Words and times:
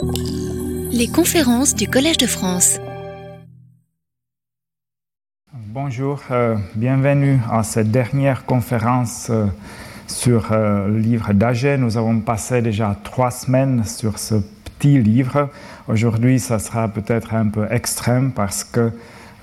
Les 0.00 1.08
conférences 1.08 1.74
du 1.74 1.86
Collège 1.88 2.16
de 2.16 2.26
France. 2.26 2.78
Bonjour, 5.52 6.20
euh, 6.30 6.56
bienvenue 6.74 7.38
à 7.50 7.62
cette 7.62 7.90
dernière 7.90 8.44
conférence 8.44 9.28
euh, 9.30 9.46
sur 10.06 10.50
euh, 10.50 10.88
le 10.88 10.98
livre 10.98 11.32
d'Agé. 11.32 11.76
Nous 11.76 11.96
avons 11.96 12.20
passé 12.20 12.62
déjà 12.62 12.96
trois 13.04 13.30
semaines 13.30 13.84
sur 13.84 14.18
ce 14.18 14.36
petit 14.64 15.00
livre. 15.00 15.50
Aujourd'hui, 15.86 16.40
ça 16.40 16.58
sera 16.58 16.88
peut-être 16.88 17.34
un 17.34 17.48
peu 17.48 17.66
extrême 17.70 18.32
parce 18.32 18.64
que 18.64 18.90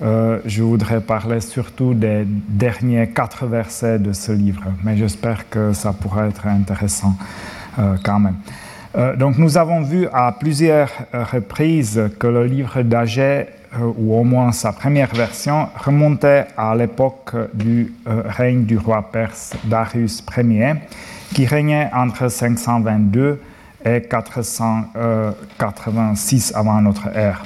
je 0.00 0.62
voudrais 0.64 1.00
parler 1.00 1.40
surtout 1.40 1.94
des 1.94 2.24
derniers 2.26 3.08
quatre 3.10 3.46
versets 3.46 4.00
de 4.00 4.12
ce 4.12 4.32
livre, 4.32 4.64
mais 4.82 4.96
j'espère 4.96 5.48
que 5.48 5.72
ça 5.72 5.92
pourra 5.92 6.26
être 6.26 6.48
intéressant 6.48 7.14
quand 8.02 8.18
même. 8.18 8.34
Euh, 8.94 9.16
donc 9.16 9.38
nous 9.38 9.56
avons 9.56 9.80
vu 9.80 10.06
à 10.12 10.36
plusieurs 10.38 10.90
reprises 11.12 12.10
que 12.18 12.26
le 12.26 12.44
livre 12.44 12.82
d'Agé, 12.82 13.46
ou 13.96 14.14
au 14.14 14.22
moins 14.22 14.52
sa 14.52 14.72
première 14.72 15.14
version, 15.14 15.66
remontait 15.82 16.44
à 16.58 16.74
l'époque 16.74 17.34
du 17.54 17.94
règne 18.06 18.64
du 18.64 18.76
roi 18.76 19.08
perse 19.10 19.54
Darius 19.64 20.22
Ier, 20.36 20.74
qui 21.32 21.46
régnait 21.46 21.88
entre 21.94 22.28
522 22.28 23.40
et 23.86 24.02
486 24.02 26.52
avant 26.54 26.82
notre 26.82 27.08
ère. 27.16 27.42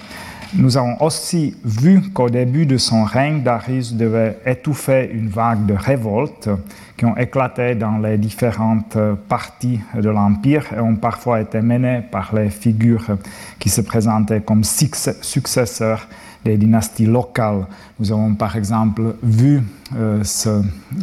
Nous 0.55 0.77
avons 0.77 1.03
aussi 1.03 1.57
vu 1.65 2.01
qu'au 2.13 2.31
début 2.31 2.67
de 2.67 2.79
son 2.79 3.05
règne, 3.05 3.43
Darius 3.43 3.95
devait 3.95 4.39
étouffer 4.47 5.11
une 5.13 5.29
vague 5.29 5.67
de 5.67 5.75
révoltes 5.75 6.49
qui 6.97 7.05
ont 7.05 7.17
éclaté 7.17 7.75
dans 7.75 7.99
les 7.99 8.17
différentes 8.17 8.97
parties 9.29 9.81
de 9.95 10.09
l'Empire 10.09 10.65
et 10.75 10.81
ont 10.81 10.97
parfois 10.97 11.41
été 11.41 11.61
menées 11.61 12.03
par 12.11 12.35
les 12.35 12.51
figures 12.51 13.19
qui 13.59 13.69
se 13.69 13.83
présentaient 13.83 14.41
comme 14.41 14.65
successeurs 14.65 16.09
des 16.45 16.57
dynasties 16.57 17.07
locales. 17.07 17.67
Nous 17.99 18.13
avons 18.13 18.35
par 18.35 18.57
exemple 18.57 19.17
vu 19.23 19.63
euh, 19.97 20.23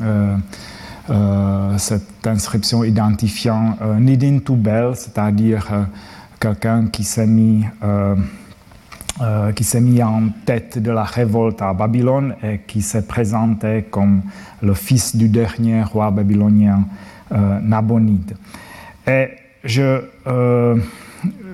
euh, 0.01 0.37
euh, 1.09 1.77
cette 1.77 2.25
inscription 2.25 2.83
identifiant 2.83 3.77
euh, 3.81 3.99
Nidin 3.99 4.39
Tubel, 4.39 4.95
c'est-à-dire 4.95 5.67
euh, 5.71 5.83
quelqu'un 6.39 6.87
qui 6.87 7.03
s'est 7.03 7.27
mis 7.27 7.65
euh, 7.83 8.15
qui 9.55 9.63
s'est 9.63 9.79
mis 9.79 10.01
en 10.01 10.29
tête 10.45 10.79
de 10.79 10.89
la 10.89 11.03
révolte 11.03 11.61
à 11.61 11.73
Babylone 11.73 12.35
et 12.43 12.61
qui 12.65 12.81
s'est 12.81 13.05
présenté 13.05 13.85
comme 13.89 14.23
le 14.61 14.73
fils 14.73 15.15
du 15.15 15.29
dernier 15.29 15.83
roi 15.83 16.09
babylonien 16.09 16.85
euh, 17.31 17.59
Nabonide. 17.61 18.35
Et 19.07 19.29
je, 19.63 20.01
euh, 20.27 20.77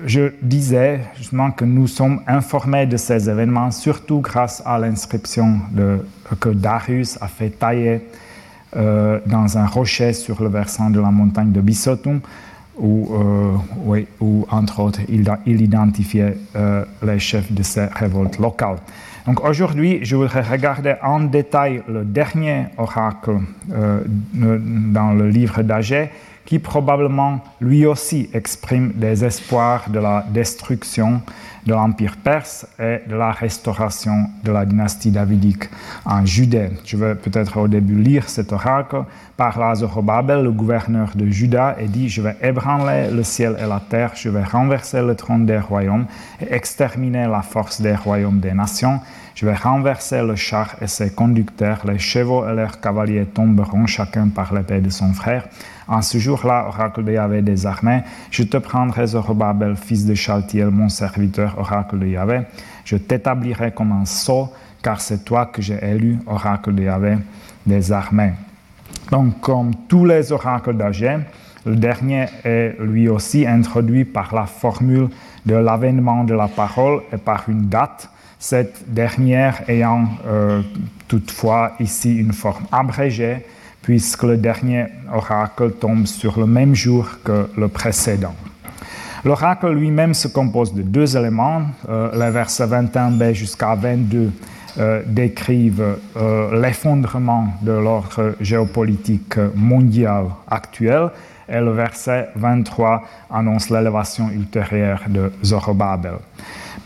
je 0.04 0.32
disais 0.42 1.00
justement 1.16 1.50
que 1.52 1.64
nous 1.64 1.86
sommes 1.86 2.20
informés 2.26 2.86
de 2.86 2.96
ces 2.96 3.30
événements, 3.30 3.70
surtout 3.70 4.20
grâce 4.20 4.62
à 4.66 4.78
l'inscription 4.78 5.60
que 6.38 6.48
Darius 6.50 7.18
a 7.20 7.28
fait 7.28 7.50
tailler 7.50 8.06
euh, 8.76 9.20
dans 9.26 9.58
un 9.58 9.66
rocher 9.66 10.12
sur 10.12 10.42
le 10.42 10.48
versant 10.48 10.90
de 10.90 11.00
la 11.00 11.10
montagne 11.10 11.52
de 11.52 11.60
Bissotum, 11.60 12.20
où, 12.80 13.14
euh, 13.14 13.98
où, 14.20 14.46
entre 14.50 14.80
autres, 14.80 15.00
il, 15.08 15.30
il 15.46 15.60
identifiait 15.62 16.36
euh, 16.56 16.84
les 17.02 17.18
chefs 17.18 17.52
de 17.52 17.62
ces 17.62 17.86
révoltes 17.86 18.38
locales. 18.38 18.78
Donc 19.26 19.44
aujourd'hui, 19.44 20.00
je 20.02 20.16
voudrais 20.16 20.40
regarder 20.40 20.94
en 21.02 21.20
détail 21.20 21.82
le 21.88 22.04
dernier 22.04 22.66
oracle 22.78 23.38
euh, 23.72 24.00
dans 24.34 25.12
le 25.12 25.28
livre 25.28 25.62
d'Agé, 25.62 26.10
qui 26.50 26.58
probablement 26.58 27.38
lui 27.60 27.86
aussi 27.86 28.28
exprime 28.34 28.90
des 28.96 29.24
espoirs 29.24 29.88
de 29.88 30.00
la 30.00 30.26
destruction 30.30 31.22
de 31.64 31.72
l'Empire 31.72 32.16
perse 32.16 32.66
et 32.76 33.02
de 33.06 33.14
la 33.14 33.30
restauration 33.30 34.28
de 34.42 34.50
la 34.50 34.66
dynastie 34.66 35.12
davidique 35.12 35.68
en 36.04 36.26
Judée. 36.26 36.70
Je 36.84 36.96
vais 36.96 37.14
peut-être 37.14 37.56
au 37.56 37.68
début 37.68 37.94
lire 37.94 38.28
cet 38.28 38.52
oracle. 38.52 39.04
Par 39.36 39.60
là, 39.60 39.76
Zorobabel, 39.76 40.42
le 40.42 40.50
gouverneur 40.50 41.10
de 41.14 41.26
Juda, 41.26 41.76
et 41.78 41.86
dit 41.86 42.08
Je 42.08 42.20
vais 42.20 42.36
ébranler 42.42 43.12
le 43.12 43.22
ciel 43.22 43.56
et 43.62 43.68
la 43.68 43.80
terre, 43.88 44.10
je 44.16 44.28
vais 44.28 44.42
renverser 44.42 45.02
le 45.02 45.14
trône 45.14 45.46
des 45.46 45.60
royaumes 45.60 46.06
et 46.40 46.52
exterminer 46.52 47.28
la 47.28 47.42
force 47.42 47.80
des 47.80 47.94
royaumes 47.94 48.40
des 48.40 48.54
nations. 48.54 48.98
Je 49.36 49.46
vais 49.46 49.54
renverser 49.54 50.20
le 50.22 50.34
char 50.34 50.74
et 50.80 50.88
ses 50.88 51.10
conducteurs, 51.14 51.82
les 51.86 52.00
chevaux 52.00 52.44
et 52.48 52.54
leurs 52.56 52.80
cavaliers 52.80 53.26
tomberont 53.26 53.86
chacun 53.86 54.28
par 54.28 54.52
l'épée 54.52 54.80
de 54.80 54.90
son 54.90 55.12
frère. 55.12 55.44
En 55.90 56.02
ce 56.02 56.18
jour-là, 56.18 56.66
oracle 56.68 57.02
de 57.02 57.10
Yahvé 57.10 57.42
des 57.42 57.66
armées, 57.66 58.02
je 58.30 58.44
te 58.44 58.56
prendrai 58.56 59.08
Zorobabel, 59.08 59.74
fils 59.74 60.06
de 60.06 60.14
Chaltiel, 60.14 60.70
mon 60.70 60.88
serviteur, 60.88 61.58
oracle 61.58 61.98
de 61.98 62.06
Yahvé. 62.06 62.42
Je 62.84 62.96
t'établirai 62.96 63.72
comme 63.72 63.90
un 63.90 64.04
sceau, 64.04 64.50
car 64.84 65.00
c'est 65.00 65.24
toi 65.24 65.46
que 65.46 65.60
j'ai 65.60 65.84
élu, 65.84 66.20
oracle 66.28 66.72
de 66.76 66.84
Yahvé 66.84 67.18
des 67.66 67.90
armées. 67.90 68.34
Donc, 69.10 69.40
comme 69.40 69.74
tous 69.88 70.04
les 70.04 70.30
oracles 70.30 70.76
d'Agé, 70.76 71.18
le 71.66 71.74
dernier 71.74 72.26
est 72.44 72.76
lui 72.78 73.08
aussi 73.08 73.44
introduit 73.44 74.04
par 74.04 74.32
la 74.32 74.46
formule 74.46 75.08
de 75.44 75.56
l'avènement 75.56 76.22
de 76.22 76.34
la 76.34 76.46
parole 76.46 77.02
et 77.12 77.16
par 77.16 77.48
une 77.48 77.68
date, 77.68 78.08
cette 78.38 78.84
dernière 78.86 79.68
ayant 79.68 80.06
euh, 80.24 80.62
toutefois 81.08 81.72
ici 81.80 82.16
une 82.16 82.32
forme 82.32 82.66
abrégée, 82.70 83.44
puisque 83.82 84.22
le 84.24 84.36
dernier 84.36 84.86
oracle 85.12 85.72
tombe 85.72 86.06
sur 86.06 86.38
le 86.38 86.46
même 86.46 86.74
jour 86.74 87.08
que 87.24 87.48
le 87.56 87.68
précédent. 87.68 88.34
L'oracle 89.24 89.70
lui-même 89.72 90.14
se 90.14 90.28
compose 90.28 90.72
de 90.72 90.82
deux 90.82 91.16
éléments. 91.16 91.62
Euh, 91.88 92.10
les 92.18 92.30
versets 92.30 92.66
21b 92.66 93.34
jusqu'à 93.34 93.74
22 93.74 94.30
euh, 94.78 95.02
décrivent 95.06 95.96
euh, 96.16 96.60
l'effondrement 96.60 97.48
de 97.60 97.72
l'ordre 97.72 98.34
géopolitique 98.40 99.36
mondial 99.54 100.26
actuel 100.48 101.10
et 101.50 101.60
le 101.60 101.72
verset 101.72 102.28
23 102.36 103.02
annonce 103.30 103.70
l'élévation 103.70 104.30
ultérieure 104.30 105.02
de 105.08 105.32
Zorobabel. 105.44 106.14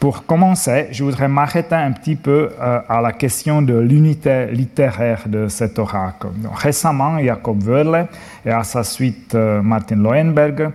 Pour 0.00 0.26
commencer, 0.26 0.88
je 0.90 1.02
voudrais 1.04 1.28
m'arrêter 1.28 1.74
un 1.74 1.92
petit 1.92 2.16
peu 2.16 2.50
euh, 2.60 2.80
à 2.88 3.00
la 3.00 3.12
question 3.12 3.62
de 3.62 3.78
l'unité 3.78 4.46
littéraire 4.46 5.22
de 5.26 5.48
cet 5.48 5.78
oracle. 5.78 6.28
Récemment, 6.52 7.18
Jacob 7.22 7.62
Wörle 7.62 8.06
et 8.44 8.50
à 8.50 8.64
sa 8.64 8.82
suite 8.84 9.34
euh, 9.34 9.62
Martin 9.62 9.96
Lohenberg 9.96 10.70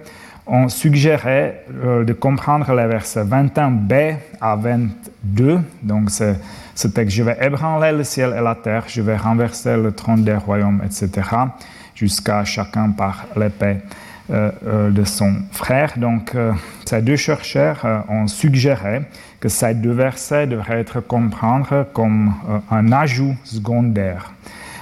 ont 0.47 0.67
suggéré 0.67 1.53
euh, 1.83 2.03
de 2.03 2.13
comprendre 2.13 2.73
les 2.73 2.88
versets 2.88 3.23
21b 3.23 4.16
à 4.41 4.55
22. 4.55 5.59
Donc, 5.83 6.09
ce 6.09 6.88
texte, 6.88 7.16
je 7.16 7.23
vais 7.23 7.38
ébranler 7.39 7.91
le 7.91 8.03
ciel 8.03 8.33
et 8.35 8.41
la 8.41 8.55
terre, 8.55 8.85
je 8.88 9.01
vais 9.01 9.17
renverser 9.17 9.78
le 9.78 9.91
trône 9.91 10.23
des 10.23 10.35
royaumes, 10.35 10.81
etc., 10.83 11.22
jusqu'à 11.99 12.45
chacun 12.45 12.91
par 12.91 13.25
l'épée 13.35 13.77
euh, 14.29 14.51
euh, 14.65 14.89
de 14.89 15.03
son 15.03 15.33
frère. 15.51 15.93
Donc, 15.97 16.33
euh, 16.35 16.53
ces 16.85 17.01
deux 17.01 17.17
chercheurs 17.17 18.05
ont 18.07 18.27
suggéré 18.27 19.01
que 19.39 19.49
ces 19.49 19.73
deux 19.73 19.91
versets 19.91 20.47
devraient 20.47 20.79
être 20.79 21.01
compris 21.01 21.39
comme 21.93 22.33
un 22.69 22.91
ajout 22.91 23.35
secondaire. 23.43 24.31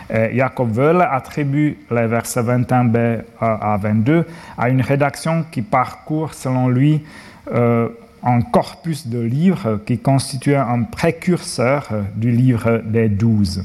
Jacob 0.09 0.75
Wöhle 0.75 1.01
attribue 1.01 1.77
les 1.91 2.07
versets 2.07 2.41
21b 2.41 3.23
à 3.41 3.77
22 3.77 4.25
à 4.57 4.69
une 4.69 4.81
rédaction 4.81 5.43
qui 5.51 5.61
parcourt, 5.61 6.33
selon 6.33 6.69
lui, 6.69 7.03
un 7.53 8.41
corpus 8.41 9.05
de 9.07 9.19
livres 9.19 9.81
qui 9.85 9.99
constitue 9.99 10.55
un 10.55 10.83
précurseur 10.83 11.89
du 12.15 12.31
livre 12.31 12.81
des 12.85 13.09
douze. 13.09 13.63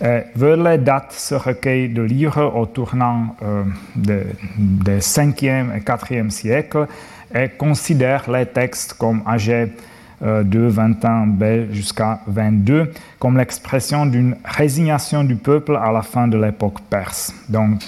Wöhle 0.00 0.82
date 0.82 1.12
ce 1.12 1.34
recueil 1.34 1.90
de 1.90 2.02
livres 2.02 2.52
au 2.56 2.66
tournant 2.66 3.36
des 3.94 4.98
5e 4.98 5.76
et 5.76 5.80
4e 5.80 6.30
siècles 6.30 6.86
et 7.34 7.48
considère 7.50 8.30
les 8.30 8.46
textes 8.46 8.94
comme 8.94 9.22
âgés 9.26 9.72
euh, 10.22 10.42
de 10.42 10.70
21b 10.70 11.72
jusqu'à 11.72 12.20
22 12.26 12.92
comme 13.18 13.36
l'expression 13.36 14.06
d'une 14.06 14.36
résignation 14.44 15.22
du 15.22 15.36
peuple 15.36 15.76
à 15.76 15.92
la 15.92 16.02
fin 16.02 16.28
de 16.28 16.38
l'époque 16.38 16.80
perse. 16.88 17.34
Donc, 17.48 17.82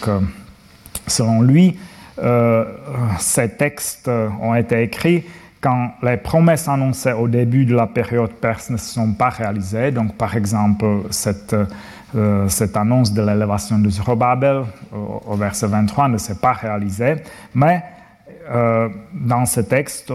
selon 1.07 1.43
lui, 1.43 1.79
ces 3.19 3.49
textes 3.49 4.09
ont 4.41 4.55
été 4.55 4.83
écrits 4.83 5.25
quand 5.63 5.93
les 6.03 6.17
promesses 6.17 6.69
annoncées 6.69 7.13
au 7.13 7.29
début 7.29 7.65
de 7.65 7.75
la 7.75 7.87
période 7.87 8.33
perse 8.33 8.69
ne 8.69 8.77
se 8.77 8.95
sont 8.95 9.13
pas 9.13 9.29
réalisées. 9.29 9.93
Donc, 9.93 10.17
par 10.17 10.37
exemple, 10.37 10.85
cette, 11.11 11.55
euh, 12.15 12.47
cette 12.49 12.77
annonce 12.77 13.13
de 13.13 13.23
l'élévation 13.23 13.79
de 13.79 13.89
Zorobabel 13.89 14.65
au, 14.93 15.23
au, 15.27 15.35
verset 15.35 15.67
23 15.67 16.09
ne 16.09 16.19
s'est 16.19 16.35
pas 16.35 16.53
réalisée. 16.53 17.17
Mais 17.55 17.83
euh, 18.51 18.89
dans 19.15 19.47
ce 19.47 19.61
texte, 19.61 20.13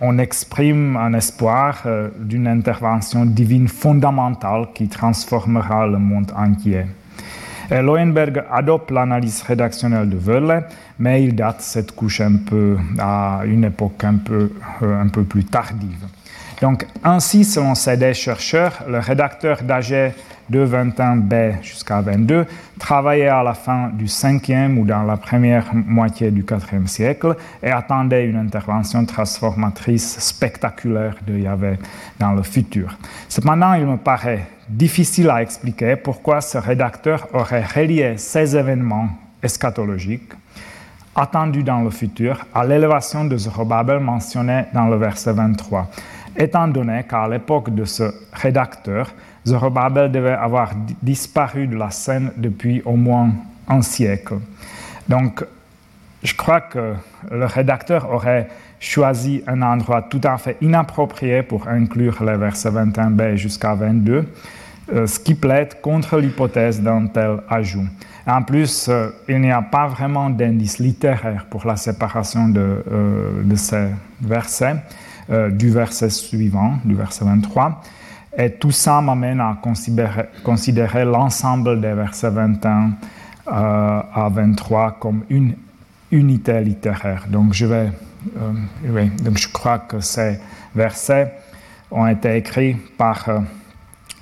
on 0.00 0.18
exprime 0.18 0.96
un 0.96 1.12
espoir 1.12 1.82
euh, 1.84 2.08
d'une 2.18 2.46
intervention 2.46 3.26
divine 3.26 3.68
fondamentale 3.68 4.68
qui 4.74 4.88
transformera 4.88 5.86
le 5.86 5.98
monde 5.98 6.32
entier. 6.36 6.86
Loenberg 7.70 8.42
adopte 8.50 8.90
l'analyse 8.90 9.42
rédactionnelle 9.42 10.08
de 10.08 10.16
Wörle, 10.16 10.64
mais 10.98 11.22
il 11.22 11.36
date 11.36 11.60
cette 11.60 11.92
couche 11.92 12.20
un 12.20 12.34
peu 12.44 12.76
à 12.98 13.42
une 13.44 13.62
époque 13.62 14.02
un 14.02 14.16
peu, 14.16 14.50
un 14.82 15.06
peu 15.06 15.22
plus 15.22 15.44
tardive. 15.44 16.04
Donc, 16.60 16.86
ainsi, 17.02 17.44
selon 17.44 17.74
ces 17.74 17.96
deux 17.96 18.12
chercheurs, 18.12 18.84
le 18.86 18.98
rédacteur 18.98 19.62
d'AG 19.62 20.12
de 20.50 20.66
21b 20.66 21.62
jusqu'à 21.62 22.00
22 22.00 22.44
travaillait 22.78 23.28
à 23.28 23.42
la 23.42 23.54
fin 23.54 23.88
du 23.92 24.06
5e 24.06 24.76
ou 24.76 24.84
dans 24.84 25.04
la 25.04 25.16
première 25.16 25.72
moitié 25.74 26.30
du 26.30 26.42
4e 26.42 26.86
siècle 26.86 27.36
et 27.62 27.70
attendait 27.70 28.26
une 28.26 28.36
intervention 28.36 29.04
transformatrice 29.06 30.18
spectaculaire 30.18 31.14
de 31.26 31.38
Yahvé 31.38 31.78
dans 32.18 32.32
le 32.32 32.42
futur. 32.42 32.98
Cependant, 33.28 33.74
il 33.74 33.86
me 33.86 33.96
paraît 33.96 34.46
difficile 34.68 35.30
à 35.30 35.40
expliquer 35.40 35.96
pourquoi 35.96 36.40
ce 36.40 36.58
rédacteur 36.58 37.28
aurait 37.32 37.64
relié 37.64 38.14
ces 38.18 38.56
événements 38.56 39.08
eschatologiques 39.42 40.32
attendus 41.14 41.64
dans 41.64 41.82
le 41.82 41.90
futur 41.90 42.44
à 42.54 42.64
l'élévation 42.64 43.24
de 43.24 43.36
Zorobabel 43.36 44.00
mentionnée 44.00 44.64
dans 44.72 44.86
le 44.86 44.96
verset 44.96 45.32
23 45.32 45.88
étant 46.40 46.68
donné 46.68 47.04
qu'à 47.04 47.28
l'époque 47.28 47.74
de 47.74 47.84
ce 47.84 48.04
rédacteur, 48.32 49.12
Zorobabel 49.46 50.10
devait 50.10 50.30
avoir 50.30 50.72
disparu 51.02 51.66
de 51.66 51.76
la 51.76 51.90
scène 51.90 52.32
depuis 52.36 52.82
au 52.84 52.96
moins 52.96 53.30
un 53.68 53.82
siècle. 53.82 54.34
Donc, 55.08 55.44
je 56.22 56.34
crois 56.34 56.60
que 56.60 56.94
le 57.30 57.46
rédacteur 57.46 58.10
aurait 58.10 58.48
choisi 58.78 59.42
un 59.46 59.62
endroit 59.62 60.02
tout 60.02 60.20
à 60.24 60.36
fait 60.38 60.56
inapproprié 60.60 61.42
pour 61.42 61.68
inclure 61.68 62.22
les 62.24 62.36
versets 62.36 62.70
21b 62.70 63.36
jusqu'à 63.36 63.74
22, 63.74 64.26
euh, 64.92 65.06
ce 65.06 65.20
qui 65.20 65.34
plaide 65.34 65.80
contre 65.80 66.18
l'hypothèse 66.18 66.80
d'un 66.80 67.06
tel 67.06 67.38
ajout. 67.48 67.86
En 68.26 68.42
plus, 68.42 68.88
euh, 68.88 69.10
il 69.28 69.40
n'y 69.40 69.50
a 69.50 69.62
pas 69.62 69.86
vraiment 69.86 70.30
d'indice 70.30 70.78
littéraire 70.78 71.46
pour 71.48 71.66
la 71.66 71.76
séparation 71.76 72.48
de, 72.48 72.82
euh, 72.90 73.42
de 73.42 73.56
ces 73.56 73.88
versets. 74.20 74.76
Euh, 75.30 75.48
du 75.48 75.70
verset 75.70 76.10
suivant, 76.10 76.78
du 76.84 76.96
verset 76.96 77.24
23. 77.24 77.80
Et 78.36 78.50
tout 78.50 78.72
ça 78.72 79.00
m'amène 79.00 79.40
à 79.40 79.60
considérer, 79.62 81.04
l'ensemble 81.04 81.80
des 81.80 81.92
versets 81.92 82.30
21 82.30 82.94
euh, 83.46 84.02
à 84.12 84.28
23 84.28 84.96
comme 84.98 85.22
une 85.30 85.54
unité 86.10 86.60
littéraire. 86.60 87.26
Donc 87.28 87.52
je, 87.52 87.64
vais, 87.64 87.92
euh, 88.38 88.52
oui, 88.88 89.10
donc 89.22 89.38
je 89.38 89.46
crois 89.46 89.78
que 89.78 90.00
ces 90.00 90.40
versets 90.74 91.32
ont 91.92 92.08
été 92.08 92.34
écrits 92.34 92.74
par 92.98 93.24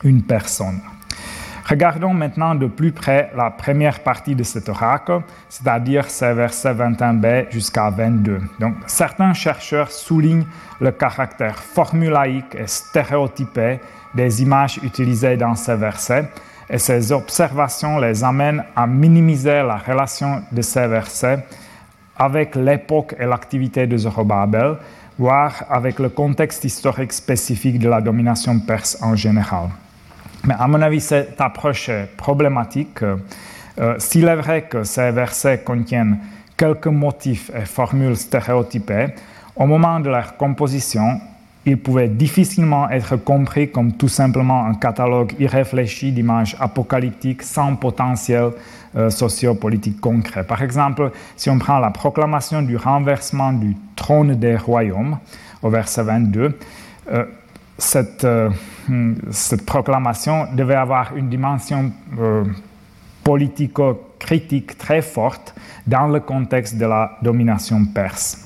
une 0.04 0.20
personne. 0.20 0.80
Regardons 1.68 2.14
maintenant 2.14 2.54
de 2.54 2.66
plus 2.66 2.92
près 2.92 3.30
la 3.36 3.50
première 3.50 4.00
partie 4.00 4.34
de 4.34 4.42
cet 4.42 4.70
oracle, 4.70 5.20
c'est-à-dire 5.50 6.08
ces 6.08 6.32
versets 6.32 6.72
21b 6.72 7.50
jusqu'à 7.50 7.90
22. 7.90 8.40
Donc, 8.58 8.74
certains 8.86 9.34
chercheurs 9.34 9.90
soulignent 9.90 10.46
le 10.80 10.92
caractère 10.92 11.58
formulaïque 11.58 12.54
et 12.54 12.66
stéréotypé 12.66 13.80
des 14.14 14.42
images 14.42 14.80
utilisées 14.82 15.36
dans 15.36 15.54
ces 15.54 15.76
versets, 15.76 16.30
et 16.70 16.78
ces 16.78 17.12
observations 17.12 17.98
les 17.98 18.24
amènent 18.24 18.64
à 18.74 18.86
minimiser 18.86 19.62
la 19.62 19.76
relation 19.76 20.42
de 20.50 20.62
ces 20.62 20.86
versets 20.86 21.44
avec 22.16 22.56
l'époque 22.56 23.14
et 23.18 23.26
l'activité 23.26 23.86
de 23.86 23.96
Zorobabel, 23.98 24.76
voire 25.18 25.64
avec 25.68 25.98
le 25.98 26.08
contexte 26.08 26.64
historique 26.64 27.12
spécifique 27.12 27.78
de 27.78 27.90
la 27.90 28.00
domination 28.00 28.58
perse 28.58 28.96
en 29.02 29.14
général. 29.14 29.68
Mais 30.48 30.54
à 30.58 30.66
mon 30.66 30.80
avis, 30.80 31.02
cette 31.02 31.38
approche 31.42 31.90
est 31.90 32.08
problématique. 32.16 33.02
Euh, 33.02 33.94
S'il 33.98 34.26
est 34.26 34.36
vrai 34.36 34.62
que 34.62 34.82
ces 34.82 35.10
versets 35.10 35.58
contiennent 35.58 36.16
quelques 36.56 36.86
motifs 36.86 37.50
et 37.54 37.66
formules 37.66 38.16
stéréotypées, 38.16 39.08
au 39.54 39.66
moment 39.66 40.00
de 40.00 40.08
leur 40.08 40.38
composition, 40.38 41.20
ils 41.66 41.76
pouvaient 41.76 42.08
difficilement 42.08 42.88
être 42.88 43.16
compris 43.16 43.70
comme 43.70 43.92
tout 43.92 44.08
simplement 44.08 44.64
un 44.64 44.72
catalogue 44.72 45.34
irréfléchi 45.38 46.12
d'images 46.12 46.56
apocalyptiques 46.58 47.42
sans 47.42 47.76
potentiel 47.76 48.52
euh, 48.96 49.10
sociopolitique 49.10 50.00
concret. 50.00 50.44
Par 50.44 50.62
exemple, 50.62 51.10
si 51.36 51.50
on 51.50 51.58
prend 51.58 51.78
la 51.78 51.90
proclamation 51.90 52.62
du 52.62 52.78
renversement 52.78 53.52
du 53.52 53.76
trône 53.96 54.34
des 54.34 54.56
royaumes 54.56 55.18
au 55.60 55.68
verset 55.68 56.04
22, 56.04 56.58
euh, 57.12 57.24
cette, 57.76 58.24
euh, 58.24 58.48
cette, 59.30 59.64
proclamation 59.66 60.46
devait 60.54 60.74
avoir 60.74 61.16
une 61.16 61.28
dimension 61.28 61.92
euh, 62.18 62.44
politico-critique 63.24 64.78
très 64.78 65.02
forte 65.02 65.54
dans 65.86 66.08
le 66.08 66.20
contexte 66.20 66.76
de 66.76 66.86
la 66.86 67.18
domination 67.22 67.84
perse. 67.84 68.44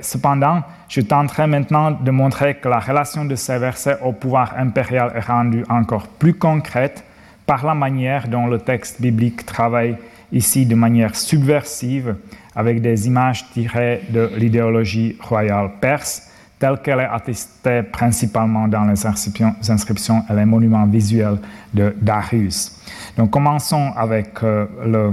Cependant, 0.00 0.62
je 0.88 1.00
tenterai 1.00 1.48
maintenant 1.48 1.90
de 1.90 2.10
montrer 2.12 2.54
que 2.54 2.68
la 2.68 2.78
relation 2.78 3.24
de 3.24 3.34
ces 3.34 3.58
versets 3.58 3.98
au 4.04 4.12
pouvoir 4.12 4.54
impérial 4.56 5.12
est 5.16 5.26
rendue 5.26 5.64
encore 5.68 6.06
plus 6.06 6.34
concrète 6.34 7.02
par 7.46 7.66
la 7.66 7.74
manière 7.74 8.28
dont 8.28 8.46
le 8.46 8.58
texte 8.58 9.00
biblique 9.00 9.44
travaille 9.44 9.96
ici 10.32 10.66
de 10.66 10.74
manière 10.74 11.16
subversive 11.16 12.16
avec 12.54 12.80
des 12.80 13.06
images 13.06 13.50
tirées 13.50 14.02
de 14.10 14.30
l'idéologie 14.36 15.16
royale 15.20 15.72
perse 15.80 16.30
telle 16.58 16.78
qu'elle 16.78 17.00
est 17.00 17.08
attestée 17.10 17.82
principalement 17.82 18.68
dans 18.68 18.84
les 18.84 19.06
inscriptions, 19.06 20.24
et 20.30 20.32
les 20.32 20.44
monuments 20.44 20.86
visuels 20.86 21.38
de 21.72 21.94
Darius. 22.00 22.80
Donc 23.16 23.30
commençons 23.30 23.92
avec 23.96 24.42
euh, 24.42 24.66
le, 24.84 25.10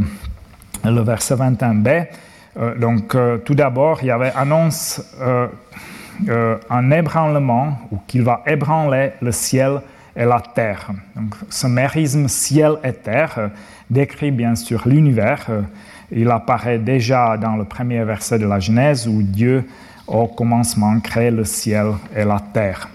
le, 0.90 1.02
verset 1.02 1.36
21b. 1.36 2.08
Euh, 2.60 2.78
donc 2.78 3.16
euh, 3.16 3.38
tout 3.40 3.56
d'abord, 3.56 4.00
il 4.02 4.08
y 4.08 4.12
avait 4.12 4.32
annonce 4.36 5.02
un 6.70 6.92
ébranlement 6.92 7.80
ou 7.92 7.98
qu'il 8.06 8.22
va 8.22 8.44
ébranler 8.46 9.12
le 9.22 9.32
ciel 9.32 9.82
et 10.16 10.26
la 10.26 10.40
terre. 10.40 10.92
Donc, 11.16 11.34
ce 11.50 11.66
mérisme 11.66 12.28
ciel 12.28 12.74
et 12.84 12.94
terre 12.94 13.50
décrit 13.90 14.30
bien 14.30 14.54
sûr 14.54 14.84
l'univers. 14.86 15.48
Il 16.12 16.30
apparaît 16.30 16.78
déjà 16.78 17.38
dans 17.38 17.56
le 17.56 17.64
premier 17.64 18.04
verset 18.04 18.38
de 18.38 18.46
la 18.46 18.60
Genèse 18.60 19.08
où 19.08 19.24
Dieu 19.24 19.66
au 20.12 20.28
commencement 20.28 21.00
crée 21.00 21.32
le 21.32 21.46
ciel 21.46 21.94
et 22.16 22.24
la 22.24 22.40
terre. 22.54 22.90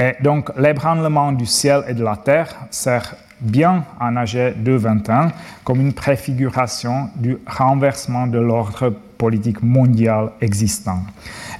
Et 0.00 0.14
donc 0.22 0.50
l'ébranlement 0.56 1.32
du 1.32 1.46
ciel 1.46 1.84
et 1.86 1.94
de 1.94 2.02
la 2.02 2.16
terre 2.16 2.56
sert 2.70 3.14
bien 3.40 3.84
en 4.00 4.16
AG 4.16 4.34
2.21 4.34 5.30
comme 5.64 5.80
une 5.80 5.92
préfiguration 5.92 7.10
du 7.16 7.38
renversement 7.46 8.26
de 8.26 8.38
l'ordre 8.38 8.90
politique 9.18 9.62
mondial 9.62 10.30
existant. 10.40 11.00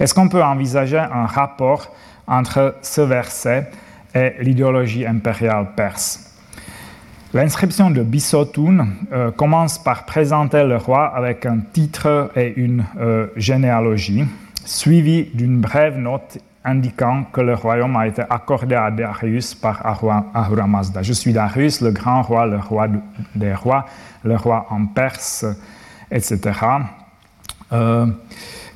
Est-ce 0.00 0.14
qu'on 0.14 0.28
peut 0.28 0.42
envisager 0.42 0.98
un 0.98 1.26
rapport 1.26 1.94
entre 2.26 2.76
ce 2.82 3.02
verset 3.02 3.70
et 4.14 4.34
l'idéologie 4.40 5.06
impériale 5.06 5.68
perse? 5.76 6.28
L'inscription 7.34 7.90
de 7.90 8.02
Bissotoun 8.02 8.88
euh, 9.10 9.30
commence 9.30 9.78
par 9.78 10.04
présenter 10.04 10.64
le 10.64 10.76
roi 10.76 11.06
avec 11.16 11.46
un 11.46 11.60
titre 11.72 12.30
et 12.36 12.52
une 12.56 12.84
euh, 13.00 13.28
généalogie 13.36 14.24
suivi 14.64 15.30
d'une 15.34 15.60
brève 15.60 15.96
note 15.96 16.38
indiquant 16.64 17.24
que 17.32 17.40
le 17.40 17.54
royaume 17.54 17.96
a 17.96 18.06
été 18.06 18.22
accordé 18.28 18.74
à 18.74 18.90
Darius 18.90 19.54
par 19.54 19.84
Ahura 19.84 20.66
Mazda. 20.66 21.02
Je 21.02 21.12
suis 21.12 21.32
Darius, 21.32 21.80
le 21.80 21.90
grand 21.90 22.22
roi, 22.22 22.46
le 22.46 22.58
roi 22.58 22.86
des 23.34 23.54
rois, 23.54 23.86
le 24.24 24.36
roi 24.36 24.66
en 24.70 24.86
Perse, 24.86 25.44
etc. 26.10 26.40
Euh, 27.72 28.06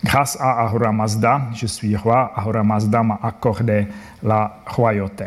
grâce 0.04 0.36
à 0.40 0.64
Ahura 0.64 0.92
Mazda, 0.92 1.42
je 1.54 1.66
suis 1.66 1.94
roi. 1.96 2.32
Ahura 2.34 2.64
Mazda 2.64 3.02
m'a 3.02 3.18
accordé 3.22 3.86
la 4.22 4.58
royauté. 4.66 5.26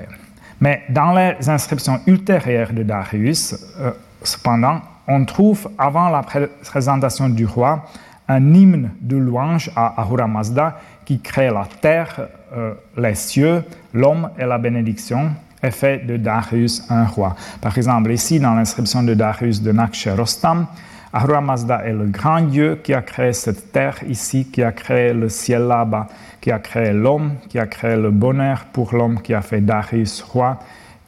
Mais 0.59 0.83
dans 0.89 1.13
les 1.13 1.49
inscriptions 1.49 2.01
ultérieures 2.05 2.73
de 2.73 2.83
Darius, 2.83 3.55
euh, 3.79 3.91
cependant, 4.21 4.81
on 5.07 5.23
trouve 5.23 5.69
avant 5.77 6.09
la 6.09 6.21
présentation 6.21 7.29
du 7.29 7.45
roi 7.45 7.85
un 8.29 8.53
hymne 8.53 8.91
de 9.01 9.17
louange 9.17 9.71
à 9.75 10.00
Ahura 10.01 10.27
Mazda 10.27 10.79
qui 11.03 11.19
crée 11.19 11.50
la 11.50 11.67
terre, 11.81 12.27
euh, 12.55 12.74
les 12.95 13.15
cieux, 13.15 13.63
l'homme 13.93 14.29
et 14.38 14.45
la 14.45 14.57
bénédiction 14.57 15.31
et 15.62 15.71
fait 15.71 16.05
de 16.05 16.15
Darius 16.15 16.89
un 16.89 17.03
roi. 17.05 17.36
Par 17.59 17.75
exemple, 17.77 18.12
ici, 18.12 18.39
dans 18.39 18.53
l'inscription 18.53 19.03
de 19.03 19.13
Darius 19.13 19.62
de 19.62 19.74
Rostam, 20.15 20.67
Ahura 21.12 21.41
Mazda 21.41 21.86
est 21.86 21.93
le 21.93 22.05
grand 22.05 22.41
Dieu 22.41 22.79
qui 22.83 22.93
a 22.93 23.01
créé 23.01 23.33
cette 23.33 23.71
terre 23.71 23.98
ici, 24.07 24.45
qui 24.45 24.62
a 24.62 24.71
créé 24.71 25.12
le 25.12 25.27
ciel 25.27 25.63
là-bas, 25.63 26.07
qui 26.39 26.51
a 26.51 26.59
créé 26.59 26.93
l'homme, 26.93 27.33
qui 27.50 27.57
a 27.57 27.65
créé 27.65 27.98
le 27.98 28.12
bonheur 28.12 28.65
pour 28.71 28.93
l'homme, 28.93 29.19
qui 29.19 29.33
a 29.33 29.41
fait 29.41 29.59
Darius 29.59 30.21
roi 30.21 30.59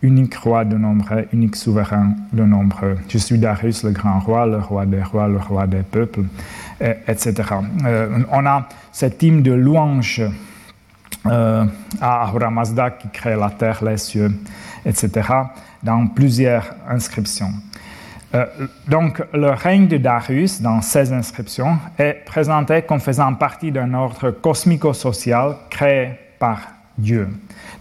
unique 0.02 0.36
roi 0.36 0.66
de 0.66 0.78
nombreux, 0.78 1.28
unique 1.32 1.56
souverain 1.56 2.16
de 2.34 2.44
nombreux. 2.44 2.98
Je 3.08 3.18
suis 3.18 3.38
Darius, 3.38 3.84
le 3.84 3.92
grand 3.92 4.20
roi, 4.20 4.46
le 4.46 4.58
roi 4.58 4.86
des 4.86 5.04
rois, 5.04 5.28
le 5.28 5.38
roi 5.38 5.68
des 5.68 5.84
peuples, 5.84 6.24
etc. 6.82 7.34
Euh, 7.86 8.20
on 8.32 8.46
a 8.46 8.68
cette 8.92 9.22
hymne 9.22 9.44
de 9.44 9.52
louange 9.52 10.22
euh, 11.28 11.66
à 12.02 12.24
Ahura 12.24 12.50
Mazda 12.50 12.92
qui 12.92 13.10
crée 13.10 13.36
la 13.36 13.50
terre, 13.52 13.84
les 13.84 13.98
cieux, 13.98 14.32
etc., 14.86 15.10
dans 15.84 16.08
plusieurs 16.08 16.66
inscriptions. 16.90 17.52
Euh, 18.34 18.46
donc, 18.88 19.22
le 19.34 19.50
règne 19.50 19.88
de 19.88 19.98
Darius, 19.98 20.62
dans 20.62 20.82
ces 20.82 21.12
inscriptions, 21.12 21.78
est 21.98 22.24
présenté 22.26 22.82
comme 22.84 23.00
faisant 23.00 23.34
partie 23.36 23.72
d'un 23.72 23.94
ordre 23.94 24.32
cosmico-social 24.32 25.56
créé 25.70 26.12
par 26.40 26.60
Dieu. 26.98 27.28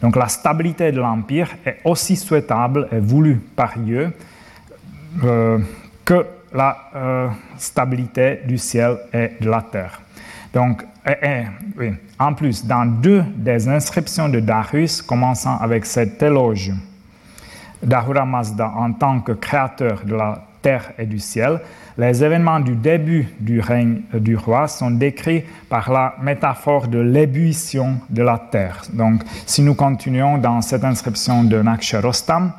Donc, 0.03 0.17
la 0.17 0.29
stabilité 0.29 0.93
de 0.93 1.01
l'Empire 1.01 1.51
est 1.65 1.79
aussi 1.85 2.17
souhaitable 2.17 2.89
et 2.91 2.99
voulue 2.99 3.41
par 3.55 3.79
Dieu 3.79 4.13
que 6.05 6.27
la 6.53 6.77
euh, 6.95 7.29
stabilité 7.57 8.41
du 8.47 8.59
ciel 8.59 8.99
et 9.13 9.33
de 9.41 9.49
la 9.49 9.63
terre. 9.63 10.01
Donc, 10.53 10.85
en 12.19 12.35
plus, 12.35 12.67
dans 12.67 12.85
deux 12.85 13.25
des 13.37 13.69
inscriptions 13.69 14.29
de 14.29 14.41
Darius, 14.41 15.01
commençant 15.01 15.57
avec 15.59 15.87
cet 15.87 16.23
éloge 16.23 16.73
d'Ahura 17.83 18.27
Mazda 18.27 18.73
en 18.77 18.93
tant 18.93 19.21
que 19.21 19.33
créateur 19.33 20.03
de 20.05 20.15
la 20.15 20.45
terre 20.61 20.93
et 20.99 21.07
du 21.07 21.19
ciel, 21.19 21.61
les 21.97 22.23
événements 22.23 22.61
du 22.61 22.75
début 22.75 23.29
du 23.41 23.61
règne 23.61 24.03
du 24.13 24.37
roi 24.37 24.69
sont 24.69 24.91
décrits 24.91 25.45
par 25.69 25.91
la 25.91 26.15
métaphore 26.23 26.89
de 26.89 26.99
l'ébullition 26.99 27.97
de 28.11 28.23
la 28.23 28.39
terre. 28.39 28.83
Donc, 28.93 29.23
si 29.47 29.63
nous 29.63 29.75
continuons 29.75 30.39
dans 30.39 30.61
cette 30.61 30.85
inscription 30.85 31.45
de 31.45 31.63
Naksharostam, 31.63 32.53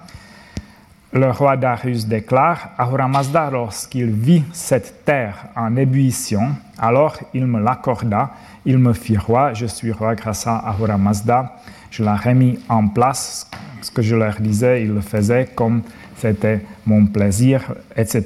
le 1.14 1.30
roi 1.32 1.58
Darius 1.58 2.06
déclare 2.08 2.70
Ahura 2.78 3.08
Mazda, 3.08 3.50
lorsqu'il 3.52 4.12
vit 4.12 4.44
cette 4.54 5.04
terre 5.04 5.46
en 5.56 5.76
ébullition, 5.76 6.56
alors 6.78 7.18
il 7.34 7.46
me 7.46 7.60
l'accorda, 7.62 8.32
il 8.66 8.78
me 8.78 8.94
fit 8.94 9.18
roi, 9.18 9.54
je 9.54 9.66
suis 9.66 9.92
roi 9.92 10.16
grâce 10.16 10.48
à 10.48 10.58
Ahura 10.58 10.98
Mazda, 10.98 11.58
je 11.90 12.04
l'ai 12.04 12.12
remis 12.12 12.60
en 12.70 12.88
place, 12.88 13.50
ce 13.82 13.92
que 13.92 14.02
je 14.02 14.16
leur 14.16 14.40
disais, 14.40 14.84
il 14.84 14.94
le 14.94 15.02
faisait 15.02 15.50
comme 15.54 15.82
c'était 16.16 16.64
mon 16.86 17.08
plaisir, 17.08 17.74
etc. 17.96 18.24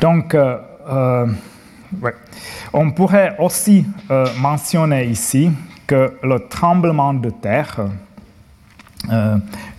Donc, 0.00 0.34
euh, 0.34 0.58
euh, 0.88 1.26
on 2.72 2.90
pourrait 2.92 3.36
aussi 3.38 3.84
euh, 4.10 4.26
mentionner 4.38 5.06
ici 5.06 5.50
que 5.86 6.12
le 6.22 6.38
tremblement 6.48 7.14
de 7.14 7.30
terre 7.30 7.80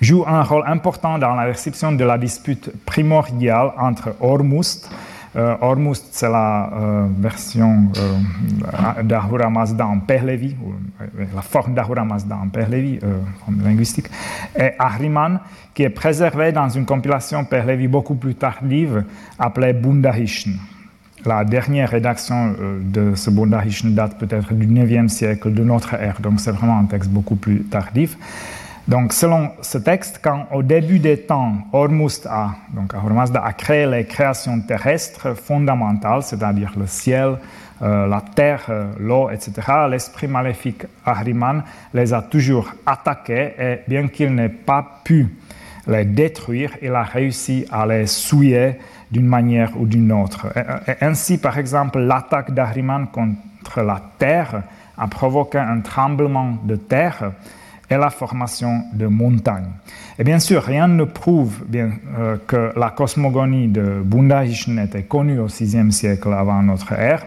joue 0.02 0.24
un 0.28 0.44
rôle 0.44 0.64
important 0.68 1.18
dans 1.18 1.36
la 1.36 1.44
réception 1.44 1.92
de 1.92 2.04
la 2.04 2.18
dispute 2.18 2.72
primordiale 2.86 3.72
entre 3.78 4.16
Ormuzd 4.20 4.90
euh, 5.36 5.94
c'est 6.12 6.30
la 6.30 6.70
euh, 6.74 7.08
version 7.18 7.88
euh, 7.98 9.04
d'Ahura 9.04 9.50
Mazda 9.50 9.88
en 9.88 10.00
Pehlevi, 10.00 10.56
la 11.34 11.42
forme 11.42 11.74
d'Ahura 11.74 12.04
Mazda 12.04 12.36
en 12.36 12.50
Pehlevi, 12.50 13.00
linguistique, 13.64 14.08
et 14.58 14.72
Ahriman, 14.78 15.40
qui 15.74 15.84
est 15.84 15.90
préservé 15.90 16.52
dans 16.52 16.68
une 16.68 16.86
compilation 16.86 17.46
Pehlevi 17.46 17.88
beaucoup 17.88 18.16
plus 18.16 18.36
tardive, 18.36 19.06
appelée 19.40 19.74
Bundahishn. 19.74 20.52
La 21.26 21.46
dernière 21.46 21.90
rédaction 21.90 22.56
de 22.82 23.14
ce 23.16 23.30
Bundahishn 23.30 23.94
date 23.94 24.18
peut-être 24.18 24.54
du 24.54 24.68
9e 24.68 25.08
siècle 25.08 25.54
de 25.54 25.64
notre 25.64 25.94
ère, 25.94 26.20
donc 26.20 26.42
c'est 26.42 26.52
vraiment 26.52 26.80
un 26.80 26.86
texte 26.86 27.10
beaucoup 27.10 27.36
plus 27.36 27.64
tardif. 27.64 28.18
Donc, 28.88 29.14
selon 29.14 29.52
ce 29.62 29.78
texte, 29.78 30.20
quand 30.24 30.48
au 30.52 30.64
début 30.64 31.00
des 31.00 31.18
temps, 31.18 31.54
Hormuzd 31.72 32.26
a, 32.28 32.56
donc 32.74 32.94
a 32.94 33.54
créé 33.54 33.86
les 33.86 34.06
créations 34.06 34.60
terrestres 34.62 35.36
fondamentales, 35.36 36.24
c'est-à-dire 36.24 36.74
le 36.78 36.88
ciel, 36.88 37.38
euh, 37.84 38.08
la 38.08 38.22
terre, 38.22 38.66
euh, 38.70 38.92
l'eau, 39.00 39.30
etc., 39.30 39.54
l'esprit 39.90 40.28
maléfique 40.28 40.86
Ahriman 41.06 41.64
les 41.94 42.14
a 42.14 42.22
toujours 42.22 42.72
attaqués 42.86 43.54
et 43.58 43.80
bien 43.88 44.08
qu'il 44.08 44.34
n'ait 44.36 44.50
pas 44.50 45.00
pu 45.04 45.28
les 45.88 46.06
détruire, 46.06 46.72
il 46.82 46.94
a 46.94 47.04
réussi 47.04 47.66
à 47.72 47.86
les 47.86 48.06
souiller 48.06 48.76
d'une 49.12 49.26
manière 49.26 49.72
ou 49.80 49.86
d'une 49.86 50.12
autre. 50.12 50.48
Ainsi, 51.02 51.40
par 51.40 51.58
exemple, 51.58 52.00
l'attaque 52.00 52.54
d'Ahriman 52.54 53.08
contre 53.08 53.82
la 53.82 54.00
terre 54.20 54.62
a 54.98 55.08
provoqué 55.08 55.58
un 55.58 55.80
tremblement 55.80 56.58
de 56.64 56.76
terre 56.76 57.32
et 57.92 57.98
la 57.98 58.10
formation 58.10 58.86
de 58.94 59.06
montagnes. 59.06 59.70
Et 60.18 60.24
bien 60.24 60.40
sûr, 60.40 60.64
rien 60.64 60.88
ne 60.88 61.04
prouve 61.04 61.66
euh, 61.76 62.38
que 62.48 62.72
la 62.78 62.90
cosmogonie 62.90 63.68
de 63.68 64.02
Bundahishn 64.04 64.80
était 64.80 65.04
connue 65.04 65.40
au 65.40 65.48
VIe 65.48 65.92
siècle 65.92 66.34
avant 66.34 66.64
notre 66.64 66.94
ère, 66.94 67.26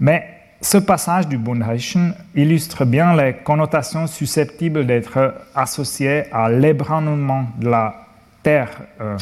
mais 0.00 0.26
ce 0.60 0.78
passage 0.78 1.28
du 1.28 1.38
Bundahishn 1.38 2.14
illustre 2.34 2.84
bien 2.84 3.16
les 3.16 3.34
connotations 3.44 4.06
susceptibles 4.06 4.86
d'être 4.86 5.34
associées 5.54 6.24
à 6.32 6.50
l'ébranlement 6.50 7.46
de 7.58 7.68
la 7.68 8.06
terre 8.42 8.70
euh, 9.00 9.16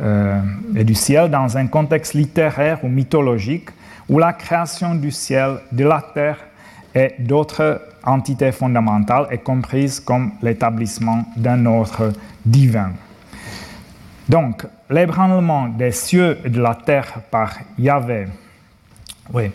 euh, 0.00 0.40
et 0.76 0.84
du 0.84 0.94
ciel 0.94 1.30
dans 1.30 1.56
un 1.56 1.66
contexte 1.66 2.14
littéraire 2.14 2.84
ou 2.84 2.88
mythologique 2.88 3.70
où 4.08 4.18
la 4.18 4.32
création 4.32 4.94
du 4.94 5.10
ciel, 5.10 5.58
de 5.72 5.84
la 5.84 6.04
terre 6.14 6.38
et 6.94 7.14
d'autres 7.18 7.80
entités 8.04 8.52
fondamentales 8.52 9.26
est 9.30 9.38
comprise 9.38 10.00
comme 10.00 10.32
l'établissement 10.42 11.24
d'un 11.36 11.66
ordre 11.66 12.12
divin. 12.44 12.92
Donc, 14.28 14.66
l'ébranlement 14.88 15.68
des 15.68 15.92
cieux 15.92 16.38
et 16.44 16.50
de 16.50 16.60
la 16.60 16.74
terre 16.74 17.20
par 17.30 17.54
Yahvé, 17.78 18.26
oui, 19.32 19.50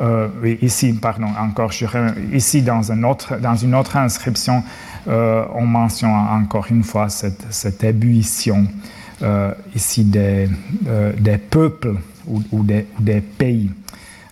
euh, 0.00 0.28
ici, 0.60 0.92
pardon, 0.94 1.28
encore, 1.38 1.70
je, 1.70 1.86
ici 2.32 2.62
dans, 2.62 2.82
autre, 3.04 3.36
dans, 3.38 3.54
une 3.54 3.74
autre 3.74 3.96
inscription, 3.96 4.64
euh, 5.08 5.44
on 5.54 5.64
mentionne 5.66 6.10
encore 6.10 6.66
une 6.70 6.82
fois 6.82 7.08
cette, 7.08 7.46
cette 7.50 7.84
ébullition 7.84 8.66
euh, 9.22 9.52
ici 9.74 10.04
des, 10.04 10.48
des 11.18 11.38
peuples 11.38 11.94
ou 12.26 12.64
des 12.64 13.20
pays. 13.20 13.70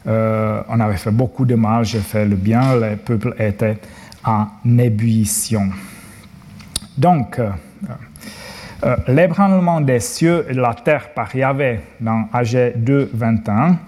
Euh, 0.06 0.62
on 0.68 0.80
avait 0.80 0.96
fait 0.96 1.10
beaucoup 1.10 1.44
de 1.44 1.54
mal, 1.54 1.84
j'ai 1.84 2.00
fait 2.00 2.24
le 2.24 2.36
bien, 2.36 2.76
les 2.76 2.96
peuples 2.96 3.34
étaient 3.38 3.78
en 4.24 4.46
ébullition. 4.78 5.68
Donc, 6.96 7.38
euh, 7.38 7.50
euh, 8.84 8.96
l'ébranlement 9.08 9.80
des 9.80 10.00
cieux 10.00 10.46
et 10.48 10.54
de 10.54 10.60
la 10.60 10.74
terre 10.74 11.12
par 11.12 11.34
Yahvé 11.34 11.80
dans 12.00 12.28
AG 12.32 12.72
2, 12.76 13.10
21 13.12 13.78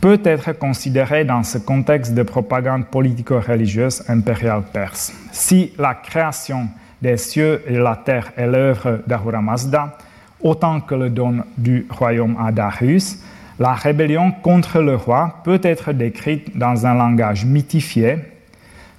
peut 0.00 0.20
être 0.24 0.52
considéré 0.52 1.24
dans 1.24 1.42
ce 1.42 1.58
contexte 1.58 2.14
de 2.14 2.22
propagande 2.22 2.86
politico-religieuse 2.86 4.04
impériale 4.08 4.62
perse. 4.72 5.12
Si 5.32 5.72
la 5.78 5.94
création 5.94 6.68
des 7.00 7.16
cieux 7.16 7.62
et 7.66 7.72
de 7.74 7.78
la 7.78 7.96
terre 7.96 8.32
est 8.36 8.46
l'œuvre 8.46 9.00
d'Ahura 9.06 9.40
Mazda, 9.40 9.96
autant 10.42 10.80
que 10.80 10.94
le 10.94 11.10
don 11.10 11.44
du 11.56 11.86
royaume 11.88 12.36
à 12.38 12.52
Darius, 12.52 13.18
la 13.58 13.72
rébellion 13.72 14.32
contre 14.32 14.80
le 14.80 14.96
roi 14.96 15.40
peut 15.44 15.60
être 15.62 15.92
décrite 15.92 16.56
dans 16.56 16.86
un 16.86 16.94
langage 16.94 17.44
mythifié 17.44 18.18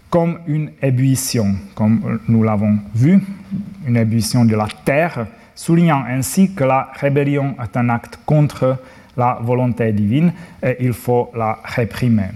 comme 0.09 0.39
une 0.47 0.71
ébullition, 0.81 1.55
comme 1.73 2.19
nous 2.27 2.43
l'avons 2.43 2.77
vu, 2.93 3.19
une 3.85 3.97
ébullition 3.97 4.45
de 4.45 4.55
la 4.55 4.67
terre, 4.85 5.27
soulignant 5.55 6.03
ainsi 6.07 6.53
que 6.53 6.63
la 6.63 6.89
rébellion 6.93 7.55
est 7.61 7.75
un 7.75 7.89
acte 7.89 8.19
contre 8.25 8.77
la 9.17 9.39
volonté 9.41 9.91
divine 9.91 10.31
et 10.63 10.77
il 10.79 10.93
faut 10.93 11.31
la 11.35 11.59
réprimer. 11.63 12.29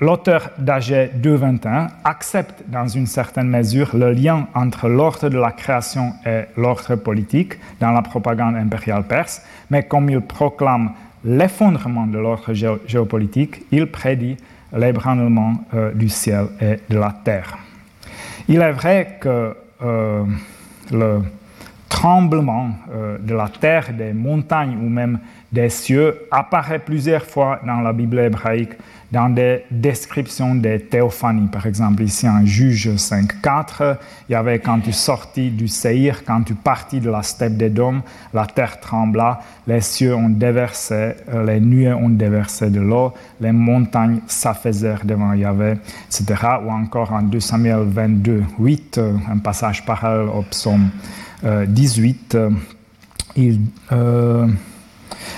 L'auteur 0.00 0.50
d'AG 0.58 1.10
221 1.16 1.88
accepte 2.04 2.62
dans 2.68 2.86
une 2.86 3.06
certaine 3.06 3.48
mesure 3.48 3.96
le 3.96 4.12
lien 4.12 4.46
entre 4.54 4.88
l'ordre 4.88 5.28
de 5.28 5.38
la 5.38 5.50
création 5.50 6.12
et 6.24 6.42
l'ordre 6.56 6.94
politique 6.94 7.54
dans 7.80 7.90
la 7.90 8.02
propagande 8.02 8.54
impériale 8.54 9.02
perse, 9.08 9.42
mais 9.70 9.82
comme 9.82 10.08
il 10.08 10.20
proclame 10.20 10.92
l'effondrement 11.24 12.06
de 12.06 12.16
l'ordre 12.16 12.52
géopolitique, 12.86 13.62
il 13.72 13.88
prédit 13.88 14.36
l'ébranlement 14.72 15.54
euh, 15.74 15.92
du 15.92 16.08
ciel 16.08 16.46
et 16.60 16.78
de 16.88 16.98
la 16.98 17.12
terre. 17.24 17.58
Il 18.46 18.60
est 18.60 18.72
vrai 18.72 19.18
que 19.20 19.56
euh, 19.82 20.24
le 20.92 21.22
tremblement 21.88 22.70
euh, 22.94 23.18
de 23.18 23.34
la 23.34 23.48
terre, 23.48 23.92
des 23.92 24.12
montagnes 24.12 24.76
ou 24.76 24.88
même 24.88 25.18
des 25.52 25.70
cieux 25.70 26.26
apparaît 26.30 26.78
plusieurs 26.78 27.24
fois 27.24 27.60
dans 27.66 27.80
la 27.80 27.92
Bible 27.92 28.18
hébraïque 28.18 28.74
dans 29.10 29.30
des 29.30 29.64
descriptions 29.70 30.54
des 30.54 30.80
théophanies. 30.80 31.48
Par 31.48 31.66
exemple, 31.66 32.02
ici 32.02 32.28
en 32.28 32.44
Juge 32.44 32.88
5.4, 32.88 33.96
il 34.28 34.32
y 34.32 34.34
avait 34.34 34.58
quand 34.58 34.80
tu 34.80 34.92
sortis 34.92 35.50
du 35.50 35.66
Seir, 35.66 36.24
quand 36.26 36.42
tu 36.42 36.54
partis 36.54 37.00
de 37.00 37.10
la 37.10 37.22
steppe 37.22 37.56
des 37.56 37.70
dômes, 37.70 38.02
la 38.34 38.44
terre 38.44 38.80
trembla, 38.80 39.40
les 39.66 39.80
cieux 39.80 40.14
ont 40.14 40.28
déversé, 40.28 41.14
euh, 41.32 41.44
les 41.46 41.60
nuées 41.60 41.92
ont 41.92 42.10
déversé 42.10 42.68
de 42.68 42.80
l'eau, 42.80 43.14
les 43.40 43.52
montagnes 43.52 44.20
s'affaisèrent 44.26 45.04
devant 45.04 45.32
Yahvé, 45.32 45.76
etc. 46.06 46.34
Ou 46.66 46.70
encore 46.70 47.12
en 47.12 47.22
2 47.22 47.40
Samuel 47.40 47.84
22, 47.86 48.44
8, 48.58 48.98
euh, 48.98 49.12
un 49.32 49.38
passage 49.38 49.84
parallèle 49.86 50.28
au 50.28 50.42
psaume 50.42 50.90
18, 51.42 52.34
euh, 52.34 52.50
il, 53.36 53.60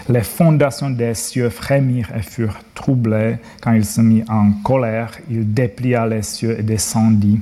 les 0.08 0.22
fondations 0.22 0.90
des 0.90 1.14
cieux 1.14 1.50
frémirent 1.50 2.10
et 2.16 2.22
furent 2.22 2.58
troublées. 2.74 3.36
Quand 3.60 3.72
il 3.72 3.84
se 3.84 4.00
mit 4.00 4.24
en 4.28 4.52
colère, 4.62 5.12
il 5.30 5.52
déplia 5.52 6.06
les 6.06 6.22
cieux 6.22 6.58
et 6.58 6.62
descendit 6.62 7.40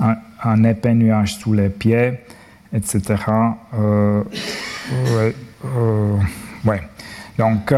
un, 0.00 0.64
épais 0.64 0.94
nuage 0.94 1.36
sous 1.36 1.52
les 1.52 1.68
pieds, 1.68 2.20
etc. 2.72 3.00
Euh, 3.74 4.22
Oui. 4.92 5.32
ouais. 6.64 6.82
Donc, 7.38 7.72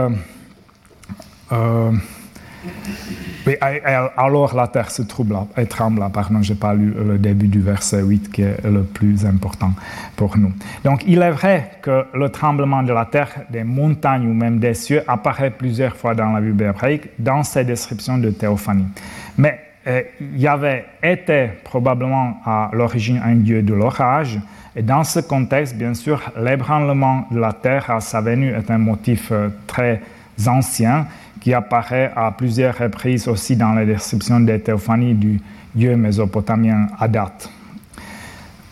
oui, 3.46 3.56
alors 3.60 4.54
la 4.54 4.66
terre 4.66 4.90
se 4.90 5.02
trouble 5.02 5.36
et 5.56 5.66
tremble. 5.66 6.04
Pardon, 6.12 6.42
je 6.42 6.52
n'ai 6.52 6.58
pas 6.58 6.74
lu 6.74 6.92
le 6.92 7.18
début 7.18 7.48
du 7.48 7.60
verset 7.60 8.02
8 8.02 8.32
qui 8.32 8.42
est 8.42 8.64
le 8.64 8.82
plus 8.82 9.24
important 9.24 9.72
pour 10.16 10.36
nous. 10.36 10.52
Donc, 10.84 11.04
il 11.06 11.22
est 11.22 11.30
vrai 11.30 11.70
que 11.82 12.04
le 12.14 12.28
tremblement 12.30 12.82
de 12.82 12.92
la 12.92 13.04
terre, 13.04 13.30
des 13.50 13.64
montagnes 13.64 14.26
ou 14.26 14.34
même 14.34 14.58
des 14.58 14.74
cieux 14.74 15.02
apparaît 15.06 15.50
plusieurs 15.50 15.96
fois 15.96 16.14
dans 16.14 16.32
la 16.32 16.40
Bible 16.40 16.64
hébraïque 16.64 17.08
dans 17.18 17.42
ces 17.42 17.64
descriptions 17.64 18.18
de 18.18 18.30
théophanie. 18.30 18.86
Mais 19.36 19.60
euh, 19.86 20.02
Yahvé 20.34 20.84
était 21.02 21.58
probablement 21.64 22.40
à 22.44 22.70
l'origine 22.72 23.20
un 23.24 23.36
dieu 23.36 23.62
de 23.62 23.72
l'orage. 23.72 24.38
Et 24.76 24.82
dans 24.82 25.04
ce 25.04 25.20
contexte, 25.20 25.76
bien 25.76 25.94
sûr, 25.94 26.20
l'ébranlement 26.36 27.26
de 27.30 27.38
la 27.38 27.52
terre 27.52 27.90
à 27.90 28.00
sa 28.00 28.20
venue 28.20 28.52
est 28.52 28.70
un 28.70 28.78
motif 28.78 29.30
euh, 29.32 29.48
très 29.66 30.02
ancien 30.46 31.06
qui 31.40 31.54
apparaît 31.54 32.12
à 32.14 32.30
plusieurs 32.33 32.76
reprises 32.76 33.28
aussi 33.28 33.57
dans 33.57 33.73
la 33.73 33.85
description 33.85 34.40
des 34.40 34.61
théophanies 34.61 35.14
du 35.14 35.40
dieu 35.75 35.97
mésopotamien 35.97 36.88
Adat. 36.99 37.33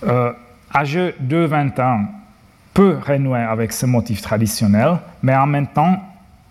Euh, 0.04 0.32
de 1.20 1.44
20 1.44 1.78
ans 1.80 2.04
peut 2.74 2.98
renouer 3.06 3.40
avec 3.40 3.72
ce 3.72 3.86
motif 3.86 4.20
traditionnel, 4.20 4.98
mais 5.22 5.34
en 5.34 5.46
même 5.46 5.66
temps, 5.68 5.98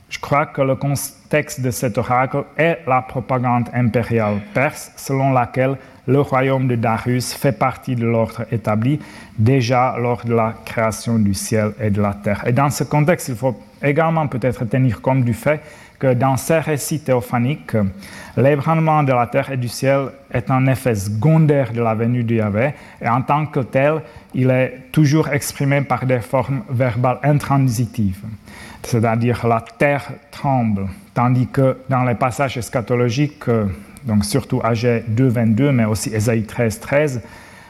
je 0.09 0.19
crois 0.19 0.47
que 0.47 0.61
le 0.61 0.75
contexte 0.75 1.61
de 1.61 1.71
cet 1.71 1.97
oracle 1.97 2.43
est 2.57 2.79
la 2.87 3.01
propagande 3.01 3.69
impériale 3.73 4.37
perse 4.53 4.91
selon 4.95 5.31
laquelle 5.31 5.77
le 6.07 6.21
royaume 6.21 6.67
de 6.67 6.75
Darius 6.75 7.33
fait 7.33 7.51
partie 7.51 7.95
de 7.95 8.05
l'ordre 8.05 8.45
établi 8.51 8.99
déjà 9.37 9.95
lors 9.99 10.23
de 10.23 10.33
la 10.33 10.53
création 10.63 11.17
du 11.17 11.33
ciel 11.33 11.73
et 11.79 11.89
de 11.89 12.01
la 12.01 12.13
terre. 12.13 12.43
Et 12.45 12.51
dans 12.51 12.69
ce 12.69 12.83
contexte, 12.83 13.29
il 13.29 13.35
faut 13.35 13.59
également 13.81 14.27
peut-être 14.27 14.65
tenir 14.65 15.01
compte 15.01 15.23
du 15.23 15.33
fait 15.33 15.61
que 15.99 16.13
dans 16.13 16.37
ces 16.37 16.59
récits 16.59 16.99
théophaniques, 16.99 17.75
l'ébranlement 18.37 19.03
de 19.03 19.13
la 19.13 19.27
terre 19.27 19.51
et 19.51 19.57
du 19.57 19.67
ciel 19.67 20.09
est 20.31 20.51
un 20.51 20.67
effet 20.67 20.95
secondaire 20.95 21.71
de 21.71 21.81
la 21.81 21.93
venue 21.93 22.23
de 22.23 22.35
Yahvé, 22.35 22.73
et 23.01 23.07
en 23.07 23.21
tant 23.21 23.45
que 23.45 23.61
tel, 23.61 24.01
il 24.33 24.49
est 24.49 24.91
toujours 24.91 25.29
exprimé 25.29 25.81
par 25.81 26.05
des 26.05 26.19
formes 26.19 26.63
verbales 26.69 27.19
intransitives, 27.23 28.23
c'est-à-dire 28.83 29.47
la 29.47 29.63
terre 29.77 30.11
tremble, 30.31 30.87
tandis 31.13 31.47
que 31.47 31.77
dans 31.89 32.03
les 32.03 32.15
passages 32.15 32.57
eschatologiques, 32.57 33.49
donc 34.03 34.25
surtout 34.25 34.61
AG 34.63 35.05
2, 35.07 35.27
22, 35.27 35.71
mais 35.71 35.85
aussi 35.85 36.13
Ésaïe 36.13 36.43
13, 36.43 36.79
13, 36.79 37.21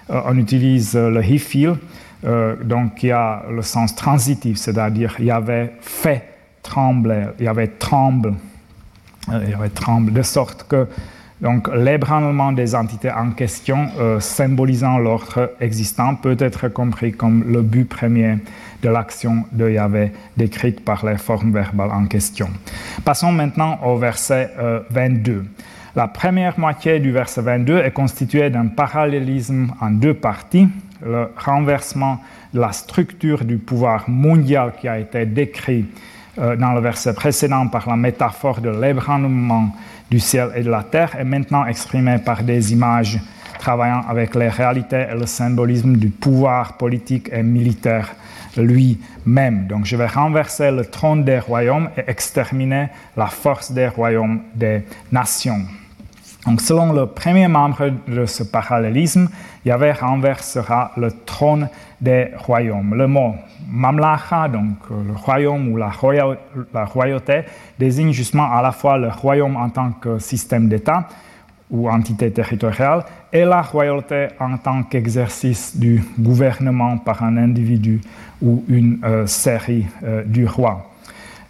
euh, 0.09 0.21
on 0.25 0.37
utilise 0.37 0.95
le 0.95 1.23
hifil, 1.23 1.75
euh, 2.25 2.55
donc 2.63 2.95
qui 2.95 3.11
a 3.11 3.43
le 3.49 3.61
sens 3.61 3.95
transitif, 3.95 4.57
c'est-à-dire 4.57 5.15
Yahvé 5.19 5.71
fait 5.79 6.34
tremblait, 6.65 7.27
il 7.39 7.45
y 7.45 7.47
avait 7.47 7.67
tremble, 7.67 8.33
euh, 9.29 9.39
il 9.43 9.51
y 9.51 9.53
avait 9.53 9.69
tremble, 9.69 10.11
de 10.11 10.23
sorte 10.23 10.65
que 10.67 10.87
donc 11.41 11.69
l'ébranlement 11.75 12.53
des 12.53 12.75
entités 12.75 13.11
en 13.11 13.31
question, 13.31 13.89
euh, 13.99 14.19
symbolisant 14.19 14.97
l'ordre 14.97 15.51
existant, 15.59 16.15
peut 16.15 16.37
être 16.39 16.69
compris 16.69 17.11
comme 17.11 17.43
le 17.51 17.61
but 17.61 17.85
premier 17.85 18.37
de 18.81 18.89
l'action 18.89 19.43
de 19.51 19.69
Yahvé 19.69 20.11
décrite 20.37 20.83
par 20.83 21.05
les 21.05 21.17
formes 21.17 21.51
verbales 21.51 21.91
en 21.91 22.05
question. 22.05 22.49
Passons 23.03 23.31
maintenant 23.31 23.79
au 23.83 23.97
verset 23.97 24.51
22. 24.89 25.31
Euh, 25.31 25.43
la 25.95 26.07
première 26.07 26.59
moitié 26.59 26.99
du 26.99 27.11
verset 27.11 27.41
22 27.41 27.77
est 27.79 27.91
constituée 27.91 28.49
d'un 28.49 28.67
parallélisme 28.67 29.71
en 29.79 29.91
deux 29.91 30.13
parties. 30.13 30.67
Le 31.05 31.29
renversement 31.37 32.21
de 32.53 32.59
la 32.59 32.71
structure 32.71 33.43
du 33.45 33.57
pouvoir 33.57 34.09
mondial 34.09 34.73
qui 34.79 34.87
a 34.87 34.97
été 34.99 35.25
décrit 35.25 35.85
euh, 36.37 36.55
dans 36.55 36.73
le 36.73 36.81
verset 36.81 37.13
précédent 37.13 37.67
par 37.67 37.87
la 37.87 37.95
métaphore 37.95 38.61
de 38.61 38.69
l'ébranlement 38.69 39.73
du 40.09 40.19
ciel 40.19 40.51
et 40.55 40.63
de 40.63 40.69
la 40.69 40.83
terre 40.83 41.15
est 41.17 41.23
maintenant 41.23 41.65
exprimé 41.65 42.17
par 42.17 42.43
des 42.43 42.73
images 42.73 43.19
travaillant 43.59 44.03
avec 44.07 44.35
les 44.35 44.49
réalités 44.49 45.07
et 45.11 45.15
le 45.17 45.25
symbolisme 45.25 45.95
du 45.95 46.09
pouvoir 46.09 46.77
politique 46.77 47.29
et 47.31 47.41
militaire 47.41 48.13
lui-même. 48.57 49.67
Donc 49.67 49.85
je 49.85 49.95
vais 49.95 50.07
renverser 50.07 50.71
le 50.71 50.85
trône 50.85 51.23
des 51.23 51.39
royaumes 51.39 51.89
et 51.97 52.03
exterminer 52.07 52.87
la 53.17 53.27
force 53.27 53.71
des 53.71 53.87
royaumes 53.87 54.41
des 54.53 54.83
nations. 55.11 55.61
Donc 56.45 56.61
selon 56.61 56.93
le 56.93 57.07
premier 57.07 57.47
membre 57.47 57.91
de 58.07 58.25
ce 58.25 58.43
parallélisme, 58.43 59.29
Yahvé 59.65 59.93
renversera 59.93 60.91
le 60.95 61.11
trône 61.11 61.69
des 61.99 62.29
royaumes. 62.37 62.93
Le 62.93 63.07
mot 63.07 63.35
mamlacha, 63.67 64.47
donc 64.47 64.77
euh, 64.91 64.95
le 65.07 65.13
royaume 65.13 65.69
ou 65.69 65.77
la, 65.77 65.89
royauté, 66.85 67.41
désigne 67.79 68.11
justement 68.11 68.51
à 68.51 68.61
la 68.61 68.71
fois 68.71 68.99
le 68.99 69.09
royaume 69.09 69.55
en 69.55 69.69
tant 69.69 69.91
que 69.93 70.19
système 70.19 70.69
d'État 70.69 71.07
ou 71.71 71.89
entité 71.89 72.31
territoriale 72.31 73.05
et 73.33 73.43
la 73.43 73.63
royauté 73.63 74.27
en 74.39 74.55
tant 74.57 74.83
qu'exercice 74.83 75.75
du 75.75 76.03
gouvernement 76.19 76.99
par 76.99 77.23
un 77.23 77.37
individu 77.37 78.01
ou 78.39 78.63
une 78.67 78.99
euh, 79.03 79.25
série 79.25 79.87
euh, 80.03 80.23
du 80.23 80.45
roi. 80.45 80.91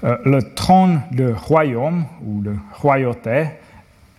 le 0.03 0.39
trône 0.53 1.01
de 1.11 1.33
royaume 1.33 2.05
ou 2.25 2.41
de 2.41 2.53
royauté 2.79 3.47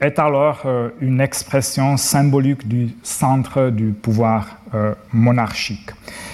est 0.00 0.18
alors 0.18 0.62
euh, 0.66 0.90
une 1.00 1.20
expression 1.20 1.96
symbolique 1.96 2.68
du 2.68 2.90
centre 3.02 3.70
du 3.70 3.92
pouvoir 3.92 4.58
euh, 4.74 4.94
monarchique. 5.12 5.90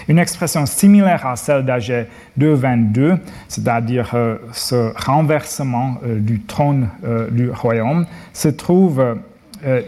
Une 0.08 0.18
expression 0.18 0.66
similaire 0.66 1.24
à 1.26 1.36
celle 1.36 1.64
d'AG 1.64 2.08
222, 2.36 3.18
c'est-à-dire 3.46 4.10
euh, 4.14 4.38
ce 4.52 4.92
renversement 5.06 5.98
du 6.04 6.40
trône 6.40 6.88
du 7.30 7.50
royaume, 7.50 8.06
se 8.32 8.48
trouve 8.48 9.18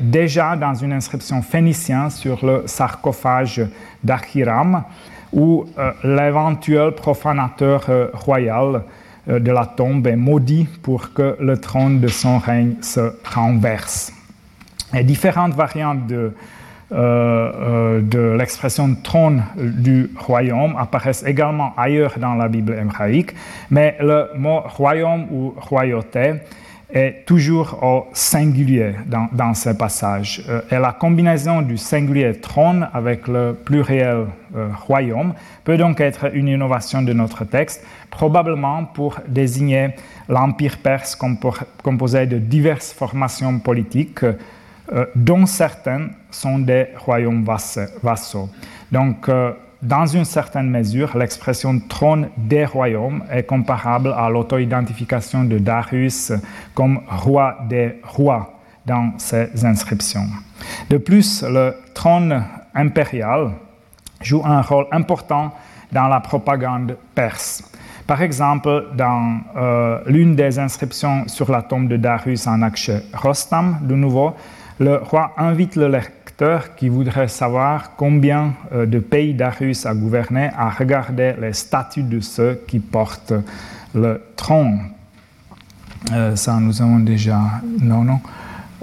déjà 0.00 0.54
dans 0.54 0.74
une 0.74 0.92
inscription 0.92 1.42
phénicienne 1.42 2.10
sur 2.10 2.44
le 2.46 2.62
sarcophage 2.66 3.62
d'Achiram, 4.04 4.84
où 5.32 5.66
l'éventuel 6.04 6.92
profanateur 6.92 7.90
royal 8.12 8.82
de 9.26 9.50
la 9.50 9.66
tombe 9.66 10.06
est 10.06 10.16
maudit 10.16 10.68
pour 10.82 11.12
que 11.12 11.36
le 11.40 11.58
trône 11.58 12.00
de 12.00 12.08
son 12.08 12.38
règne 12.38 12.74
se 12.82 13.12
renverse. 13.24 14.12
Et 14.94 15.02
différentes 15.02 15.54
variantes 15.54 16.06
de, 16.06 16.32
euh, 16.92 16.96
euh, 16.96 18.00
de 18.02 18.36
l'expression 18.38 18.94
trône 18.94 19.42
du 19.56 20.10
royaume 20.16 20.76
apparaissent 20.76 21.24
également 21.26 21.72
ailleurs 21.76 22.18
dans 22.18 22.34
la 22.34 22.46
Bible 22.46 22.76
hébraïque, 22.78 23.34
mais 23.70 23.96
le 24.00 24.28
mot 24.36 24.60
royaume 24.60 25.26
ou 25.32 25.54
royauté 25.56 26.34
est 26.94 27.26
toujours 27.26 27.82
au 27.82 28.06
singulier 28.12 28.92
dans, 29.06 29.28
dans 29.32 29.52
ce 29.52 29.70
passage. 29.70 30.44
Euh, 30.48 30.60
et 30.70 30.78
la 30.78 30.92
combinaison 30.92 31.60
du 31.60 31.76
singulier 31.76 32.34
trône 32.40 32.88
avec 32.94 33.26
le 33.26 33.52
pluriel 33.52 34.26
euh, 34.54 34.68
royaume 34.86 35.34
peut 35.64 35.76
donc 35.76 36.00
être 36.00 36.34
une 36.34 36.46
innovation 36.46 37.02
de 37.02 37.12
notre 37.12 37.44
texte, 37.44 37.84
probablement 38.10 38.84
pour 38.84 39.18
désigner 39.26 39.96
l'Empire 40.28 40.78
perse 40.78 41.18
composé 41.82 42.26
de 42.26 42.38
diverses 42.38 42.92
formations 42.92 43.58
politiques, 43.58 44.22
euh, 44.22 45.06
dont 45.16 45.46
certaines 45.46 46.10
sont 46.30 46.60
des 46.60 46.86
royaumes 46.96 47.44
vassaux. 48.02 48.48
Donc, 48.92 49.28
dans 49.84 50.06
une 50.06 50.24
certaine 50.24 50.70
mesure, 50.70 51.16
l'expression 51.16 51.78
trône 51.78 52.30
des 52.38 52.64
royaumes 52.64 53.22
est 53.30 53.42
comparable 53.42 54.14
à 54.16 54.30
l'auto-identification 54.30 55.44
de 55.44 55.58
Darius 55.58 56.32
comme 56.74 57.02
roi 57.06 57.58
des 57.68 58.00
rois 58.02 58.60
dans 58.86 59.12
ses 59.18 59.64
inscriptions. 59.64 60.26
De 60.88 60.96
plus, 60.96 61.42
le 61.42 61.74
trône 61.92 62.44
impérial 62.74 63.52
joue 64.22 64.42
un 64.44 64.62
rôle 64.62 64.86
important 64.90 65.52
dans 65.92 66.08
la 66.08 66.20
propagande 66.20 66.96
perse. 67.14 67.62
Par 68.06 68.22
exemple, 68.22 68.86
dans 68.94 69.38
euh, 69.54 70.00
l'une 70.06 70.34
des 70.34 70.58
inscriptions 70.58 71.28
sur 71.28 71.50
la 71.50 71.60
tombe 71.60 71.88
de 71.88 71.98
Darius 71.98 72.46
en 72.46 72.62
Akshe 72.62 72.90
Rostam, 73.12 73.80
de 73.82 73.94
nouveau, 73.94 74.34
le 74.78 74.96
roi 74.96 75.32
invite 75.36 75.76
le 75.76 75.88
qui 76.76 76.88
voudrait 76.88 77.28
savoir 77.28 77.94
combien 77.96 78.54
euh, 78.72 78.86
de 78.86 78.98
pays 78.98 79.34
Darius 79.34 79.86
a 79.86 79.94
gouverné 79.94 80.50
à 80.56 80.68
regarder 80.68 81.34
les 81.40 81.52
statuts 81.52 82.02
de 82.02 82.20
ceux 82.20 82.60
qui 82.66 82.80
portent 82.80 83.34
le 83.94 84.20
trône. 84.36 84.80
Euh, 86.12 86.36
ça, 86.36 86.58
nous 86.60 86.82
avons 86.82 86.98
déjà. 86.98 87.40
Non, 87.80 88.02
non. 88.02 88.20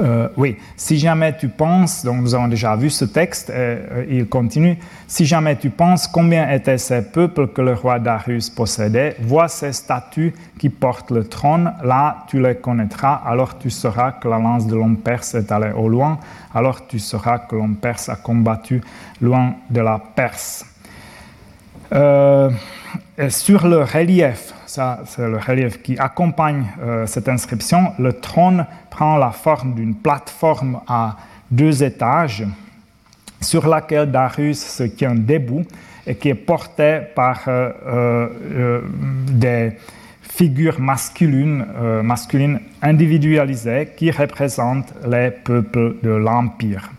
Euh, 0.02 0.30
oui, 0.36 0.58
si 0.76 0.98
jamais 0.98 1.38
tu 1.38 1.48
penses, 1.48 2.04
donc 2.04 2.22
nous 2.22 2.34
avons 2.34 2.48
déjà 2.48 2.76
vu 2.76 2.90
ce 2.90 3.06
texte, 3.06 3.52
et, 3.52 3.54
euh, 3.56 4.06
il 4.10 4.28
continue, 4.28 4.78
si 5.08 5.26
jamais 5.26 5.56
tu 5.58 5.70
penses 5.70 6.08
combien 6.08 6.50
étaient 6.50 6.80
ces 6.80 7.04
peuples 7.04 7.50
que 7.50 7.62
le 7.62 7.74
roi 7.74 8.00
Darius 8.00 8.50
possédait, 8.50 9.16
vois 9.20 9.48
ces 9.48 9.74
statues 9.74 10.34
qui 10.58 10.70
portent 10.70 11.12
le 11.12 11.24
trône, 11.26 11.74
là 11.84 12.26
tu 12.28 12.42
les 12.42 12.56
connaîtras, 12.56 13.22
alors 13.26 13.60
tu 13.60 13.70
sauras 13.70 14.14
que 14.14 14.28
la 14.28 14.40
lance 14.40 14.66
de 14.66 14.76
l'homme 14.76 14.98
perse 14.98 15.36
est 15.36 15.52
allée 15.52 15.72
au 15.72 15.88
loin, 15.88 16.18
alors 16.54 16.88
tu 16.88 16.98
sauras 16.98 17.38
que 17.40 17.56
l'homme 17.56 17.76
perse 17.76 18.10
a 18.10 18.16
combattu 18.16 18.82
loin 19.22 19.54
de 19.70 19.82
la 19.82 20.02
Perse. 20.16 20.66
sur 23.30 23.68
le 23.68 23.84
relief, 23.84 24.54
ça 24.72 25.00
c'est 25.06 25.28
le 25.28 25.38
relief 25.38 25.82
qui 25.82 25.98
accompagne 26.00 26.66
cette 27.06 27.28
inscription, 27.28 27.94
le 28.00 28.14
trône 28.14 28.66
prend 28.90 29.18
la 29.18 29.32
forme 29.32 29.74
d'une 29.74 29.96
plateforme 29.96 30.80
à 30.88 31.18
deux 31.50 31.84
étages 31.84 32.46
sur 33.42 33.68
laquelle 33.68 34.10
Darius 34.10 34.60
se 34.60 34.84
tient 34.84 35.16
debout 35.16 35.66
et 36.08 36.16
qui 36.16 36.30
est 36.30 36.36
porté 36.36 37.02
par 37.16 37.42
euh, 37.48 37.72
euh, 37.86 38.82
des 39.28 39.74
figures 40.22 40.80
masculines, 40.80 41.66
euh, 41.76 42.02
masculines 42.02 42.60
individualisées 42.82 43.90
qui 43.98 44.10
représentent 44.12 44.94
les 45.06 45.32
peuples 45.32 45.96
de 46.02 46.12
l'Empire. 46.12 46.90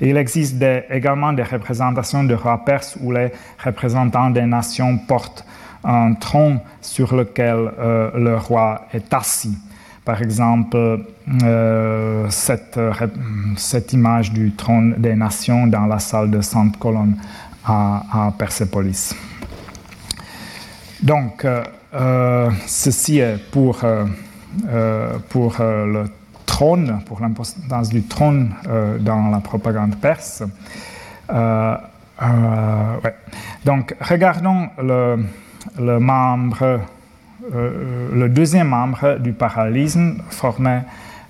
Il 0.00 0.16
existe 0.16 0.62
également 0.90 1.32
des 1.32 1.42
représentations 1.42 2.24
de 2.24 2.34
rois 2.34 2.64
perses 2.64 2.98
où 3.00 3.12
les 3.12 3.30
représentants 3.64 4.30
des 4.30 4.42
nations 4.42 4.98
portent 4.98 5.44
un 5.84 6.14
tronc 6.14 6.60
sur 6.80 7.14
lequel 7.14 7.72
le 7.78 8.36
roi 8.36 8.86
est 8.92 9.12
assis. 9.12 9.56
Par 10.04 10.20
exemple, 10.20 11.04
euh, 11.44 12.26
cette, 12.28 12.78
cette, 13.56 13.92
image 13.92 14.32
du 14.32 14.52
trône 14.52 14.96
des 14.98 15.14
nations 15.14 15.68
dans 15.68 15.86
la 15.86 16.00
salle 16.00 16.28
de 16.28 16.40
Sainte 16.40 16.76
Colonne 16.76 17.16
à, 17.64 18.32
Persepolis. 18.36 19.14
Donc, 21.00 21.44
euh, 21.44 21.62
euh, 21.94 22.50
ceci 22.66 23.18
est 23.18 23.38
pour, 23.52 23.84
pour 25.28 25.56
le 25.60 26.04
trône, 26.46 27.00
pour 27.06 27.20
l'importance 27.20 27.88
du 27.88 28.02
trône 28.02 28.54
dans 28.98 29.28
la 29.30 29.38
propagande 29.38 29.94
perse. 30.00 30.42
Donc, 33.64 33.94
regardons 34.00 34.68
le, 34.82 35.24
le 35.78 35.98
membre 35.98 36.80
euh, 37.54 38.08
le 38.12 38.28
deuxième 38.28 38.68
membre 38.68 39.18
du 39.18 39.32
parallélisme 39.32 40.18
formé 40.30 40.80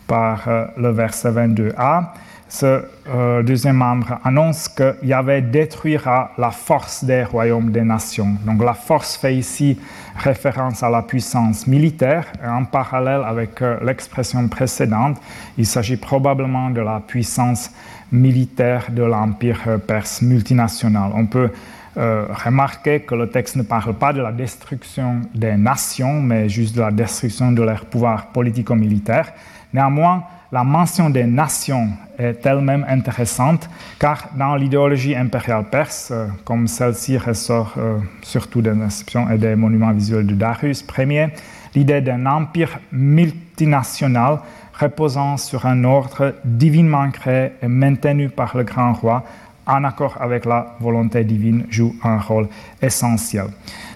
par 0.06 0.46
euh, 0.46 0.66
le 0.76 0.90
verset 0.90 1.30
22a. 1.30 2.04
Ce 2.48 2.84
euh, 3.08 3.42
deuxième 3.42 3.76
membre 3.76 4.18
annonce 4.22 4.68
que 4.68 4.94
Yahvé 5.02 5.40
détruira 5.40 6.32
la 6.36 6.50
force 6.50 7.02
des 7.02 7.24
royaumes 7.24 7.70
des 7.70 7.80
nations. 7.80 8.36
Donc 8.44 8.62
la 8.62 8.74
force 8.74 9.16
fait 9.16 9.34
ici 9.34 9.80
référence 10.16 10.82
à 10.82 10.90
la 10.90 11.00
puissance 11.00 11.66
militaire 11.66 12.26
en 12.44 12.64
parallèle 12.66 13.22
avec 13.24 13.62
l'expression 13.82 14.46
précédente, 14.48 15.16
il 15.56 15.64
s'agit 15.64 15.96
probablement 15.96 16.68
de 16.68 16.82
la 16.82 17.00
puissance 17.00 17.70
militaire 18.12 18.88
de 18.90 19.02
l'empire 19.02 19.80
perse 19.86 20.20
multinational. 20.20 21.10
On 21.14 21.24
peut 21.24 21.50
euh, 21.96 22.26
remarquez 22.44 23.00
que 23.00 23.14
le 23.14 23.28
texte 23.28 23.56
ne 23.56 23.62
parle 23.62 23.94
pas 23.94 24.12
de 24.12 24.22
la 24.22 24.32
destruction 24.32 25.20
des 25.34 25.56
nations, 25.56 26.20
mais 26.22 26.48
juste 26.48 26.74
de 26.74 26.80
la 26.80 26.90
destruction 26.90 27.52
de 27.52 27.62
leur 27.62 27.84
pouvoir 27.84 28.28
politico-militaire. 28.28 29.32
Néanmoins, 29.74 30.24
la 30.52 30.64
mention 30.64 31.10
des 31.10 31.24
nations 31.24 31.88
est 32.18 32.44
elle-même 32.44 32.84
intéressante, 32.88 33.68
car 33.98 34.28
dans 34.36 34.54
l'idéologie 34.54 35.14
impériale 35.14 35.64
perse, 35.70 36.10
euh, 36.10 36.26
comme 36.44 36.66
celle-ci 36.66 37.18
ressort 37.18 37.74
euh, 37.78 37.98
surtout 38.22 38.62
des 38.62 38.70
inscriptions 38.70 39.30
et 39.30 39.38
des 39.38 39.54
monuments 39.54 39.92
visuels 39.92 40.26
de 40.26 40.34
Darius 40.34 40.84
Ier, 40.98 41.28
l'idée 41.74 42.00
d'un 42.00 42.26
empire 42.26 42.78
multinational 42.90 44.40
reposant 44.78 45.36
sur 45.36 45.66
un 45.66 45.84
ordre 45.84 46.34
divinement 46.44 47.10
créé 47.10 47.52
et 47.62 47.68
maintenu 47.68 48.28
par 48.28 48.56
le 48.56 48.64
grand 48.64 48.92
roi 48.92 49.24
en 49.66 49.84
accord 49.84 50.16
avec 50.20 50.44
la 50.44 50.76
volonté 50.80 51.24
divine, 51.24 51.66
joue 51.70 51.94
un 52.02 52.18
rôle 52.18 52.48
essentiel. 52.80 53.46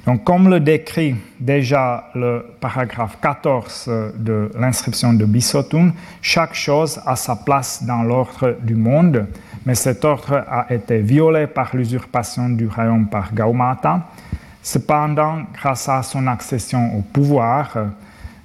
Donc, 0.06 0.22
comme 0.22 0.48
le 0.48 0.60
décrit 0.60 1.16
déjà 1.40 2.10
le 2.14 2.46
paragraphe 2.60 3.18
14 3.20 3.90
de 4.16 4.50
l'inscription 4.56 5.12
de 5.12 5.24
Bissotun, 5.24 5.92
chaque 6.22 6.54
chose 6.54 7.00
a 7.04 7.16
sa 7.16 7.34
place 7.34 7.82
dans 7.82 8.02
l'ordre 8.04 8.56
du 8.62 8.76
monde, 8.76 9.26
mais 9.64 9.74
cet 9.74 10.04
ordre 10.04 10.44
a 10.48 10.72
été 10.72 10.98
violé 10.98 11.48
par 11.48 11.74
l'usurpation 11.74 12.48
du 12.50 12.68
royaume 12.68 13.08
par 13.08 13.34
Gaumata. 13.34 14.06
Cependant, 14.62 15.42
grâce 15.52 15.88
à 15.88 16.02
son 16.02 16.26
accession 16.28 16.96
au 16.96 17.02
pouvoir, 17.02 17.76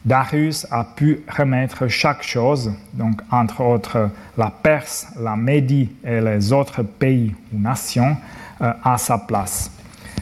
Darius 0.04 0.66
a 0.72 0.84
pu 0.84 1.22
remettre 1.28 1.88
chaque 1.88 2.24
chose, 2.24 2.74
donc 2.94 3.22
entre 3.30 3.62
autres 3.62 4.10
la 4.38 4.52
Perse, 4.52 5.08
la 5.20 5.36
Médie 5.36 5.90
et 6.04 6.22
les 6.22 6.52
autres 6.52 6.82
pays 6.82 7.36
ou 7.54 7.60
nations, 7.60 8.18
euh, 8.62 8.74
à 8.84 8.98
sa 8.98 9.18
place. 9.20 9.72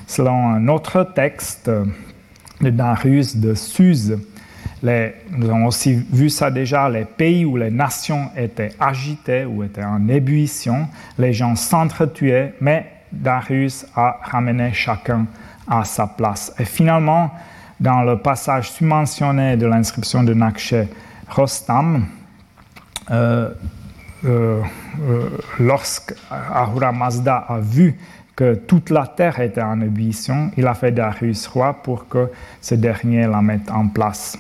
Selon 0.06 0.50
un 0.50 0.68
autre 0.68 1.04
texte 1.04 1.70
de 2.62 2.70
Darius 2.70 3.38
de 3.38 3.54
Suse, 3.54 4.18
nous 4.82 5.50
avons 5.50 5.66
aussi 5.66 5.94
vu 5.94 6.30
ça 6.30 6.52
déjà, 6.52 6.90
les 6.90 7.06
pays 7.06 7.46
où 7.46 7.58
les 7.58 7.70
nations 7.70 8.30
étaient 8.36 8.74
agitées 8.80 9.46
ou 9.46 9.64
étaient 9.64 9.84
en 9.84 10.08
ébullition, 10.08 10.88
les 11.18 11.34
gens 11.34 11.56
s'entretuaient, 11.56 12.54
mais 12.62 12.86
Darius 13.12 13.86
a 13.96 14.20
ramené 14.24 14.72
chacun 14.74 15.26
à 15.68 15.84
sa 15.84 16.08
place. 16.08 16.54
Et 16.60 16.66
finalement, 16.66 17.32
dans 17.80 18.02
le 18.02 18.18
passage 18.18 18.72
submentionné 18.72 19.58
de 19.58 19.66
l'inscription 19.66 20.24
de 20.24 20.34
Nakshe 20.34 20.76
Rostam, 21.30 22.06
euh, 23.12 23.50
euh, 24.26 24.62
euh, 25.02 25.30
lorsque 25.60 26.14
Ahura 26.30 26.92
Mazda 26.92 27.38
a 27.48 27.60
vu 27.60 27.98
que 28.36 28.56
toute 28.56 28.90
la 28.90 29.08
terre 29.08 29.40
était 29.40 29.62
en 29.62 29.80
ébullition, 29.82 30.52
il 30.58 30.68
a 30.68 30.74
fait 30.74 30.92
Darius 30.92 31.48
roi 31.48 31.74
pour 31.74 32.08
que 32.08 32.30
ce 32.62 32.76
dernier 32.76 33.28
la 33.28 33.42
mette 33.42 33.70
en 33.72 33.88
place. 33.88 34.38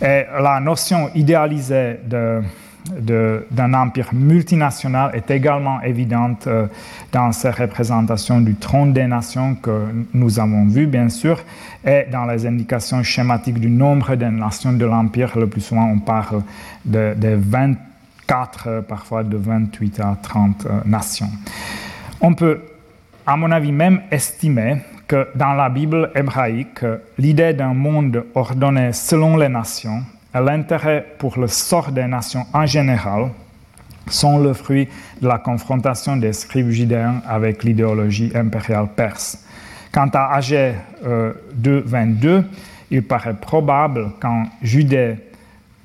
Et 0.00 0.24
la 0.40 0.60
notion 0.60 1.10
idéalisée 1.14 2.00
de 2.04 2.42
d'un 2.90 3.74
empire 3.74 4.10
multinational 4.12 5.10
est 5.14 5.30
également 5.30 5.80
évidente 5.80 6.46
euh, 6.46 6.66
dans 7.12 7.32
ces 7.32 7.50
représentations 7.50 8.40
du 8.40 8.54
trône 8.56 8.92
des 8.92 9.06
nations 9.06 9.54
que 9.54 9.88
nous 10.12 10.38
avons 10.38 10.66
vues, 10.66 10.86
bien 10.86 11.08
sûr, 11.08 11.40
et 11.84 12.04
dans 12.12 12.26
les 12.26 12.46
indications 12.46 13.02
schématiques 13.02 13.58
du 13.58 13.70
nombre 13.70 14.16
des 14.16 14.28
nations 14.28 14.72
de 14.72 14.84
l'empire. 14.84 15.38
Le 15.38 15.46
plus 15.46 15.62
souvent, 15.62 15.86
on 15.86 15.98
parle 15.98 16.42
de, 16.84 17.14
24, 17.22 18.66
euh, 18.66 18.82
parfois 18.82 19.24
de 19.24 19.36
28 19.36 20.00
à 20.00 20.18
30 20.22 20.66
euh, 20.66 20.80
nations. 20.84 21.30
On 22.20 22.34
peut, 22.34 22.60
à 23.26 23.36
mon 23.36 23.50
avis, 23.50 23.72
même 23.72 24.02
estimer 24.10 24.76
que 25.08 25.28
dans 25.34 25.54
la 25.54 25.70
Bible 25.70 26.10
hébraïque, 26.14 26.84
l'idée 27.18 27.54
d'un 27.54 27.74
monde 27.74 28.24
ordonné 28.34 28.92
selon 28.92 29.36
les 29.36 29.48
nations 29.48 30.02
l'intérêt 30.40 31.06
pour 31.18 31.38
le 31.38 31.46
sort 31.46 31.92
des 31.92 32.06
nations 32.06 32.46
en 32.52 32.66
général 32.66 33.30
sont 34.08 34.38
le 34.38 34.52
fruit 34.52 34.88
de 35.20 35.28
la 35.28 35.38
confrontation 35.38 36.16
des 36.16 36.32
scribes 36.32 36.70
judéens 36.70 37.22
avec 37.26 37.64
l'idéologie 37.64 38.32
impériale 38.34 38.88
perse. 38.94 39.38
Quant 39.92 40.10
à 40.12 40.34
AG 40.34 40.52
2.22, 40.52 42.26
euh, 42.26 42.42
il 42.90 43.02
paraît 43.02 43.34
probable 43.34 44.10
qu'en 44.20 44.44
Judée, 44.62 45.16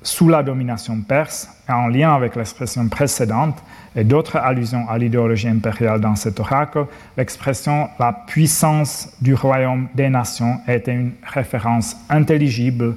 sous 0.02 0.28
la 0.28 0.42
domination 0.42 1.00
perse, 1.02 1.48
et 1.68 1.72
en 1.72 1.88
lien 1.88 2.14
avec 2.14 2.36
l'expression 2.36 2.88
précédente 2.88 3.56
et 3.94 4.04
d'autres 4.04 4.36
allusions 4.36 4.88
à 4.88 4.96
l'idéologie 4.98 5.48
impériale 5.48 6.00
dans 6.00 6.16
cet 6.16 6.40
oracle, 6.40 6.86
l'expression 7.16 7.88
la 7.98 8.12
puissance 8.12 9.10
du 9.20 9.34
royaume 9.34 9.88
des 9.94 10.08
nations 10.08 10.58
était 10.66 10.94
une 10.94 11.12
référence 11.22 11.96
intelligible 12.08 12.94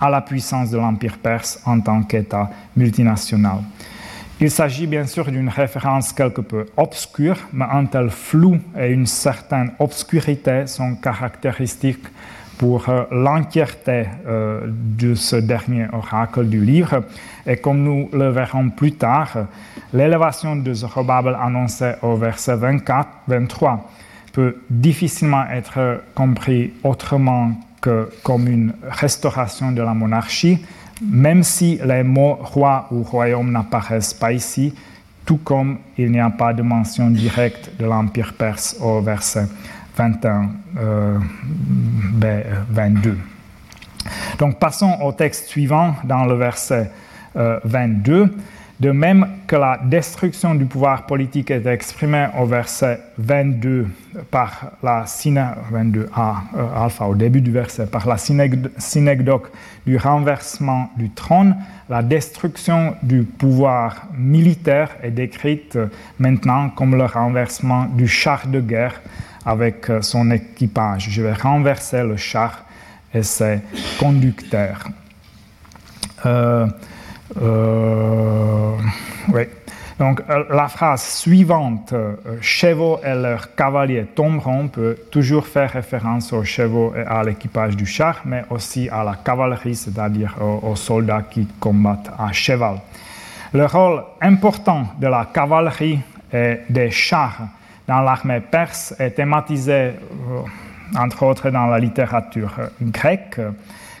à 0.00 0.10
la 0.10 0.20
puissance 0.20 0.70
de 0.70 0.78
l'Empire 0.78 1.18
perse 1.18 1.60
en 1.64 1.80
tant 1.80 2.02
qu'État 2.02 2.50
multinational. 2.76 3.58
Il 4.40 4.50
s'agit 4.50 4.86
bien 4.86 5.06
sûr 5.06 5.30
d'une 5.30 5.48
référence 5.48 6.12
quelque 6.12 6.40
peu 6.40 6.66
obscure, 6.76 7.38
mais 7.52 7.66
un 7.70 7.86
tel 7.86 8.10
flou 8.10 8.58
et 8.78 8.88
une 8.88 9.06
certaine 9.06 9.72
obscurité 9.78 10.66
sont 10.66 10.96
caractéristiques 10.96 12.06
pour 12.58 12.88
euh, 12.88 13.04
l'entièreté 13.10 14.04
euh, 14.26 14.62
de 14.66 15.14
ce 15.14 15.36
dernier 15.36 15.86
oracle 15.92 16.46
du 16.46 16.64
livre. 16.64 17.04
Et 17.46 17.56
comme 17.56 17.82
nous 17.82 18.08
le 18.12 18.30
verrons 18.30 18.70
plus 18.70 18.92
tard, 18.92 19.46
l'élévation 19.92 20.56
de 20.56 20.74
Zorobabel 20.74 21.36
annoncée 21.40 21.92
au 22.02 22.16
verset 22.16 22.56
24, 22.56 23.08
23 23.28 23.90
peut 24.32 24.56
difficilement 24.68 25.46
être 25.50 26.02
compris 26.14 26.72
autrement 26.82 27.52
comme 28.22 28.48
une 28.48 28.72
restauration 28.88 29.72
de 29.72 29.82
la 29.82 29.94
monarchie, 29.94 30.58
même 31.02 31.42
si 31.42 31.78
les 31.84 32.02
mots 32.02 32.38
roi 32.40 32.86
ou 32.90 33.02
royaume 33.02 33.50
n'apparaissent 33.50 34.14
pas 34.14 34.32
ici, 34.32 34.74
tout 35.24 35.38
comme 35.38 35.78
il 35.96 36.10
n'y 36.12 36.20
a 36.20 36.30
pas 36.30 36.52
de 36.52 36.62
mention 36.62 37.10
directe 37.10 37.70
de 37.78 37.86
l'Empire 37.86 38.34
perse 38.34 38.76
au 38.80 39.00
verset 39.00 39.46
21, 39.96 40.50
22. 42.70 43.10
Euh, 43.10 43.14
Donc 44.38 44.58
passons 44.58 44.98
au 45.02 45.12
texte 45.12 45.46
suivant 45.46 45.94
dans 46.04 46.24
le 46.24 46.34
verset 46.34 46.90
22. 47.34 48.34
De 48.80 48.90
même 48.90 49.28
que 49.46 49.54
la 49.54 49.78
destruction 49.84 50.56
du 50.56 50.64
pouvoir 50.64 51.06
politique 51.06 51.52
est 51.52 51.64
exprimée 51.64 52.26
au 52.36 52.44
verset 52.44 52.98
22 53.18 53.86
par 54.32 54.72
la 54.82 55.04
22a 55.04 56.04
euh, 56.56 56.84
alpha 56.84 57.06
au 57.06 57.14
début 57.14 57.40
du 57.40 57.52
verset 57.52 57.86
par 57.86 58.08
la 58.08 58.16
synecdoque 58.16 59.48
du 59.86 59.96
renversement 59.96 60.90
du 60.96 61.10
trône, 61.10 61.56
la 61.88 62.02
destruction 62.02 62.96
du 63.02 63.22
pouvoir 63.22 64.08
militaire 64.18 64.90
est 65.04 65.12
décrite 65.12 65.78
maintenant 66.18 66.68
comme 66.70 66.96
le 66.96 67.04
renversement 67.04 67.84
du 67.84 68.08
char 68.08 68.48
de 68.48 68.60
guerre 68.60 69.00
avec 69.46 69.88
euh, 69.88 70.02
son 70.02 70.32
équipage. 70.32 71.10
Je 71.10 71.22
vais 71.22 71.34
renverser 71.34 72.02
le 72.02 72.16
char 72.16 72.64
et 73.14 73.22
ses 73.22 73.60
conducteurs. 74.00 74.88
Euh, 76.26 76.66
oui. 79.28 79.42
Donc 79.98 80.22
la 80.28 80.66
phrase 80.68 81.02
suivante, 81.02 81.94
chevaux 82.40 82.98
et 83.04 83.14
leurs 83.14 83.54
cavaliers 83.54 84.06
tomberont, 84.14 84.66
peut 84.66 84.96
toujours 85.10 85.46
faire 85.46 85.70
référence 85.70 86.32
aux 86.32 86.42
chevaux 86.42 86.92
et 86.96 87.02
à 87.02 87.22
l'équipage 87.22 87.76
du 87.76 87.86
char, 87.86 88.22
mais 88.24 88.44
aussi 88.50 88.88
à 88.88 89.04
la 89.04 89.14
cavalerie, 89.14 89.76
c'est-à-dire 89.76 90.34
aux, 90.40 90.70
aux, 90.70 90.76
soldats 90.76 91.22
qui 91.30 91.46
combattent 91.60 92.10
à 92.18 92.32
cheval. 92.32 92.80
Le 93.52 93.66
rôle 93.66 94.02
important 94.20 94.88
de 94.98 95.06
la 95.06 95.28
cavalerie 95.32 96.00
et 96.32 96.58
des 96.68 96.90
chars 96.90 97.42
dans 97.86 98.00
l'armée 98.00 98.40
perse 98.40 98.94
est 98.98 99.12
thématisé, 99.12 99.72
euh, 99.72 99.92
entre 100.98 101.24
autres, 101.24 101.50
dans 101.50 101.66
la 101.66 101.78
littérature 101.78 102.52
grecque. 102.82 103.40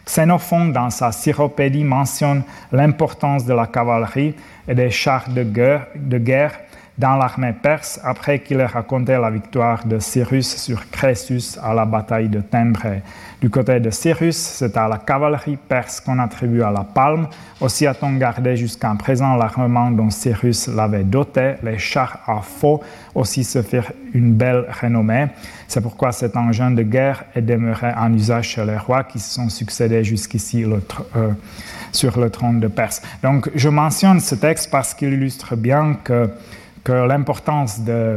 Xénophon, 0.06 0.66
dans 0.66 0.90
sa 0.90 1.12
Syropédie, 1.12 1.84
mentionne 1.84 2.42
l'importance 2.72 3.46
de 3.46 3.54
la 3.54 3.66
cavalerie 3.66 4.34
et 4.68 4.74
des 4.74 4.90
chars 4.90 5.28
de 5.28 5.42
guerre, 5.42 5.86
de 5.94 6.18
guerre 6.18 6.60
dans 6.96 7.16
l'armée 7.16 7.52
perse 7.52 8.00
après 8.04 8.38
qu'il 8.38 8.60
ait 8.60 8.66
raconté 8.66 9.12
la 9.12 9.30
victoire 9.30 9.84
de 9.84 9.98
Cyrus 9.98 10.56
sur 10.56 10.88
Crésus 10.90 11.58
à 11.62 11.74
la 11.74 11.84
bataille 11.84 12.28
de 12.28 12.40
Tembré. 12.40 13.02
Du 13.40 13.50
côté 13.50 13.80
de 13.80 13.90
Cyrus, 13.90 14.36
c'est 14.36 14.76
à 14.76 14.88
la 14.88 14.98
cavalerie 14.98 15.56
perse 15.56 16.00
qu'on 16.00 16.18
attribue 16.18 16.62
à 16.62 16.70
la 16.70 16.84
palme. 16.84 17.26
Aussi 17.60 17.86
a-t-on 17.86 18.12
gardé 18.12 18.56
jusqu'à 18.56 18.94
présent 18.96 19.34
l'armement 19.34 19.90
dont 19.90 20.08
Cyrus 20.08 20.68
l'avait 20.68 21.02
doté. 21.02 21.54
Les 21.62 21.78
chars 21.78 22.20
à 22.26 22.40
faux 22.40 22.80
aussi 23.14 23.42
se 23.42 23.60
firent 23.60 23.92
une 24.14 24.32
belle 24.32 24.64
renommée. 24.80 25.26
C'est 25.66 25.80
pourquoi 25.80 26.12
cet 26.12 26.36
engin 26.36 26.70
de 26.70 26.82
guerre 26.82 27.24
est 27.34 27.42
demeuré 27.42 27.92
en 27.96 28.12
usage 28.14 28.50
chez 28.50 28.64
les 28.64 28.78
rois 28.78 29.02
qui 29.02 29.18
se 29.18 29.34
sont 29.34 29.48
succédés 29.48 30.04
jusqu'ici 30.04 30.64
euh, 30.64 31.30
sur 31.90 32.18
le 32.18 32.30
trône 32.30 32.60
de 32.60 32.68
Perse. 32.68 33.02
Donc 33.22 33.50
je 33.54 33.68
mentionne 33.68 34.20
ce 34.20 34.36
texte 34.36 34.70
parce 34.70 34.94
qu'il 34.94 35.12
illustre 35.12 35.56
bien 35.56 35.98
que 36.02 36.30
que 36.84 36.92
l'importance 36.92 37.80
de, 37.80 38.16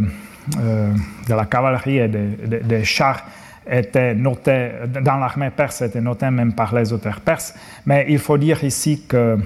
euh, 0.59 0.93
de, 1.27 1.33
la 1.33 1.45
cavalerie 1.45 1.99
et 1.99 2.07
des 2.07 2.83
chars 2.83 3.23
était 3.69 4.13
notée, 4.13 4.71
dans 5.01 5.15
l'armée 5.17 5.49
perse 5.49 5.81
était 5.81 6.01
notée 6.01 6.29
même 6.29 6.53
par 6.53 6.75
les 6.75 6.93
auteurs 6.93 7.21
perses. 7.21 7.53
Mais 7.85 8.05
il 8.09 8.19
faut 8.19 8.37
dire 8.37 8.63
ici 8.63 9.03
que, 9.07 9.37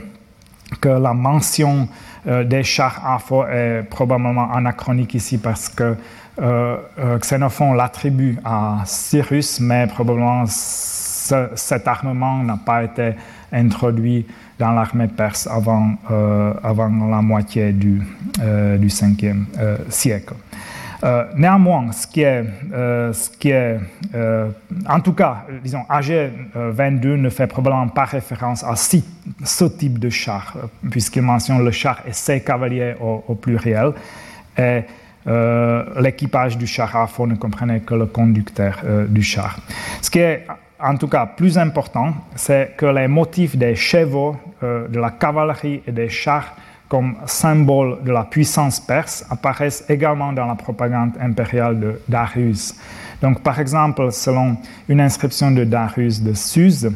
que 0.80 0.90
la 0.90 1.14
mention 1.14 1.88
euh, 2.28 2.44
des 2.44 2.64
chars 2.64 3.02
afro 3.06 3.46
est 3.46 3.84
probablement 3.90 4.54
anachronique 4.54 5.16
ici 5.16 5.38
parce 5.38 5.70
que 5.70 5.96
euh, 6.40 6.78
euh 7.00 7.18
Xénophon 7.18 7.74
l'attribue 7.74 8.38
à 8.46 8.84
Cyrus, 8.86 9.60
mais 9.60 9.88
probablement 9.88 10.46
cet 10.46 11.88
armement 11.88 12.44
n'a 12.44 12.58
pas 12.58 12.84
été 12.84 13.14
introduit 13.52 14.26
dans 14.60 14.72
l'armée 14.72 15.08
perse 15.08 15.48
avant, 15.48 15.96
euh, 16.10 16.54
avant 16.64 16.90
la 17.10 17.22
moitié 17.22 17.72
du, 17.72 18.02
euh, 18.42 18.78
du 18.78 18.88
5e 18.88 19.46
euh, 19.60 19.78
siècle. 19.90 20.36
Néanmoins, 21.36 21.92
ce 21.94 22.06
qui 22.06 22.22
est, 22.22 22.46
ce 22.72 23.30
qui 23.40 23.50
est 23.50 23.80
en 24.88 25.00
tout 25.00 25.14
cas, 25.14 25.48
disons, 25.64 25.82
AG 25.90 26.32
22 26.54 27.16
ne 27.16 27.30
fait 27.32 27.48
probablement 27.48 27.88
pas 27.88 28.06
référence 28.06 28.64
à 28.64 28.76
ce, 28.76 29.66
type 29.66 29.98
de 29.98 30.12
char, 30.12 30.56
puisqu'il 30.92 31.24
mentionne 31.24 31.66
le 31.66 31.72
char 31.72 32.04
et 32.08 32.14
ses 32.14 32.42
cavaliers 32.42 32.94
au, 33.02 33.24
au 33.28 33.34
pluriel. 33.34 33.94
Et 34.56 34.82
l'équipage 36.00 36.56
du 36.56 36.68
char 36.68 36.96
à 36.96 37.08
fond 37.08 37.26
ne 37.26 37.34
comprenait 37.34 37.80
que 37.80 37.96
le 37.96 38.06
conducteur 38.06 38.78
du 39.10 39.24
char. 39.24 39.58
Ce 40.04 40.12
qui 40.12 40.20
est 40.20 40.46
en 40.84 40.98
tout 40.98 41.08
cas 41.08 41.26
plus 41.26 41.58
important, 41.58 42.13
c'est 42.36 42.76
que 42.78 42.86
les 42.86 43.08
motifs 43.08 43.56
des 43.56 43.76
chevaux, 43.76 44.36
euh, 44.63 44.88
de 44.88 45.00
la 45.00 45.12
cavalerie 45.12 45.82
et 45.88 45.91
des 45.91 46.10
chars 46.10 46.56
comme 46.88 47.15
symbole 47.26 48.04
de 48.04 48.12
la 48.12 48.26
puissance 48.26 48.80
perse 48.80 49.26
apparaissent 49.30 49.86
également 49.88 50.34
dans 50.34 50.46
la 50.46 50.56
propagande 50.56 51.12
impériale 51.22 51.80
de 51.80 52.02
Darius. 52.10 52.76
Donc, 53.22 53.41
par 53.44 53.60
exemple, 53.60 54.12
selon 54.12 54.58
une 54.89 55.00
inscription 55.00 55.52
de 55.52 55.63
Darius 55.63 56.22
de 56.22 56.34
Suse, 56.34 56.91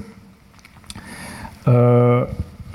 euh, 1.68 2.26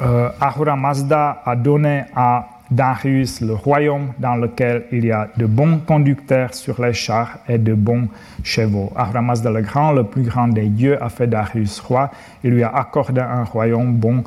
euh, 0.01 0.31
Ahura 0.40 0.77
Mazda 0.77 1.42
a 1.44 1.57
donné 1.57 2.05
à 2.16 2.46
Darius 2.70 3.40
le 3.40 3.54
royaume 3.54 4.12
dans 4.18 4.37
lequel 4.37 4.85
il 4.92 5.04
y 5.04 5.12
a 5.12 5.28
de 5.37 5.46
bons 5.46 5.78
conducteurs 5.78 6.54
sur 6.54 6.80
les 6.80 6.92
chars 6.92 7.38
et 7.48 7.59
de 7.59 7.74
bons 7.74 8.09
chevaux. 8.44 8.92
Ahura 8.94 9.20
le 9.50 9.62
Grand, 9.62 9.92
le 9.92 10.04
plus 10.04 10.22
grand 10.22 10.48
des 10.48 10.68
dieux, 10.68 11.02
a 11.02 11.09
fait 11.09 11.26
Darius 11.26 11.80
roi. 11.80 12.11
Il 12.44 12.50
lui 12.50 12.62
a 12.62 12.68
accordé 12.68 13.20
un 13.20 13.44
royaume 13.44 13.94
bon 13.94 14.24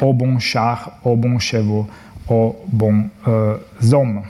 aux 0.00 0.12
bons 0.12 0.38
chars, 0.38 0.92
aux 1.04 1.16
bons 1.16 1.38
chevaux, 1.38 1.86
aux 2.28 2.56
bons 2.68 3.08
euh, 3.28 3.56
hommes. 3.92 4.22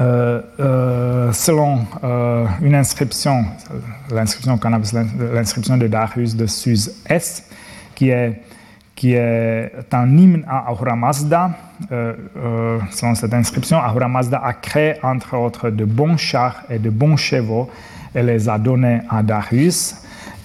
Euh, 0.00 0.40
euh, 0.58 1.32
selon 1.32 1.86
une 2.60 2.74
inscription, 2.74 3.44
l'inscription 4.10 4.58
l'inscription 5.32 5.76
de 5.76 5.86
Darius 5.86 6.34
de 6.34 6.46
Suse 6.46 6.94
S, 7.06 7.48
qui 7.94 8.10
est 8.10 8.42
qui 9.02 9.14
est 9.14 9.72
un 9.90 10.16
hymne 10.16 10.44
à 10.48 10.68
Ahura 10.68 10.94
Mazda. 10.94 11.50
Euh, 11.90 12.12
euh, 12.36 12.78
selon 12.92 13.16
cette 13.16 13.34
inscription, 13.34 13.78
Ahura 13.78 14.06
Mazda 14.06 14.38
a 14.38 14.52
créé 14.52 14.94
entre 15.02 15.36
autres 15.36 15.70
de 15.70 15.84
bons 15.84 16.16
chars 16.16 16.62
et 16.70 16.78
de 16.78 16.88
bons 16.88 17.16
chevaux 17.16 17.68
et 18.14 18.22
les 18.22 18.48
a 18.48 18.58
donnés 18.58 19.00
à 19.10 19.24
Darius. 19.24 19.96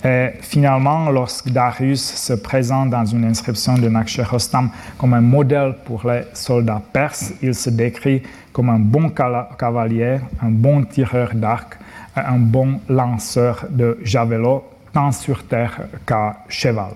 Et 0.03 0.29
finalement, 0.41 1.11
lorsque 1.11 1.51
Darius 1.51 2.01
se 2.01 2.33
présente 2.33 2.89
dans 2.89 3.05
une 3.05 3.25
inscription 3.25 3.75
de 3.77 3.89
Nakhcherostam 3.89 4.71
comme 4.97 5.13
un 5.13 5.21
modèle 5.21 5.75
pour 5.85 6.09
les 6.09 6.23
soldats 6.33 6.81
perses, 6.91 7.33
il 7.43 7.53
se 7.53 7.69
décrit 7.69 8.23
comme 8.51 8.71
un 8.71 8.79
bon 8.79 9.09
cavalier, 9.09 10.17
un 10.41 10.49
bon 10.49 10.83
tireur 10.83 11.29
d'arc, 11.35 11.77
un 12.15 12.39
bon 12.39 12.79
lanceur 12.89 13.67
de 13.69 13.99
javelot, 14.01 14.63
tant 14.93 15.11
sur 15.11 15.43
terre 15.43 15.79
qu'à 16.07 16.37
cheval. 16.49 16.93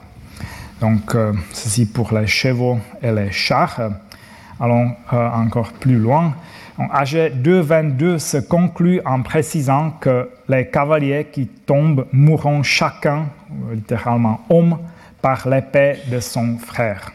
Donc, 0.82 1.14
euh, 1.14 1.32
ceci 1.54 1.86
pour 1.86 2.12
les 2.12 2.26
chevaux 2.26 2.80
et 3.04 3.12
les 3.12 3.32
chars. 3.32 3.80
Allons 4.60 4.96
euh, 5.14 5.30
encore 5.30 5.74
plus 5.74 5.98
loin. 5.98 6.34
AG 6.92 7.34
222 7.36 8.18
se 8.18 8.38
conclut 8.38 9.00
en 9.06 9.22
précisant 9.22 9.92
que 9.92 10.30
les 10.50 10.68
cavaliers 10.70 11.28
qui 11.32 11.46
tombent 11.46 12.08
mourront 12.12 12.64
chacun, 12.64 13.28
littéralement 13.72 14.42
homme, 14.50 14.80
par 15.22 15.48
l'épée 15.48 15.98
de 16.12 16.20
son 16.20 16.58
frère. 16.58 17.12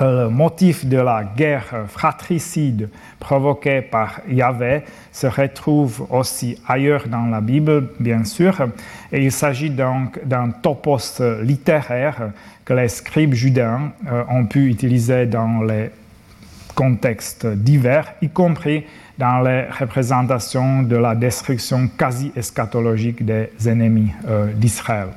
Euh, 0.00 0.24
le 0.24 0.30
motif 0.30 0.86
de 0.86 0.96
la 0.96 1.22
guerre 1.36 1.84
fratricide 1.88 2.88
provoquée 3.18 3.82
par 3.82 4.20
Yahvé 4.28 4.82
se 5.12 5.26
retrouve 5.26 6.06
aussi 6.10 6.58
ailleurs 6.66 7.08
dans 7.08 7.26
la 7.26 7.40
Bible, 7.40 7.88
bien 8.00 8.24
sûr, 8.24 8.68
et 9.12 9.22
il 9.22 9.32
s'agit 9.32 9.70
donc 9.70 10.18
d'un 10.24 10.50
topos 10.50 11.20
littéraire 11.42 12.30
que 12.64 12.72
les 12.72 12.88
scribes 12.88 13.34
judains 13.34 13.92
euh, 14.10 14.24
ont 14.30 14.46
pu 14.46 14.70
utiliser 14.70 15.26
dans 15.26 15.62
les 15.62 15.90
contextes 16.74 17.46
divers, 17.46 18.14
y 18.22 18.30
compris 18.30 18.84
dans 19.18 19.40
les 19.40 19.64
représentations 19.78 20.82
de 20.82 20.96
la 20.96 21.14
destruction 21.14 21.88
quasi 21.98 22.32
eschatologique 22.34 23.24
des 23.24 23.50
ennemis 23.66 24.10
euh, 24.26 24.52
d'Israël. 24.54 25.08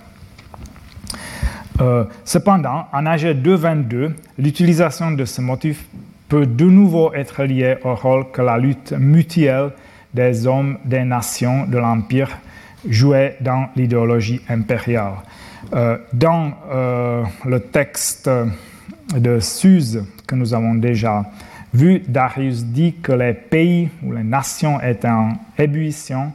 Euh, 1.81 2.05
cependant, 2.23 2.88
en 2.93 3.05
AG 3.05 3.23
2.22, 3.23 4.13
l'utilisation 4.38 5.11
de 5.11 5.25
ce 5.25 5.41
motif 5.41 5.85
peut 6.29 6.45
de 6.45 6.65
nouveau 6.65 7.13
être 7.13 7.43
liée 7.43 7.77
au 7.83 7.95
rôle 7.95 8.31
que 8.31 8.41
la 8.41 8.57
lutte 8.57 8.93
mutuelle 8.93 9.71
des 10.13 10.47
hommes 10.47 10.77
des 10.85 11.03
nations 11.03 11.65
de 11.65 11.77
l'Empire 11.77 12.29
jouait 12.88 13.38
dans 13.41 13.67
l'idéologie 13.75 14.41
impériale. 14.47 15.13
Euh, 15.73 15.97
dans 16.13 16.53
euh, 16.71 17.23
le 17.45 17.59
texte 17.59 18.29
de 19.15 19.39
Suse 19.39 20.03
que 20.27 20.35
nous 20.35 20.53
avons 20.53 20.75
déjà 20.75 21.25
vu, 21.73 22.01
Darius 22.07 22.63
dit 22.63 22.95
que 23.01 23.11
les 23.11 23.33
pays 23.33 23.89
ou 24.03 24.13
les 24.13 24.23
nations 24.23 24.79
étaient 24.81 25.09
en 25.09 25.33
ébullition. 25.57 26.31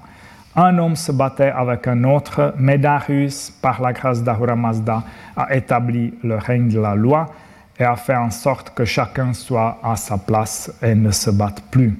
Un 0.63 0.77
homme 0.77 0.95
se 0.95 1.11
battait 1.11 1.51
avec 1.57 1.89
un 1.89 2.05
autre, 2.05 2.53
mais 2.59 2.77
Darius, 2.77 3.51
par 3.63 3.81
la 3.81 3.95
grâce 3.95 4.23
d'Ahura 4.23 4.55
Mazda, 4.55 5.03
a 5.35 5.55
établi 5.55 6.13
le 6.23 6.37
règne 6.37 6.69
de 6.69 6.79
la 6.79 6.95
loi 6.95 7.33
et 7.79 7.85
a 7.85 7.97
fait 7.97 8.15
en 8.15 8.29
sorte 8.29 8.75
que 8.75 8.85
chacun 8.85 9.33
soit 9.33 9.79
à 9.83 9.97
sa 9.97 10.19
place 10.19 10.71
et 10.83 10.95
ne 10.95 11.13
se 11.13 11.31
batte 11.31 11.63
plus. 11.71 11.99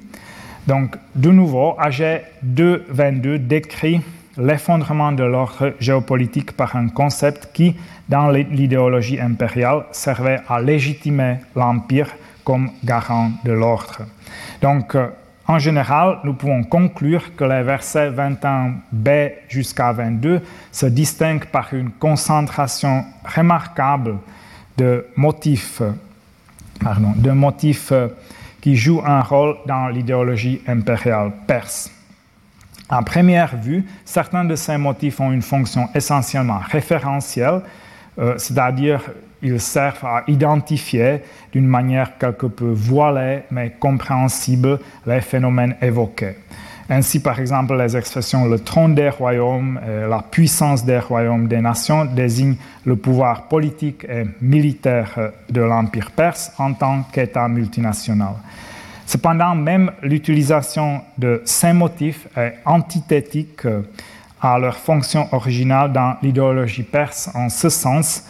Donc, 0.67 0.95
de 1.15 1.31
nouveau, 1.31 1.73
AG 1.79 2.23
2.22 2.45 3.39
décrit 3.39 3.99
l'effondrement 4.37 5.11
de 5.11 5.23
l'ordre 5.23 5.73
géopolitique 5.79 6.51
par 6.55 6.75
un 6.75 6.89
concept 6.89 7.49
qui, 7.53 7.75
dans 8.09 8.29
l'idéologie 8.29 9.19
impériale, 9.19 9.85
servait 9.91 10.39
à 10.47 10.61
légitimer 10.61 11.37
l'Empire 11.55 12.09
comme 12.43 12.69
garant 12.83 13.31
de 13.43 13.53
l'ordre. 13.53 14.05
Donc, 14.61 14.93
euh, 14.93 15.07
en 15.51 15.59
général, 15.59 16.19
nous 16.23 16.33
pouvons 16.33 16.63
conclure 16.63 17.35
que 17.35 17.43
les 17.43 17.61
versets 17.61 18.09
21b 18.09 19.33
jusqu'à 19.49 19.91
22 19.91 20.39
se 20.71 20.85
distinguent 20.85 21.47
par 21.47 21.73
une 21.73 21.91
concentration 21.91 23.03
remarquable 23.25 24.15
de 24.77 25.05
motifs, 25.17 25.81
pardon, 26.81 27.11
de 27.17 27.31
motifs 27.31 27.91
qui 28.61 28.77
jouent 28.77 29.03
un 29.05 29.19
rôle 29.19 29.57
dans 29.65 29.89
l'idéologie 29.89 30.61
impériale 30.67 31.33
perse. 31.45 31.91
À 32.87 33.01
première 33.03 33.57
vue, 33.57 33.85
certains 34.05 34.45
de 34.45 34.55
ces 34.55 34.77
motifs 34.77 35.19
ont 35.19 35.33
une 35.33 35.41
fonction 35.41 35.89
essentiellement 35.93 36.61
référentielle, 36.71 37.61
euh, 38.19 38.35
c'est-à-dire 38.37 39.01
ils 39.41 39.59
servent 39.59 40.05
à 40.05 40.23
identifier 40.27 41.21
d'une 41.51 41.67
manière 41.67 42.17
quelque 42.17 42.47
peu 42.47 42.71
voilée 42.71 43.43
mais 43.51 43.71
compréhensible 43.79 44.79
les 45.05 45.21
phénomènes 45.21 45.75
évoqués. 45.81 46.35
Ainsi, 46.89 47.21
par 47.21 47.39
exemple, 47.39 47.77
les 47.77 47.95
expressions 47.95 48.47
le 48.47 48.59
trône 48.59 48.95
des 48.95 49.07
royaumes 49.07 49.79
et 49.87 50.09
la 50.09 50.21
puissance 50.21 50.83
des 50.83 50.99
royaumes 50.99 51.47
des 51.47 51.61
nations 51.61 52.03
désignent 52.03 52.57
le 52.85 52.97
pouvoir 52.97 53.43
politique 53.43 54.05
et 54.09 54.25
militaire 54.41 55.31
de 55.49 55.61
l'Empire 55.61 56.11
perse 56.11 56.51
en 56.57 56.73
tant 56.73 57.03
qu'État 57.03 57.47
multinational. 57.47 58.33
Cependant, 59.05 59.55
même 59.55 59.91
l'utilisation 60.01 61.01
de 61.17 61.41
ces 61.45 61.71
motifs 61.71 62.27
est 62.35 62.55
antithétique 62.65 63.65
à 64.41 64.59
leur 64.59 64.75
fonction 64.75 65.27
originale 65.33 65.93
dans 65.93 66.15
l'idéologie 66.21 66.83
perse 66.83 67.29
en 67.33 67.47
ce 67.47 67.69
sens 67.69 68.25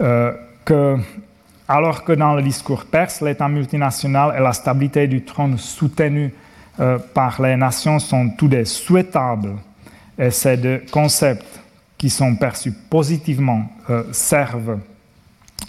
euh, 0.00 0.32
alors 1.66 2.04
que 2.04 2.12
dans 2.12 2.34
le 2.34 2.42
discours 2.42 2.84
perse, 2.84 3.20
l'État 3.20 3.48
multinational 3.48 4.34
et 4.36 4.42
la 4.42 4.52
stabilité 4.52 5.06
du 5.06 5.24
trône 5.24 5.58
soutenue 5.58 6.32
euh, 6.80 6.98
par 6.98 7.40
les 7.40 7.56
nations 7.56 7.98
sont 7.98 8.30
tous 8.30 8.48
des 8.48 8.64
souhaitables, 8.64 9.56
et 10.18 10.30
ces 10.30 10.56
deux 10.56 10.82
concepts 10.90 11.60
qui 11.96 12.10
sont 12.10 12.34
perçus 12.36 12.72
positivement 12.90 13.66
euh, 13.88 14.02
servent 14.12 14.78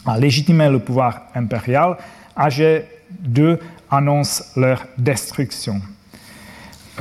à 0.05 0.17
légitimer 0.17 0.69
le 0.69 0.79
pouvoir 0.79 1.21
impérial, 1.33 1.97
AG2 2.37 3.59
annonce 3.89 4.51
leur 4.55 4.85
destruction. 4.97 5.81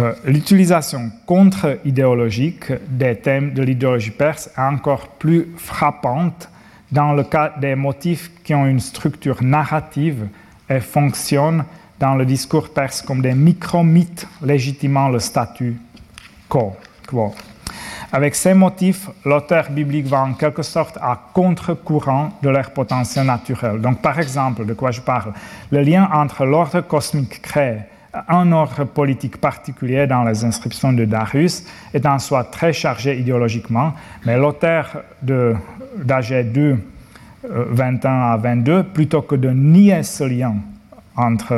Euh, 0.00 0.12
l'utilisation 0.24 1.10
contre-idéologique 1.24 2.72
des 2.88 3.16
thèmes 3.16 3.54
de 3.54 3.62
l'idéologie 3.62 4.10
perse 4.10 4.48
est 4.56 4.60
encore 4.60 5.08
plus 5.08 5.48
frappante 5.56 6.48
dans 6.90 7.12
le 7.12 7.24
cas 7.24 7.52
des 7.60 7.74
motifs 7.74 8.30
qui 8.42 8.54
ont 8.54 8.66
une 8.66 8.80
structure 8.80 9.42
narrative 9.42 10.28
et 10.68 10.80
fonctionnent 10.80 11.64
dans 11.98 12.14
le 12.14 12.24
discours 12.24 12.68
perse 12.70 13.02
comme 13.02 13.22
des 13.22 13.34
micro-mythes 13.34 14.26
légitimant 14.42 15.08
le 15.08 15.18
statut 15.18 15.76
quo. 16.48 16.74
Avec 18.12 18.34
ces 18.34 18.54
motifs, 18.54 19.10
l'auteur 19.24 19.70
biblique 19.70 20.06
va 20.06 20.22
en 20.22 20.34
quelque 20.34 20.62
sorte 20.62 20.96
à 20.98 21.20
contre-courant 21.32 22.30
de 22.42 22.48
leur 22.48 22.70
potentiel 22.70 23.26
naturel. 23.26 23.80
Donc, 23.80 24.00
par 24.00 24.18
exemple, 24.20 24.64
de 24.64 24.74
quoi 24.74 24.90
je 24.92 25.00
parle? 25.00 25.32
Le 25.70 25.82
lien 25.82 26.08
entre 26.12 26.44
l'ordre 26.44 26.80
cosmique 26.80 27.42
créé 27.42 27.78
un 28.28 28.52
ordre 28.52 28.84
politique 28.84 29.40
particulier 29.40 30.06
dans 30.06 30.24
les 30.24 30.44
inscriptions 30.44 30.92
de 30.92 31.04
Darius 31.04 31.64
est 31.92 32.06
en 32.06 32.18
soi 32.18 32.44
très 32.44 32.72
chargé 32.72 33.18
idéologiquement, 33.18 33.92
mais 34.24 34.36
l'auteur 34.36 35.02
d'AG 35.22 36.52
2, 36.52 36.78
21 37.48 38.10
à 38.10 38.36
22, 38.36 38.84
plutôt 38.84 39.22
que 39.22 39.34
de 39.34 39.50
nier 39.50 40.02
ce 40.02 40.24
lien 40.24 40.54
entre 41.16 41.52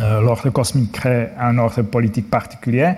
euh, 0.00 0.20
l'ordre 0.20 0.50
cosmique 0.50 0.98
et 1.06 1.26
un 1.38 1.58
ordre 1.58 1.82
politique 1.82 2.30
particulier, 2.30 2.94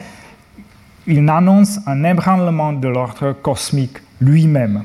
il 1.06 1.28
annonce 1.28 1.80
un 1.86 2.04
ébranlement 2.04 2.72
de 2.72 2.88
l'ordre 2.88 3.32
cosmique 3.32 3.98
lui-même. 4.20 4.82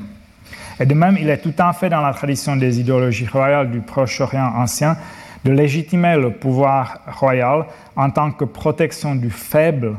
Et 0.78 0.86
de 0.86 0.94
même, 0.94 1.16
il 1.20 1.28
est 1.28 1.38
tout 1.38 1.54
à 1.58 1.72
fait 1.72 1.88
dans 1.88 2.00
la 2.00 2.12
tradition 2.12 2.56
des 2.56 2.80
idéologies 2.80 3.26
royales 3.26 3.70
du 3.70 3.80
Proche-Orient 3.80 4.52
ancien 4.56 4.96
de 5.46 5.52
légitimer 5.52 6.16
le 6.16 6.32
pouvoir 6.32 6.98
royal 7.06 7.66
en 7.94 8.10
tant 8.10 8.32
que 8.32 8.44
protection 8.44 9.14
du 9.14 9.30
faible 9.30 9.96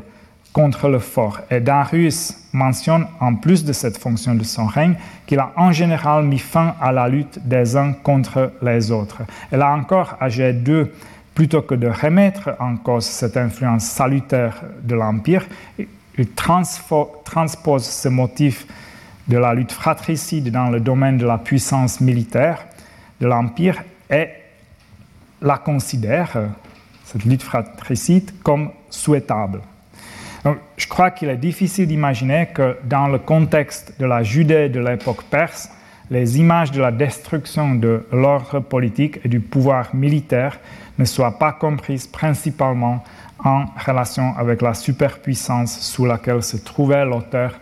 contre 0.52 0.88
le 0.88 0.98
fort. 0.98 1.40
Et 1.50 1.60
Darius 1.60 2.36
mentionne, 2.52 3.06
en 3.18 3.34
plus 3.34 3.64
de 3.64 3.72
cette 3.72 3.96
fonction 3.96 4.34
de 4.34 4.44
son 4.44 4.66
règne, 4.66 4.96
qu'il 5.26 5.38
a 5.38 5.52
en 5.56 5.72
général 5.72 6.24
mis 6.24 6.38
fin 6.38 6.74
à 6.82 6.92
la 6.92 7.08
lutte 7.08 7.38
des 7.46 7.76
uns 7.76 7.94
contre 7.94 8.52
les 8.60 8.90
autres. 8.90 9.22
Et 9.50 9.56
là 9.56 9.72
encore, 9.72 10.16
ag 10.20 10.62
2, 10.62 10.92
plutôt 11.34 11.62
que 11.62 11.74
de 11.74 11.88
remettre 11.88 12.50
en 12.58 12.76
cause 12.76 13.06
cette 13.06 13.38
influence 13.38 13.84
salutaire 13.84 14.62
de 14.82 14.94
l'Empire, 14.94 15.46
il 15.78 16.28
transpose 16.32 17.84
ce 17.84 18.08
motif 18.10 18.66
de 19.28 19.38
la 19.38 19.54
lutte 19.54 19.72
fratricide 19.72 20.50
dans 20.50 20.68
le 20.68 20.80
domaine 20.80 21.16
de 21.16 21.26
la 21.26 21.38
puissance 21.38 22.02
militaire 22.02 22.66
de 23.20 23.26
l'Empire 23.26 23.82
et 24.10 24.28
la 25.40 25.58
considère, 25.58 26.36
cette 27.04 27.24
lutte 27.24 27.42
fratricide, 27.42 28.30
comme 28.42 28.70
souhaitable. 28.90 29.60
je 30.76 30.86
crois 30.86 31.10
qu'il 31.10 31.28
est 31.28 31.36
difficile 31.36 31.86
d'imaginer 31.86 32.48
que 32.54 32.76
dans 32.84 33.08
le 33.08 33.18
contexte 33.18 33.94
de 33.98 34.06
la 34.06 34.22
Judée 34.22 34.68
de 34.68 34.80
l'époque 34.80 35.24
perse, 35.24 35.70
les 36.10 36.38
images 36.38 36.70
de 36.70 36.80
la 36.80 36.90
destruction 36.90 37.74
de 37.74 38.06
l'ordre 38.12 38.60
politique 38.60 39.20
et 39.24 39.28
du 39.28 39.40
pouvoir 39.40 39.94
militaire 39.94 40.58
ne 40.98 41.04
soient 41.04 41.38
pas 41.38 41.52
comprises 41.52 42.06
principalement 42.06 43.04
en 43.44 43.66
relation 43.86 44.34
avec 44.36 44.62
la 44.62 44.74
superpuissance 44.74 45.78
sous 45.80 46.06
laquelle 46.06 46.42
se 46.42 46.56
trouvait 46.56 47.04
l'auteur 47.04 47.60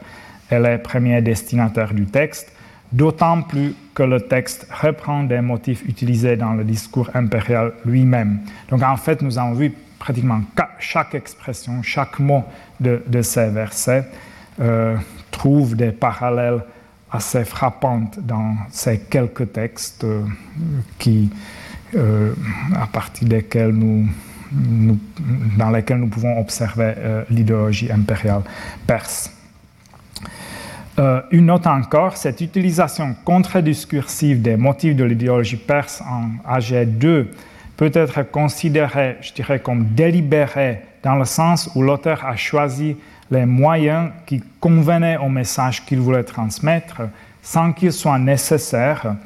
et 0.50 0.58
les 0.58 0.78
premiers 0.78 1.20
destinataires 1.22 1.92
du 1.92 2.06
texte, 2.06 2.52
d'autant 2.92 3.42
plus 3.42 3.74
que 3.96 4.02
le 4.02 4.20
texte 4.20 4.68
reprend 4.70 5.24
des 5.24 5.40
motifs 5.40 5.82
utilisés 5.88 6.36
dans 6.36 6.52
le 6.52 6.64
discours 6.64 7.08
impérial 7.14 7.72
lui-même. 7.86 8.40
Donc 8.68 8.82
en 8.82 8.96
fait, 8.98 9.22
nous 9.22 9.38
avons 9.38 9.54
vu 9.54 9.72
pratiquement 9.98 10.42
chaque 10.78 11.14
expression, 11.14 11.82
chaque 11.82 12.18
mot 12.18 12.44
de, 12.78 13.22
ces 13.22 13.48
versets 13.48 14.04
euh, 14.60 14.96
trouve 15.30 15.74
des 15.74 15.92
parallèles 15.92 16.62
assez 17.10 17.46
frappants 17.46 18.10
dans 18.18 18.56
ces 18.70 18.98
quelques 18.98 19.50
textes 19.50 20.04
euh, 20.04 20.24
qui, 20.98 21.30
euh, 21.94 22.34
à 22.74 22.86
partir 22.86 23.26
desquels 23.26 23.72
nous, 23.72 24.06
dans 25.56 25.70
lesquels 25.70 25.98
nous 25.98 26.08
pouvons 26.08 26.38
observer 26.38 26.92
l'idéologie 27.30 27.90
impériale 27.90 28.42
perse. 28.86 29.35
Euh, 30.98 31.20
une 31.30 31.46
note 31.46 31.66
encore, 31.66 32.16
cette 32.16 32.40
utilisation 32.40 33.14
contre-discursive 33.24 34.40
des 34.40 34.56
motifs 34.56 34.96
de 34.96 35.04
l'idéologie 35.04 35.56
perse 35.56 36.00
en 36.00 36.30
AG2 36.50 37.26
peut 37.76 37.90
être 37.92 38.22
considérée, 38.30 39.18
je 39.20 39.34
dirais, 39.34 39.60
comme 39.60 39.88
délibérée 39.88 40.80
dans 41.02 41.16
le 41.16 41.26
sens 41.26 41.70
où 41.74 41.82
l'auteur 41.82 42.24
a 42.24 42.34
choisi 42.36 42.96
les 43.30 43.44
moyens 43.44 44.10
qui 44.24 44.42
convenaient 44.58 45.18
au 45.18 45.28
message 45.28 45.84
qu'il 45.84 46.00
voulait 46.00 46.24
transmettre 46.24 47.02
sans 47.42 47.72
qu'il 47.72 47.92
soit 47.92 48.18
nécessaire 48.18 49.16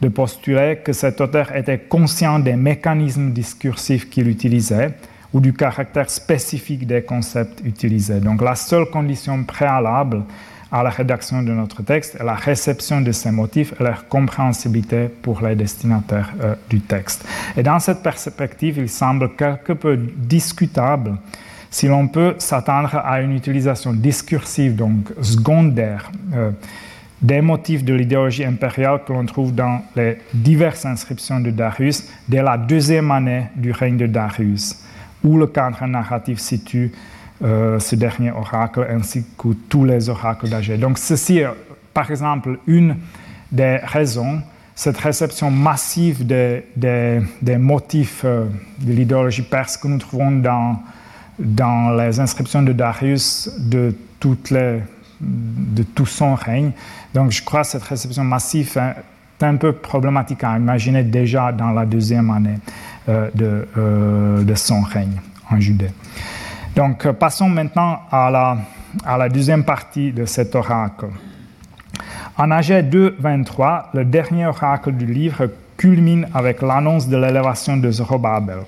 de 0.00 0.08
postuler 0.08 0.80
que 0.84 0.92
cet 0.92 1.20
auteur 1.20 1.54
était 1.54 1.78
conscient 1.78 2.40
des 2.40 2.56
mécanismes 2.56 3.30
discursifs 3.30 4.10
qu'il 4.10 4.26
utilisait 4.26 4.92
ou 5.32 5.40
du 5.40 5.52
caractère 5.52 6.10
spécifique 6.10 6.86
des 6.86 7.02
concepts 7.02 7.60
utilisés. 7.64 8.18
Donc 8.18 8.42
la 8.42 8.56
seule 8.56 8.86
condition 8.86 9.44
préalable 9.44 10.24
à 10.72 10.82
la 10.82 10.88
rédaction 10.88 11.42
de 11.42 11.52
notre 11.52 11.82
texte 11.82 12.16
et 12.18 12.24
la 12.24 12.34
réception 12.34 13.02
de 13.02 13.12
ces 13.12 13.30
motifs 13.30 13.74
et 13.78 13.84
leur 13.84 14.08
compréhensibilité 14.08 15.08
pour 15.08 15.42
les 15.42 15.54
destinataires 15.54 16.32
euh, 16.40 16.54
du 16.70 16.80
texte. 16.80 17.26
Et 17.56 17.62
dans 17.62 17.78
cette 17.78 18.02
perspective, 18.02 18.78
il 18.78 18.88
semble 18.88 19.36
quelque 19.36 19.74
peu 19.74 19.96
discutable 19.96 21.18
si 21.70 21.88
l'on 21.88 22.08
peut 22.08 22.34
s'attendre 22.38 22.96
à 22.96 23.20
une 23.20 23.34
utilisation 23.34 23.92
discursive, 23.92 24.74
donc 24.74 25.08
secondaire, 25.20 26.10
euh, 26.34 26.50
des 27.20 27.40
motifs 27.40 27.84
de 27.84 27.94
l'idéologie 27.94 28.44
impériale 28.44 29.00
que 29.06 29.12
l'on 29.12 29.24
trouve 29.26 29.54
dans 29.54 29.82
les 29.94 30.18
diverses 30.34 30.84
inscriptions 30.84 31.40
de 31.40 31.50
Darius 31.50 32.04
dès 32.28 32.42
la 32.42 32.56
deuxième 32.58 33.10
année 33.10 33.44
du 33.54 33.72
règne 33.72 33.96
de 33.96 34.06
Darius, 34.06 34.76
où 35.22 35.38
le 35.38 35.46
cadre 35.46 35.86
narratif 35.86 36.40
situe 36.40 36.92
euh, 37.42 37.78
ce 37.78 37.96
dernier 37.96 38.30
oracle 38.30 38.86
ainsi 38.88 39.24
que 39.36 39.48
tous 39.68 39.84
les 39.84 40.08
oracles 40.08 40.48
d'Agé. 40.48 40.76
Donc 40.76 40.98
ceci 40.98 41.38
est 41.38 41.48
par 41.92 42.10
exemple 42.10 42.58
une 42.66 42.96
des 43.50 43.78
raisons 43.82 44.42
cette 44.74 44.98
réception 44.98 45.50
massive 45.50 46.26
des, 46.26 46.64
des, 46.76 47.56
motifs 47.56 48.22
euh, 48.24 48.46
de 48.80 48.92
l'idéologie 48.92 49.42
perse 49.42 49.76
que 49.76 49.86
nous 49.86 49.98
trouvons 49.98 50.30
dans, 50.30 50.80
dans 51.38 51.90
les 51.90 52.18
inscriptions 52.20 52.62
de 52.62 52.72
Darius 52.72 53.50
de, 53.58 53.94
toutes 54.18 54.50
les, 54.50 54.80
de 55.20 55.82
tout 55.82 56.06
son 56.06 56.34
règne. 56.34 56.72
Donc 57.12 57.32
je 57.32 57.42
crois 57.44 57.62
que 57.62 57.68
cette 57.68 57.82
réception 57.82 58.24
massive 58.24 58.76
est 58.78 59.44
un 59.44 59.56
peu 59.56 59.72
problématique 59.72 60.42
à 60.42 60.56
imaginer 60.56 61.02
déjà 61.02 61.52
dans 61.52 61.70
la 61.70 61.84
deuxième 61.84 62.30
année 62.30 62.58
euh, 63.08 63.28
de, 63.34 64.42
de, 64.42 64.54
son 64.54 64.80
règne 64.80 65.20
en 65.50 65.60
Judée. 65.60 65.90
Donc 66.74 67.06
passons 67.12 67.50
maintenant 67.50 68.00
à 68.10 68.56
la, 69.18 69.28
deuxième 69.28 69.62
partie 69.62 70.10
de 70.10 70.24
cet 70.24 70.54
oracle. 70.54 71.06
En 72.38 72.50
AG 72.50 72.88
2, 72.88 73.16
23, 73.18 73.90
le 73.92 74.06
dernier 74.06 74.46
oracle 74.46 74.92
du 74.92 75.04
livre 75.04 75.50
culmine 75.76 76.26
avec 76.32 76.62
l'annonce 76.62 77.08
de 77.08 77.16
l'élévation 77.18 77.76
de 77.76 77.90
Zorobabel. 77.90 78.60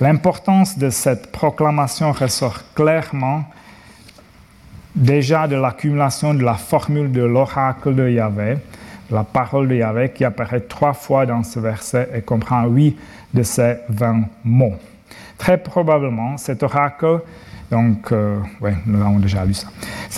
L'importance 0.00 0.76
de 0.76 0.90
cette 0.90 1.30
proclamation 1.30 2.10
ressort 2.10 2.58
clairement 2.74 3.44
déjà 4.96 5.46
de 5.46 5.54
l'accumulation 5.54 6.34
de 6.34 6.42
la 6.42 6.54
formule 6.54 7.12
de 7.12 7.22
l'oracle 7.22 7.94
de 7.94 8.08
Yahvé, 8.08 8.58
la 9.08 9.22
parole 9.22 9.68
de 9.68 9.76
Yahvé 9.76 10.10
qui 10.10 10.24
apparaît 10.24 10.62
trois 10.62 10.94
fois 10.94 11.26
dans 11.26 11.44
ce 11.44 11.60
verset 11.60 12.08
et 12.12 12.22
comprend 12.22 12.66
huit 12.66 12.96
de 13.32 13.44
ces 13.44 13.76
vingt 13.88 14.24
mots. 14.42 14.74
Très 15.38 15.58
probablement, 15.58 16.36
cet 16.36 16.62
oracle 16.62 17.20
donc, 17.70 18.12
euh, 18.12 18.38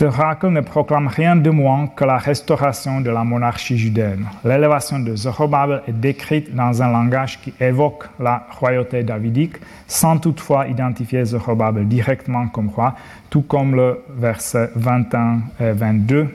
oracle 0.03 0.49
ne 0.49 0.61
proclame 0.61 1.09
rien 1.09 1.35
de 1.35 1.49
moins 1.51 1.87
que 1.87 2.05
la 2.05 2.19
restauration 2.19 3.01
de 3.01 3.11
la 3.11 3.25
monarchie 3.25 3.79
judaine. 3.79 4.27
L'élévation 4.45 4.99
de 4.99 5.17
Zorobabel 5.17 5.83
est 5.89 5.93
décrite 5.93 6.55
dans 6.55 6.83
un 6.83 6.91
langage 6.91 7.41
qui 7.41 7.55
évoque 7.59 8.05
la 8.21 8.47
royauté 8.51 9.03
davidique, 9.03 9.57
sans 9.87 10.19
toutefois 10.19 10.67
identifier 10.67 11.25
Zorobabel 11.25 11.89
directement 11.89 12.49
comme 12.49 12.69
roi, 12.69 12.95
tout 13.31 13.43
comme 13.43 13.75
le 13.75 14.05
verset 14.11 14.71
21 14.75 15.41
et 15.61 15.73
22 15.73 16.29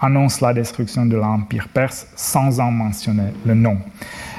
annonce 0.00 0.40
la 0.40 0.52
destruction 0.52 1.06
de 1.06 1.16
l'Empire 1.16 1.68
perse 1.68 2.06
sans 2.14 2.60
en 2.60 2.70
mentionner 2.70 3.32
le 3.46 3.54
nom. 3.54 3.78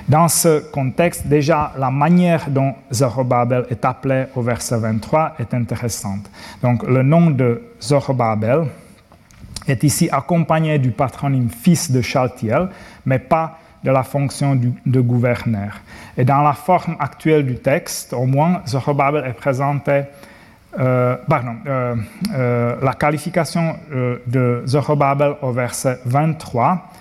Dans 0.07 0.27
ce 0.27 0.59
contexte, 0.71 1.25
déjà, 1.27 1.73
la 1.77 1.89
manière 1.89 2.49
dont 2.49 2.75
Zorobabel 2.93 3.65
est 3.69 3.83
appelé 3.85 4.25
au 4.35 4.41
verset 4.41 4.77
23 4.77 5.35
est 5.39 5.53
intéressante. 5.53 6.29
Donc, 6.61 6.83
le 6.83 7.01
nom 7.01 7.31
de 7.31 7.61
Zorobabel 7.81 8.67
est 9.67 9.83
ici 9.83 10.07
accompagné 10.11 10.77
du 10.77 10.91
patronyme 10.91 11.49
fils 11.49 11.91
de 11.91 12.01
Chaltiel, 12.01 12.69
mais 13.05 13.17
pas 13.17 13.57
de 13.83 13.89
la 13.89 14.03
fonction 14.03 14.59
de 14.85 15.01
gouverneur. 15.01 15.79
Et 16.17 16.25
dans 16.25 16.41
la 16.41 16.53
forme 16.53 16.95
actuelle 16.99 17.45
du 17.45 17.55
texte, 17.55 18.13
au 18.13 18.25
moins, 18.25 18.61
Zorobabel 18.67 19.25
est 19.25 19.33
présenté 19.33 20.03
euh, 20.79 21.15
pardon, 21.29 21.55
euh, 21.67 21.95
euh, 22.33 22.75
la 22.81 22.93
qualification 22.93 23.77
de 24.27 24.63
Zorobabel 24.65 25.35
au 25.41 25.51
verset 25.51 25.99
23 26.05 26.91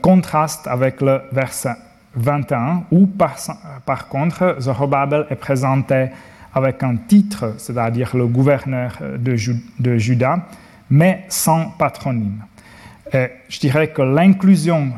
contraste 0.00 0.66
avec 0.66 1.00
le 1.00 1.20
verset 1.32 1.74
21, 2.14 2.84
où 2.90 3.06
par, 3.06 4.08
contre 4.08 4.56
Zorobabel 4.60 5.26
est 5.30 5.36
présenté 5.36 6.08
avec 6.54 6.82
un 6.82 6.96
titre, 6.96 7.54
c'est-à-dire 7.58 8.16
le 8.16 8.26
gouverneur 8.26 8.98
de, 9.18 9.96
Juda, 9.96 10.46
mais 10.90 11.24
sans 11.28 11.70
patronyme. 11.70 12.42
Je 13.12 13.60
dirais 13.60 13.88
que 13.88 14.02
l'inclusion 14.02 14.92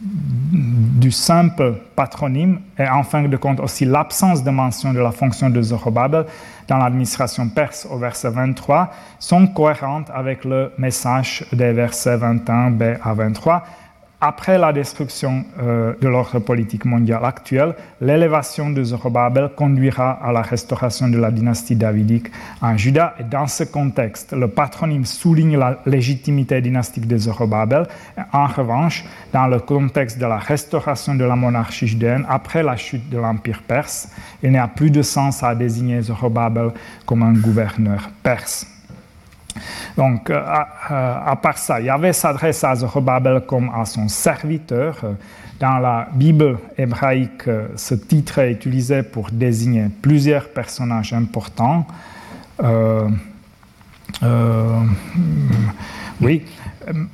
du 0.00 1.10
simple 1.10 1.74
patronyme 1.96 2.60
et 2.78 2.86
en 2.86 3.02
fin 3.02 3.22
de 3.22 3.36
compte 3.36 3.58
aussi 3.58 3.84
l'absence 3.84 4.44
de 4.44 4.50
mention 4.50 4.92
de 4.92 5.00
la 5.00 5.10
fonction 5.10 5.50
de 5.50 5.60
Zorobabel 5.60 6.24
dans 6.68 6.76
l'administration 6.76 7.48
perse 7.48 7.86
au 7.90 7.98
verset 7.98 8.30
23 8.30 8.90
sont 9.18 9.48
cohérentes 9.48 10.08
avec 10.14 10.44
le 10.44 10.72
message 10.78 11.44
des 11.52 11.72
versets 11.72 12.16
21b 12.16 12.98
à 13.02 13.14
23 13.14 13.64
après 14.20 14.58
la 14.58 14.72
destruction 14.72 15.44
euh, 15.60 15.94
de 16.00 16.08
l'ordre 16.08 16.40
politique 16.40 16.84
mondial 16.84 17.24
actuel, 17.24 17.74
l'élévation 18.00 18.70
de 18.70 18.82
Zorobabel 18.82 19.50
conduira 19.54 20.10
à 20.10 20.32
la 20.32 20.42
restauration 20.42 21.08
de 21.08 21.18
la 21.18 21.30
dynastie 21.30 21.76
davidique 21.76 22.26
en 22.60 22.76
Juda. 22.76 23.14
Et 23.20 23.24
dans 23.24 23.46
ce 23.46 23.62
contexte, 23.62 24.32
le 24.32 24.48
patronyme 24.48 25.04
souligne 25.04 25.56
la 25.56 25.78
légitimité 25.86 26.60
dynastique 26.60 27.06
de 27.06 27.16
Zorobabel. 27.16 27.86
En 28.32 28.46
revanche, 28.46 29.04
dans 29.32 29.46
le 29.46 29.60
contexte 29.60 30.18
de 30.18 30.26
la 30.26 30.38
restauration 30.38 31.14
de 31.14 31.24
la 31.24 31.36
monarchie 31.36 31.86
judaine 31.86 32.26
après 32.28 32.64
la 32.64 32.76
chute 32.76 33.08
de 33.08 33.18
l'Empire 33.18 33.62
perse, 33.66 34.08
il 34.42 34.50
n'y 34.50 34.58
a 34.58 34.66
plus 34.66 34.90
de 34.90 35.02
sens 35.02 35.44
à 35.44 35.54
désigner 35.54 36.02
Zorobabel 36.02 36.72
comme 37.06 37.22
un 37.22 37.34
gouverneur 37.34 38.10
perse. 38.22 38.66
Donc, 39.96 40.30
euh, 40.30 40.40
à, 40.40 41.36
part 41.36 41.58
ça, 41.58 41.80
Yahvé 41.80 42.12
s'adresse 42.12 42.62
à 42.64 42.74
Zorobabel 42.74 43.42
comme 43.46 43.70
à 43.74 43.84
son 43.84 44.08
serviteur. 44.08 44.96
Dans 45.58 45.78
la 45.78 46.08
Bible 46.12 46.58
hébraïque, 46.76 47.42
ce 47.74 47.94
titre 47.94 48.38
est 48.38 48.52
utilisé 48.52 49.02
pour 49.02 49.30
désigner 49.30 49.86
plusieurs 50.00 50.48
personnages 50.50 51.12
importants. 51.12 51.86
Euh, 52.62 53.08
euh, 54.22 54.80
oui, 56.20 56.44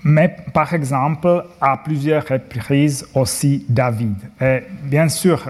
mais 0.05 0.37
par 0.53 0.73
exemple, 0.75 1.45
à 1.61 1.77
plusieurs 1.79 2.27
reprises 2.27 3.07
aussi 3.15 3.65
David. 3.69 4.17
Et 4.41 4.63
bien 4.85 5.09
sûr, 5.09 5.43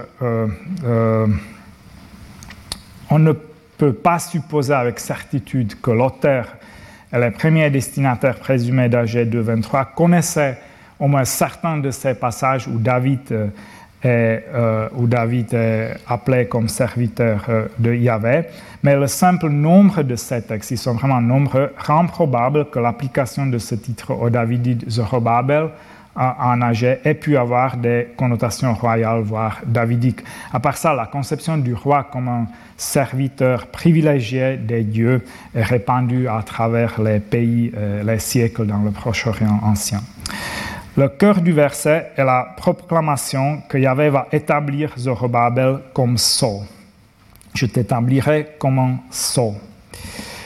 on 3.09 3.19
ne 3.19 3.33
peut 3.77 3.93
pas 3.93 4.19
supposer 4.19 4.73
avec 4.73 4.99
certitude 4.99 5.79
que 5.81 5.91
l'auteur 5.91 6.47
les 7.17 7.31
premiers 7.31 7.69
destinataires 7.69 8.39
présumés 8.39 8.89
d'AG 8.89 9.29
223 9.29 9.85
connaissaient 9.95 10.57
au 10.99 11.07
moins 11.07 11.25
certains 11.25 11.77
de 11.77 11.91
ces 11.91 12.13
passages 12.13 12.67
où 12.67 12.77
David 12.77 13.19
euh, 13.31 13.47
est, 14.03 14.45
euh, 14.53 14.87
où 14.95 15.07
David 15.07 15.53
est 15.53 15.97
appelé 16.07 16.47
comme 16.47 16.67
serviteur 16.67 17.45
euh, 17.49 17.67
de 17.79 17.93
Yahvé, 17.93 18.43
mais 18.83 18.95
le 18.95 19.07
simple 19.07 19.49
nombre 19.49 20.03
de 20.03 20.15
ces 20.15 20.41
textes, 20.41 20.71
ils 20.71 20.77
sont 20.77 20.93
vraiment 20.93 21.21
nombreux, 21.21 21.73
rend 21.77 22.05
probable 22.05 22.69
que 22.69 22.79
l'application 22.79 23.47
de 23.47 23.57
ce 23.57 23.75
titre 23.75 24.11
au 24.11 24.29
David 24.29 24.89
Zorobabel 24.89 25.69
en 26.15 26.61
âgé 26.61 26.99
ait 27.03 27.13
pu 27.13 27.37
avoir 27.37 27.75
des 27.77 28.09
connotations 28.15 28.73
royales, 28.73 29.21
voire 29.21 29.59
davidiques. 29.65 30.21
À 30.53 30.59
part 30.59 30.77
ça, 30.77 30.93
la 30.93 31.07
conception 31.07 31.57
du 31.57 31.73
roi 31.73 32.07
comme 32.11 32.29
un 32.29 32.47
serviteur 32.77 33.67
privilégié 33.67 34.57
des 34.57 34.83
dieux 34.83 35.25
est 35.53 35.63
répandue 35.63 36.27
à 36.27 36.41
travers 36.41 37.01
les 37.01 37.19
pays, 37.19 37.71
euh, 37.75 38.03
les 38.03 38.19
siècles 38.19 38.65
dans 38.65 38.79
le 38.79 38.91
Proche-Orient 38.91 39.59
ancien. 39.63 40.01
Le 40.97 41.09
cœur 41.09 41.41
du 41.41 41.51
verset 41.51 42.11
est 42.15 42.23
la 42.23 42.53
proclamation 42.55 43.61
que 43.67 43.77
Yahvé 43.77 44.09
va 44.09 44.27
établir 44.31 44.93
Zorobabel 44.97 45.79
comme 45.93 46.17
sceau. 46.17 46.63
Je 47.53 47.65
t'établirai 47.65 48.55
comme 48.57 48.79
un 48.79 48.97
sceau. 49.11 49.55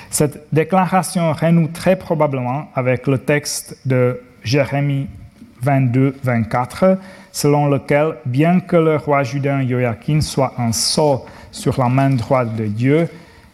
Cette 0.09 0.47
déclaration 0.51 1.33
renoue 1.33 1.67
très 1.67 1.95
probablement 1.95 2.69
avec 2.73 3.05
le 3.05 3.19
texte 3.19 3.77
de 3.85 4.19
Jérémie 4.43 5.07
22-24, 5.65 6.97
selon 7.31 7.67
lequel, 7.67 8.15
bien 8.25 8.59
que 8.59 8.75
le 8.75 8.97
roi 8.97 9.23
judain 9.23 9.67
Joachim 9.67 10.21
soit 10.21 10.53
un 10.57 10.71
sceau 10.71 11.25
sur 11.51 11.79
la 11.79 11.89
main 11.89 12.11
droite 12.11 12.55
de 12.55 12.65
Dieu, 12.65 13.09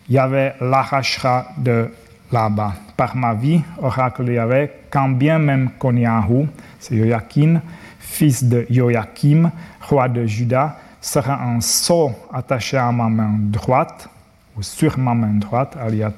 Yahvé 0.10 0.52
l'arrachera 0.62 1.48
de 1.58 1.90
là-bas. 2.32 2.74
Par 2.96 3.16
ma 3.16 3.34
vie, 3.34 3.62
oracle 3.82 4.32
Yahvé, 4.32 4.70
quand 4.90 5.10
bien 5.10 5.40
même 5.40 5.72
Koniahu, 5.78 6.48
c'est 6.80 6.98
Joachim, 6.98 7.62
fils 8.00 8.44
de 8.44 8.66
Joachim, 8.70 9.52
roi 9.82 10.08
de 10.08 10.26
Juda, 10.26 10.78
sera 11.02 11.44
un 11.44 11.62
sceau 11.62 12.12
attaché 12.34 12.78
à 12.78 12.92
ma 12.92 13.10
main 13.10 13.36
droite, 13.40 14.10
ou 14.58 14.64
sur 14.64 14.98
ma 14.98 15.14
main 15.14 15.34
droite, 15.40 15.76
aliat 15.80 16.14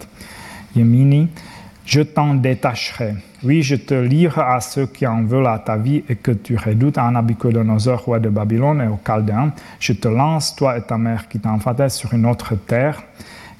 Yemini, 0.75 1.29
je 1.85 2.01
t'en 2.01 2.35
détacherai. 2.35 3.15
Oui, 3.43 3.61
je 3.61 3.75
te 3.75 3.93
livre 3.93 4.39
à 4.39 4.59
ceux 4.61 4.87
qui 4.87 5.05
en 5.05 5.23
veulent 5.23 5.45
à 5.45 5.59
ta 5.59 5.77
vie 5.77 6.03
et 6.09 6.15
que 6.15 6.31
tu 6.31 6.57
redoutes 6.57 6.97
à 6.97 7.11
Nabucodonosor, 7.11 8.05
roi 8.05 8.19
de 8.19 8.29
Babylone 8.29 8.81
et 8.81 8.87
aux 8.87 8.99
Chaldéens. 9.05 9.53
Je 9.79 9.93
te 9.93 10.07
lance, 10.07 10.55
toi 10.55 10.75
et 10.75 10.81
ta 10.81 10.97
mère 10.97 11.27
qui 11.27 11.39
t'enfantaient 11.39 11.89
sur 11.89 12.13
une 12.15 12.25
autre 12.25 12.55
terre. 12.55 13.03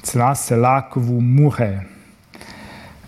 C'est 0.02 0.58
là 0.58 0.90
que 0.92 0.98
vous 0.98 1.20
mourrez. 1.20 1.76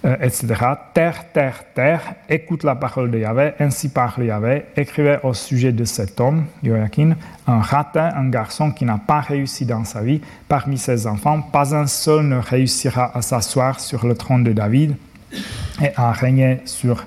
Euh, 0.05 0.15
etc. 0.21 0.47
Terre, 0.93 1.31
terre, 1.33 1.63
terre, 1.73 2.13
écoute 2.29 2.63
la 2.63 2.75
parole 2.75 3.11
de 3.11 3.17
Yahvé, 3.17 3.51
ainsi 3.59 3.89
parle 3.89 4.23
Yahvé, 4.23 4.63
écrivez 4.77 5.17
au 5.23 5.33
sujet 5.33 5.73
de 5.73 5.83
cet 5.83 6.21
homme, 6.21 6.45
Joachim, 6.63 7.15
un 7.47 7.59
ratin, 7.59 8.09
un 8.15 8.29
garçon 8.29 8.71
qui 8.71 8.85
n'a 8.85 8.97
pas 8.97 9.19
réussi 9.19 9.65
dans 9.65 9.83
sa 9.83 10.01
vie, 10.01 10.21
parmi 10.47 10.77
ses 10.77 11.05
enfants, 11.05 11.41
pas 11.41 11.75
un 11.75 11.85
seul 11.85 12.27
ne 12.27 12.37
réussira 12.37 13.11
à 13.13 13.21
s'asseoir 13.21 13.81
sur 13.81 14.07
le 14.07 14.15
trône 14.15 14.45
de 14.45 14.53
David, 14.53 14.95
et 15.81 15.91
à 15.95 16.11
régner 16.11 16.61
sur 16.65 17.05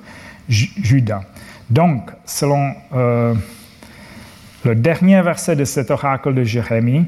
Juda. 0.48 1.22
Donc, 1.70 2.10
selon 2.24 2.74
euh, 2.94 3.34
Le 4.64 4.76
dernier 4.76 5.20
verset 5.22 5.56
de 5.56 5.64
cet 5.64 5.90
oracle 5.90 6.34
de 6.34 6.44
Jérémie, 6.44 7.06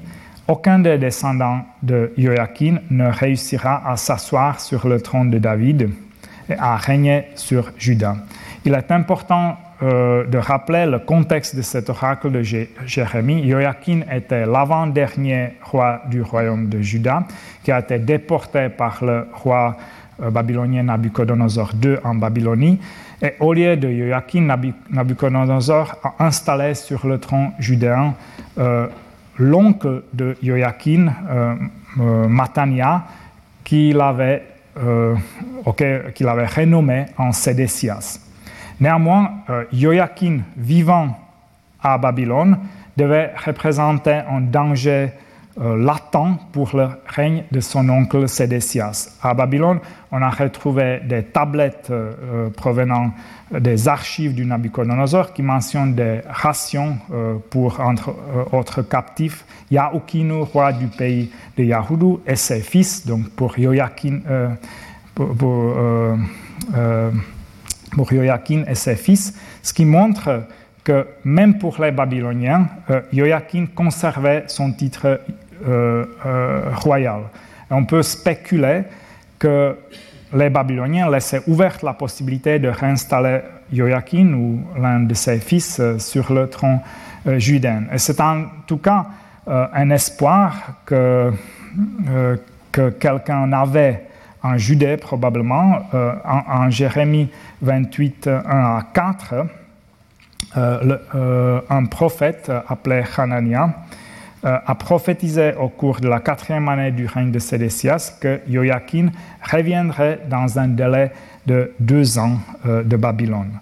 aucun 0.48 0.80
des 0.80 0.98
descendants 0.98 1.60
de 1.84 2.12
Joachim 2.18 2.80
ne 2.90 3.06
réussira 3.06 3.88
à 3.88 3.96
s'asseoir 3.96 4.58
sur 4.58 4.88
le 4.88 5.00
trône 5.00 5.30
de 5.30 5.38
David 5.38 5.88
et 6.48 6.54
à 6.58 6.74
régner 6.74 7.26
sur 7.36 7.70
Juda. 7.78 8.16
Il 8.64 8.74
est 8.74 8.90
important 8.90 9.56
euh, 9.84 10.26
de 10.26 10.36
rappeler 10.36 10.86
le 10.86 10.98
contexte 10.98 11.54
de 11.54 11.62
cet 11.62 11.90
oracle 11.90 12.32
de 12.32 12.42
Jérémie. 12.42 13.48
Joachim 13.48 14.00
était 14.10 14.46
l'avant-dernier 14.46 15.52
roi 15.62 16.02
du 16.10 16.22
royaume 16.22 16.68
de 16.68 16.80
Juda 16.80 17.22
qui 17.62 17.70
a 17.70 17.78
été 17.78 18.00
déporté 18.00 18.68
par 18.68 19.04
le 19.04 19.28
roi 19.32 19.76
babylonien 20.18 20.84
Nabucodonosor 20.84 21.72
II 21.82 21.96
en 22.04 22.14
Babylonie. 22.14 22.78
Et 23.22 23.34
au 23.40 23.52
lieu 23.52 23.76
de 23.76 23.90
Joachim, 23.90 24.48
Nabucodonosor 24.90 25.96
a 26.02 26.24
installé 26.26 26.74
sur 26.74 27.06
le 27.06 27.18
trône 27.18 27.52
judéen 27.58 28.14
euh, 28.58 28.86
l'oncle 29.38 30.02
de 30.12 30.36
Joachim, 30.42 31.12
Matania, 31.96 33.04
qu'il 33.64 34.00
avait, 34.00 34.42
qu'il 36.14 36.28
avait 36.28 36.46
renommé 36.46 37.06
en 37.18 37.32
Sédécias. 37.32 38.20
Néanmoins, 38.80 39.30
euh, 39.50 39.64
Joachim, 39.72 40.40
vivant 40.56 41.16
à 41.80 41.96
Babylone, 41.98 42.58
devait 42.96 43.32
représenter 43.44 44.20
un 44.28 44.40
danger 44.40 45.10
euh, 45.60 45.76
latent 45.76 46.38
pour 46.52 46.76
le 46.76 46.88
règne 47.06 47.44
de 47.52 47.60
son 47.60 47.88
oncle 47.88 48.28
Sédécias. 48.28 49.16
À 49.22 49.34
Babylone, 49.34 49.78
on 50.10 50.20
a 50.20 50.30
retrouvé 50.30 51.00
des 51.04 51.22
tablettes 51.22 51.88
euh, 51.90 52.50
provenant 52.50 53.12
des 53.50 53.86
archives 53.88 54.34
du 54.34 54.44
Nabucodonosor 54.44 55.32
qui 55.32 55.42
mentionnent 55.42 55.94
des 55.94 56.20
rations 56.26 56.96
pour, 57.50 57.78
entre 57.78 58.16
autres 58.52 58.82
captifs, 58.82 59.44
Yaoukinu, 59.70 60.42
roi 60.42 60.72
du 60.72 60.88
pays 60.88 61.30
de 61.56 61.62
Yahudu, 61.62 62.16
et 62.26 62.36
ses 62.36 62.60
fils, 62.60 63.06
donc 63.06 63.28
pour 63.30 63.56
Joachim 68.10 68.64
et 68.66 68.74
ses 68.74 68.96
fils, 68.96 69.34
ce 69.62 69.72
qui 69.72 69.84
montre 69.84 70.46
que 70.84 71.06
même 71.24 71.58
pour 71.58 71.80
les 71.80 71.90
Babyloniens, 71.90 72.68
euh, 72.90 73.00
Joachim 73.12 73.66
conservait 73.74 74.44
son 74.48 74.72
titre 74.72 75.20
euh, 75.66 76.04
euh, 76.26 76.70
royal. 76.74 77.22
on 77.70 77.84
peut 77.84 78.02
spéculer 78.02 78.82
que 79.38 79.76
les 80.32 80.50
Babyloniens 80.50 81.10
laissaient 81.10 81.42
ouverte 81.46 81.82
la 81.82 81.94
possibilité 81.94 82.58
de 82.58 82.68
réinstaller 82.68 83.40
Joachim 83.72 84.34
ou 84.34 84.80
l'un 84.80 85.00
de 85.00 85.14
ses 85.14 85.38
fils 85.38 85.80
sur 85.98 86.32
le 86.32 86.48
trône 86.48 86.80
judain. 87.38 87.84
Et 87.92 87.98
c'est 87.98 88.20
en 88.20 88.44
tout 88.66 88.78
cas 88.78 89.06
un 89.46 89.90
espoir 89.90 90.82
que, 90.84 91.32
que 92.72 92.90
quelqu'un 92.90 93.52
avait 93.52 94.04
en 94.44 94.58
Judée 94.58 94.98
probablement, 94.98 95.88
euh, 95.94 96.12
en, 96.24 96.68
Jérémie 96.68 97.30
28, 97.62 98.28
1 98.28 98.40
à 98.46 98.82
4, 98.92 99.34
euh, 100.56 100.98
euh, 101.14 101.60
un 101.70 101.86
prophète 101.86 102.52
appelé 102.68 103.02
Hanania 103.16 103.70
a 104.44 104.74
prophétisé 104.74 105.54
au 105.54 105.68
cours 105.68 106.00
de 106.00 106.08
la 106.08 106.20
quatrième 106.20 106.68
année 106.68 106.90
du 106.90 107.06
règne 107.06 107.30
de 107.30 107.38
Sédécias 107.38 108.18
que 108.20 108.40
Joachim 108.48 109.10
reviendrait 109.42 110.20
dans 110.28 110.58
un 110.58 110.68
délai 110.68 111.12
de 111.46 111.72
deux 111.80 112.18
ans 112.18 112.38
de 112.64 112.96
Babylone. 112.96 113.58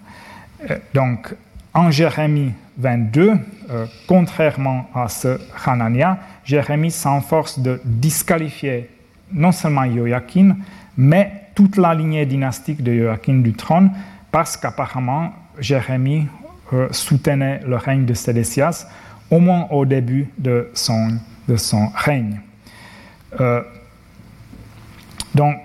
donc, 0.93 1.33
en 1.73 1.89
Jérémie 1.89 2.51
22, 2.77 3.31
contrairement 4.07 4.89
à 4.93 5.07
ce 5.07 5.39
Hanania, 5.65 6.17
Jérémie 6.43 6.91
s'enforce 6.91 7.59
de 7.59 7.79
disqualifier 7.85 8.89
non 9.33 9.51
seulement 9.51 9.85
Joachim, 9.85 10.55
mais 10.97 11.43
toute 11.55 11.77
la 11.77 11.93
lignée 11.93 12.25
dynastique 12.25 12.83
de 12.83 12.93
Joachim 12.93 13.41
du 13.41 13.53
trône, 13.53 13.91
parce 14.31 14.57
qu'apparemment 14.57 15.31
Jérémie 15.59 16.27
euh, 16.73 16.87
soutenait 16.91 17.59
le 17.67 17.75
règne 17.75 18.05
de 18.05 18.13
Sédécias, 18.13 18.87
au 19.29 19.39
moins 19.39 19.67
au 19.71 19.85
début 19.85 20.29
de 20.37 20.69
son, 20.73 21.19
règne. 21.95 22.39
Euh, 23.39 23.61
donc, 25.35 25.57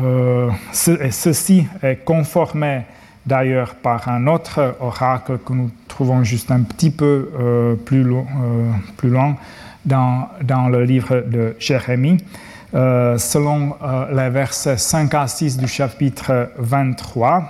euh, 0.00 0.50
ceci 0.72 1.66
est 1.82 2.04
conformé 2.04 2.82
d'ailleurs 3.26 3.74
par 3.76 4.08
un 4.08 4.26
autre 4.26 4.76
oracle 4.80 5.38
que 5.38 5.52
nous 5.52 5.70
trouvons 5.88 6.24
juste 6.24 6.50
un 6.50 6.62
petit 6.62 6.90
peu 6.90 7.78
plus, 7.84 8.02
loin 8.02 9.36
dans, 9.84 10.68
le 10.68 10.84
livre 10.84 11.22
de 11.26 11.54
Jérémie. 11.58 12.18
Euh, 12.74 13.18
selon 13.18 13.76
euh, 13.84 14.06
les 14.10 14.30
versets 14.30 14.76
5 14.76 15.14
à 15.14 15.28
6 15.28 15.58
du 15.58 15.68
chapitre 15.68 16.50
23. 16.58 17.44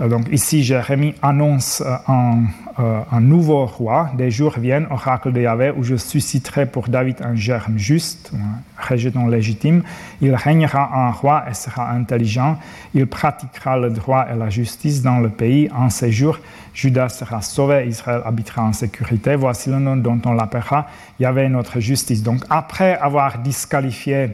Euh, 0.00 0.08
donc 0.08 0.28
ici, 0.32 0.62
Jérémie 0.62 1.14
annonce 1.22 1.82
un, 2.08 2.44
un, 2.78 3.20
nouveau 3.20 3.66
roi. 3.66 4.10
Des 4.16 4.30
jours 4.30 4.58
viennent, 4.58 4.86
oracle 4.90 5.32
de 5.32 5.40
Yahvé, 5.40 5.72
où 5.76 5.82
je 5.82 5.96
susciterai 5.96 6.66
pour 6.66 6.88
David 6.88 7.16
un 7.22 7.34
germe 7.34 7.76
juste, 7.76 8.32
un 8.34 8.88
rejeton 8.88 9.26
légitime. 9.26 9.82
Il 10.20 10.34
régnera 10.34 10.90
en 10.94 11.12
roi 11.12 11.44
et 11.50 11.54
sera 11.54 11.90
intelligent. 11.90 12.58
Il 12.94 13.06
pratiquera 13.06 13.76
le 13.76 13.90
droit 13.90 14.26
et 14.32 14.36
la 14.36 14.48
justice 14.48 15.02
dans 15.02 15.18
le 15.18 15.28
pays. 15.28 15.68
En 15.74 15.90
ces 15.90 16.10
jours, 16.10 16.38
Judas 16.74 17.10
sera 17.10 17.42
sauvé, 17.42 17.86
Israël 17.86 18.22
habitera 18.24 18.62
en 18.62 18.72
sécurité. 18.72 19.36
Voici 19.36 19.68
le 19.68 19.78
nom 19.78 19.96
dont 19.96 20.20
on 20.24 20.32
l'appellera 20.32 20.86
Yahvé 21.20 21.48
notre 21.48 21.80
justice. 21.80 22.22
Donc 22.22 22.42
après 22.48 22.96
avoir 22.96 23.38
disqualifié 23.38 24.30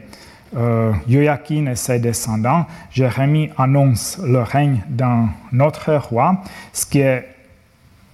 euh, 0.57 0.91
Joachim 1.07 1.67
et 1.67 1.75
ses 1.75 1.99
descendants, 1.99 2.65
Jérémie 2.91 3.49
annonce 3.57 4.19
le 4.23 4.41
règne 4.41 4.81
d'un 4.89 5.29
autre 5.59 5.93
roi. 5.95 6.41
Ce 6.73 6.85
qui 6.85 6.99
est 6.99 7.27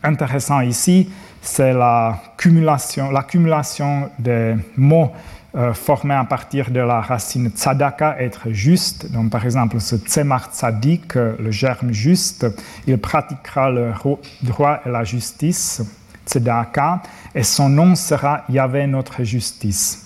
intéressant 0.03 0.61
ici, 0.61 1.09
c'est 1.41 1.73
l'accumulation 1.73 4.09
des 4.19 4.55
mots 4.75 5.11
euh, 5.55 5.73
formés 5.73 6.15
à 6.15 6.25
partir 6.25 6.69
de 6.69 6.81
la 6.81 6.99
racine 6.99 7.49
tzadaka, 7.49 8.17
être 8.19 8.51
juste. 8.51 9.09
Donc, 9.11 9.29
par 9.29 9.45
exemple, 9.45 9.79
ce 9.79 9.95
tzemar 9.95 10.49
tzadik, 10.51 11.15
euh, 11.15 11.35
le 11.39 11.51
germe 11.51 11.93
juste, 11.93 12.45
il 12.87 12.97
pratiquera 12.97 13.69
le 13.69 13.93
droit 14.41 14.81
et 14.85 14.89
la 14.89 15.05
justice, 15.05 15.81
tzedaka, 16.27 17.01
et 17.33 17.43
son 17.43 17.69
nom 17.69 17.95
sera 17.95 18.43
Yahvé 18.49 18.85
notre 18.87 19.23
justice. 19.23 20.04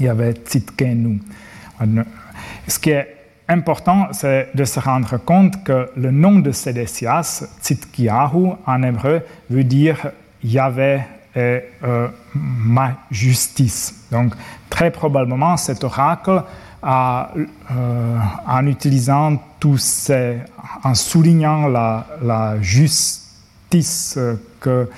Yahvé 0.00 0.32
tzidkenu. 0.32 1.20
Ce 2.68 2.78
qui 2.78 2.90
est 2.90 3.16
important, 3.48 4.08
c'est 4.12 4.50
de 4.54 4.64
se 4.64 4.80
rendre 4.80 5.18
compte 5.18 5.62
que 5.64 5.90
le 5.96 6.10
nom 6.10 6.38
de 6.38 6.52
Sédécias, 6.52 7.44
Tzidkiyahu, 7.62 8.52
en 8.66 8.82
hébreu, 8.82 9.22
veut 9.50 9.64
dire 9.64 10.10
Yahvé 10.42 11.00
est 11.34 11.64
euh, 11.84 12.08
ma 12.34 12.96
justice. 13.10 14.06
Donc, 14.10 14.32
très 14.70 14.90
probablement, 14.90 15.56
cet 15.56 15.84
oracle, 15.84 16.42
a, 16.82 17.30
euh, 17.34 18.18
en 18.46 18.66
utilisant 18.66 19.36
tous 19.60 19.78
ces, 19.78 20.38
en 20.82 20.94
soulignant 20.94 21.68
la 21.68 22.56
justice 22.60 24.18
que, 24.60 24.88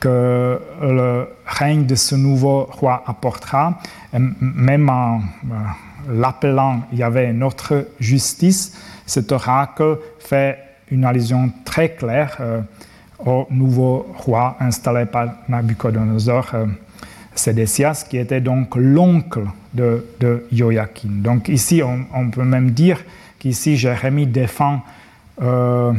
que 0.00 0.60
le 0.80 1.28
règne 1.46 1.86
de 1.86 1.94
ce 1.94 2.14
nouveau 2.14 2.64
roi 2.70 3.02
apportera, 3.06 3.80
même 4.12 4.88
en 4.88 5.18
euh, 5.18 5.54
l'appelant 6.08 6.82
il 6.92 6.98
y 6.98 7.02
avait 7.02 7.32
notre 7.32 7.88
justice, 7.98 8.76
cet 9.06 9.32
oracle 9.32 9.98
fait 10.18 10.58
une 10.90 11.04
allusion 11.04 11.50
très 11.64 11.90
claire 11.90 12.38
au 13.18 13.46
nouveau 13.50 14.06
roi 14.16 14.56
installé 14.60 15.06
par 15.06 15.28
Nabucodonosor, 15.48 16.50
euh, 16.54 16.66
qui 18.08 18.16
était 18.16 18.40
donc 18.40 18.74
l'oncle 18.76 19.44
de, 19.74 20.04
de, 20.20 20.44
Joachim. 20.52 21.22
Donc 21.22 21.48
ici, 21.48 21.82
on, 21.82 22.30
peut 22.30 22.42
même 22.42 22.70
dire 22.72 22.98
qu'ici, 23.38 23.76
Jérémie 23.76 24.26
défend 24.26 24.82
euh, 25.40 25.92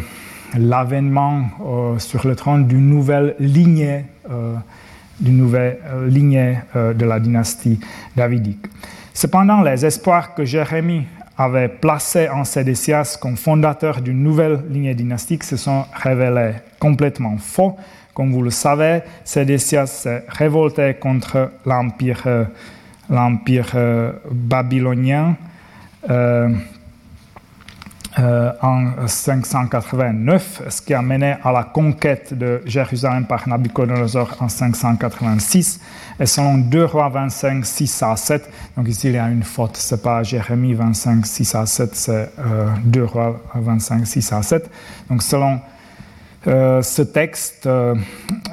l'avènement 0.58 1.50
euh, 1.62 2.00
sur 2.00 2.28
le 2.28 2.36
trône 2.36 2.68
d'une 2.68 2.90
nouvelle 2.90 3.36
lignée, 3.40 4.06
d'une 5.20 5.38
nouvelle 5.38 5.80
lignée 6.08 6.60
de 6.76 7.06
la 7.06 7.20
dynastie 7.20 7.80
davidique. 8.16 8.66
Cependant, 9.14 9.62
les 9.62 9.86
espoirs 9.86 10.34
que 10.36 10.46
Jérémie 10.46 11.06
avait 11.40 11.70
placé 11.70 12.28
en 12.28 12.44
Sédécias 12.44 13.18
comme 13.20 13.38
fondateur 13.38 14.02
d'une 14.02 14.22
nouvelle 14.22 14.60
lignée 14.70 14.94
dynastique 14.94 15.46
se 15.46 15.56
sont 15.56 15.86
révélés 15.94 16.56
complètement 16.80 17.38
faux. 17.38 17.78
Comme 18.14 18.34
vous 18.34 18.42
le 18.42 18.50
savez, 18.50 19.00
Sédécias 19.24 19.88
s'est 19.88 20.26
révolté 20.28 20.96
contre 20.96 21.52
l'empire, 21.66 22.24
euh, 22.26 22.44
euh, 23.10 24.12
babylonien. 24.30 25.38
Euh, 26.10 26.50
euh, 28.20 28.52
en 28.62 29.08
589, 29.08 30.64
ce 30.70 30.82
qui 30.82 30.94
a 30.94 31.02
mené 31.02 31.36
à 31.44 31.52
la 31.52 31.64
conquête 31.64 32.34
de 32.34 32.62
Jérusalem 32.66 33.26
par 33.26 33.48
Nabucodonosor 33.48 34.36
en 34.40 34.50
586. 34.50 35.80
Et 36.20 36.26
selon 36.26 36.58
2 36.58 36.86
rois 36.86 37.10
25, 37.10 37.66
6 37.66 38.04
à 38.04 38.16
7, 38.16 38.50
donc 38.76 38.88
ici 38.88 39.08
il 39.08 39.14
y 39.14 39.18
a 39.18 39.30
une 39.30 39.44
faute, 39.44 39.78
ce 39.78 39.96
n'est 39.96 40.02
pas 40.02 40.22
Jérémie 40.24 40.74
25, 40.74 41.26
6 41.26 41.56
à 41.56 41.66
7, 41.66 41.96
c'est 41.96 42.32
2 42.84 43.04
rois 43.04 43.42
25, 43.56 44.06
6 44.06 44.34
à 44.34 44.44
7. 44.44 44.70
Donc 45.10 45.24
selon 45.24 45.60
euh, 46.48 46.82
ce 46.82 47.02
texte, 47.02 47.66
euh, 47.66 47.96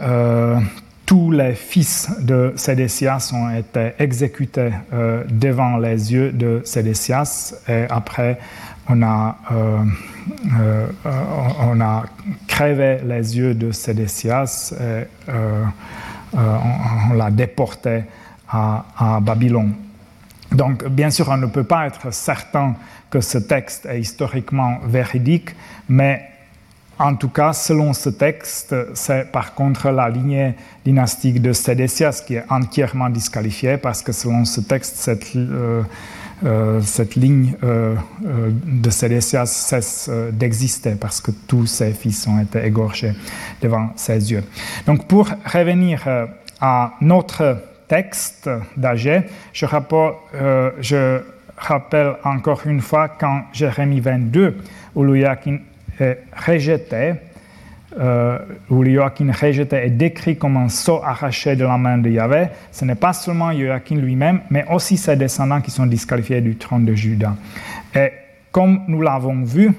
euh, 0.03 0.59
tous 1.05 1.31
les 1.31 1.55
fils 1.55 2.11
de 2.21 2.53
Sédécias 2.57 3.31
ont 3.33 3.55
été 3.55 3.93
exécutés 4.01 4.71
devant 5.29 5.77
les 5.77 6.13
yeux 6.13 6.33
de 6.33 6.63
Sédécias 6.65 7.55
et 7.69 7.85
après 7.89 8.41
on 8.89 9.03
a, 9.03 9.37
on 11.61 11.81
a 11.81 12.05
crevé 12.47 12.99
les 13.05 13.37
yeux 13.37 13.55
de 13.55 13.73
Sédécias 13.73 14.75
et 14.81 15.05
on, 16.35 17.15
l'a 17.15 17.31
déporté 17.31 18.05
à, 18.49 18.85
à 18.97 19.21
Babylone. 19.21 19.75
Donc, 20.53 20.87
bien 20.89 21.11
sûr, 21.11 21.29
on 21.29 21.37
ne 21.37 21.47
peut 21.47 21.65
pas 21.65 21.87
être 21.87 22.13
certain 22.13 22.75
que 23.11 23.21
ce 23.21 23.39
texte 23.39 23.87
est 23.87 24.01
historiquement 24.01 24.79
véridique, 24.87 25.51
mais 25.89 26.23
en 26.99 27.15
tout 27.15 27.29
cas, 27.29 27.53
selon 27.53 27.93
ce 27.93 28.09
texte, 28.09 28.75
c'est 28.95 29.31
par 29.31 29.55
contre 29.55 29.91
la 29.91 30.09
lignée 30.09 30.55
dynastique 30.85 31.43
de 31.43 31.53
Sédécias 31.53 32.23
qui 32.27 32.37
est 32.37 32.45
entièrement 32.49 33.11
disqualifiée 33.11 33.77
parce 33.77 34.03
que 34.03 34.13
selon 34.13 34.47
ce 34.47 34.63
texte, 34.63 34.97
cette, 34.97 35.37
euh, 35.37 35.51
euh, 35.51 35.83
cette 36.83 37.15
ligne 37.15 37.55
euh, 37.65 37.95
de 38.23 38.91
Sédécias 38.91 39.47
cesse 39.47 40.11
d'exister 40.33 40.95
parce 40.95 41.21
que 41.21 41.31
tous 41.31 41.67
ses 41.67 41.93
fils 41.93 42.27
ont 42.27 42.41
été 42.41 42.65
égorgés 42.65 43.13
devant 43.63 43.91
ses 43.97 44.33
yeux. 44.33 44.45
Donc 44.87 45.07
pour 45.07 45.29
revenir 45.45 46.07
à 46.61 46.93
notre 47.01 47.59
texte 47.89 48.51
d'Agé, 48.77 49.23
je, 49.53 51.21
rappelle 51.57 52.17
encore 52.25 52.67
une 52.67 52.83
fois 52.83 53.09
quand 53.09 53.45
Jérémie 53.53 54.01
22, 54.01 54.59
où 54.95 55.03
Louis-Joachim 55.03 55.61
rejeté, 56.47 57.15
euh, 57.99 58.39
où 58.71 58.85
Joachim 58.85 59.31
rejeté 59.31 59.77
est 59.77 59.91
décrit 59.91 60.37
comme 60.37 60.57
un 60.57 60.69
sceau 60.69 61.01
arraché 61.03 61.57
de 61.57 61.65
la 61.65 61.79
main 61.79 61.99
de 61.99 62.11
Yahvé, 62.11 62.49
ce 62.71 62.85
n'est 62.85 62.95
pas 62.95 63.13
seulement 63.13 63.53
Joachim 63.53 63.97
lui-même, 63.97 64.41
mais 64.51 64.65
aussi 64.71 64.97
ses 64.97 65.17
descendants 65.17 65.61
qui 65.61 65.71
sont 65.71 65.87
disqualifiés 65.87 66.41
du 66.41 66.57
trône 66.57 66.85
de 66.85 66.95
Juda. 66.95 67.35
Et 67.95 68.13
comme 68.53 68.83
nous 68.89 69.03
l'avons 69.03 69.43
vu, 69.43 69.73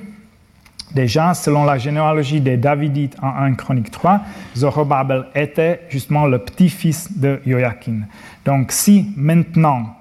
Déjà, 0.93 1.33
selon 1.33 1.65
la 1.65 1.77
généalogie 1.77 2.39
des 2.39 2.55
Davidites 2.55 3.17
en 3.21 3.27
1 3.27 3.55
Chronique 3.55 3.91
3, 3.91 4.21
Zorobabel 4.55 5.25
était 5.35 5.81
justement 5.89 6.27
le 6.27 6.39
petit-fils 6.39 7.19
de 7.19 7.41
Joachim. 7.45 8.03
Donc, 8.45 8.71
si 8.71 9.11
maintenant, 9.17 9.97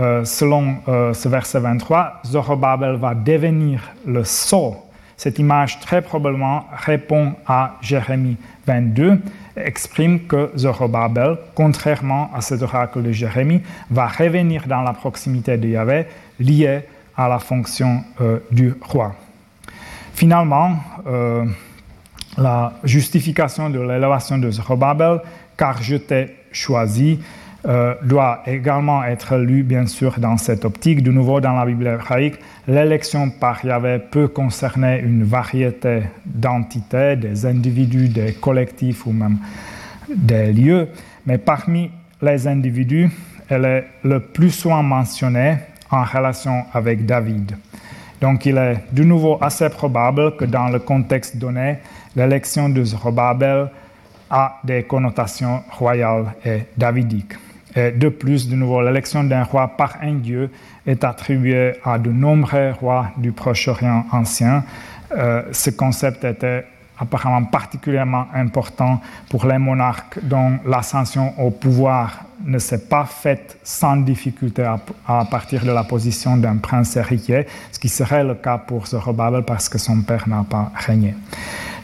euh, 0.00 0.24
selon 0.24 0.78
euh, 0.88 1.14
ce 1.14 1.28
verset 1.28 1.60
23, 1.60 2.22
Zorobabel 2.26 2.96
va 2.96 3.14
devenir 3.14 3.80
le 4.04 4.24
sceau 4.24 4.76
cette 5.16 5.38
image 5.38 5.80
très 5.80 6.02
probablement 6.02 6.66
répond 6.72 7.34
à 7.46 7.76
Jérémie 7.80 8.36
22, 8.66 9.20
exprime 9.56 10.26
que 10.26 10.50
Zorobabel, 10.56 11.38
contrairement 11.54 12.30
à 12.34 12.40
cet 12.40 12.62
oracle 12.62 13.02
de 13.02 13.12
Jérémie, 13.12 13.62
va 13.90 14.06
revenir 14.06 14.66
dans 14.66 14.82
la 14.82 14.92
proximité 14.92 15.56
de 15.56 15.68
Yahvé, 15.68 16.06
lié 16.38 16.80
à 17.16 17.28
la 17.28 17.38
fonction 17.38 18.04
euh, 18.20 18.40
du 18.50 18.74
roi. 18.82 19.14
Finalement, 20.12 20.76
euh, 21.06 21.44
la 22.36 22.74
justification 22.84 23.70
de 23.70 23.80
l'élévation 23.80 24.36
de 24.38 24.50
Zorobabel, 24.50 25.20
car 25.56 25.82
je 25.82 25.96
t'ai 25.96 26.36
choisi, 26.52 27.20
euh, 27.68 27.94
doit 28.02 28.42
également 28.46 29.02
être 29.02 29.36
lu, 29.38 29.64
bien 29.64 29.86
sûr, 29.86 30.20
dans 30.20 30.36
cette 30.36 30.64
optique. 30.64 31.02
De 31.02 31.10
nouveau, 31.10 31.40
dans 31.40 31.52
la 31.52 31.66
Bible 31.66 31.88
hébraïque, 31.88 32.38
l'élection 32.68 33.30
par 33.30 33.64
Yahvé 33.64 33.98
peut 33.98 34.28
concerner 34.28 35.00
une 35.00 35.24
variété 35.24 36.02
d'entités, 36.24 37.16
des 37.16 37.44
individus, 37.44 38.08
des 38.08 38.34
collectifs 38.34 39.04
ou 39.06 39.12
même 39.12 39.38
des 40.08 40.52
lieux, 40.52 40.88
mais 41.26 41.38
parmi 41.38 41.90
les 42.22 42.46
individus, 42.46 43.10
elle 43.48 43.64
est 43.64 43.84
le 44.04 44.20
plus 44.20 44.50
souvent 44.52 44.84
mentionnée 44.84 45.56
en 45.90 46.04
relation 46.04 46.66
avec 46.72 47.04
David. 47.04 47.56
Donc 48.20 48.46
il 48.46 48.58
est 48.58 48.76
de 48.92 49.02
nouveau 49.02 49.38
assez 49.40 49.68
probable 49.70 50.36
que 50.36 50.44
dans 50.44 50.68
le 50.68 50.78
contexte 50.78 51.36
donné, 51.36 51.78
l'élection 52.14 52.68
de 52.68 52.84
Zorobabel 52.84 53.70
a 54.30 54.60
des 54.62 54.84
connotations 54.84 55.64
royales 55.70 56.32
et 56.44 56.60
davidiques 56.76 57.34
de 57.76 58.08
plus, 58.08 58.48
de 58.48 58.56
nouveau, 58.56 58.82
l'élection 58.82 59.22
d'un 59.24 59.42
roi 59.42 59.68
par 59.76 59.96
un 60.02 60.14
dieu 60.14 60.50
est 60.86 61.04
attribuée 61.04 61.74
à 61.84 61.98
de 61.98 62.10
nombreux 62.10 62.72
rois 62.72 63.10
du 63.18 63.32
Proche-Orient 63.32 64.06
ancien. 64.12 64.64
Euh, 65.16 65.42
ce 65.52 65.70
concept 65.70 66.24
était 66.24 66.64
apparemment 66.98 67.44
particulièrement 67.44 68.26
important 68.34 69.00
pour 69.28 69.46
les 69.46 69.58
monarques 69.58 70.18
dont 70.22 70.58
l'ascension 70.64 71.38
au 71.38 71.50
pouvoir 71.50 72.24
ne 72.44 72.58
s'est 72.58 72.88
pas 72.88 73.04
faite 73.04 73.58
sans 73.62 73.96
difficulté 73.96 74.62
à, 74.62 75.24
partir 75.26 75.64
de 75.64 75.70
la 75.70 75.84
position 75.84 76.36
d'un 76.36 76.56
prince 76.56 76.96
héritier, 76.96 77.46
ce 77.70 77.78
qui 77.78 77.88
serait 77.88 78.24
le 78.24 78.34
cas 78.34 78.58
pour 78.58 78.86
Zorobabel 78.86 79.42
parce 79.42 79.68
que 79.68 79.78
son 79.78 80.00
père 80.02 80.26
n'a 80.28 80.44
pas 80.48 80.72
régné. 80.74 81.14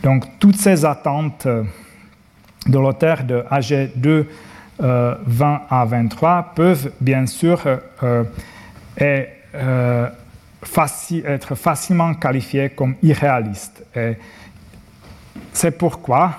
Donc 0.02 0.24
toutes 0.38 0.56
ces 0.56 0.84
attentes 0.84 1.46
de 1.46 2.78
l'auteur 2.78 3.24
de 3.24 3.44
AG2 3.50 4.26
20 4.78 4.84
euh, 4.84 5.58
à 5.70 5.84
23 5.84 6.52
peuvent 6.54 6.92
bien 7.00 7.26
sûr 7.26 7.62
euh, 8.02 8.24
euh, 9.00 10.08
être 11.24 11.54
facilement 11.54 12.14
qualifiés 12.14 12.70
comme 12.70 12.94
irréalistes. 13.02 13.84
C'est 15.52 15.72
pourquoi 15.72 16.34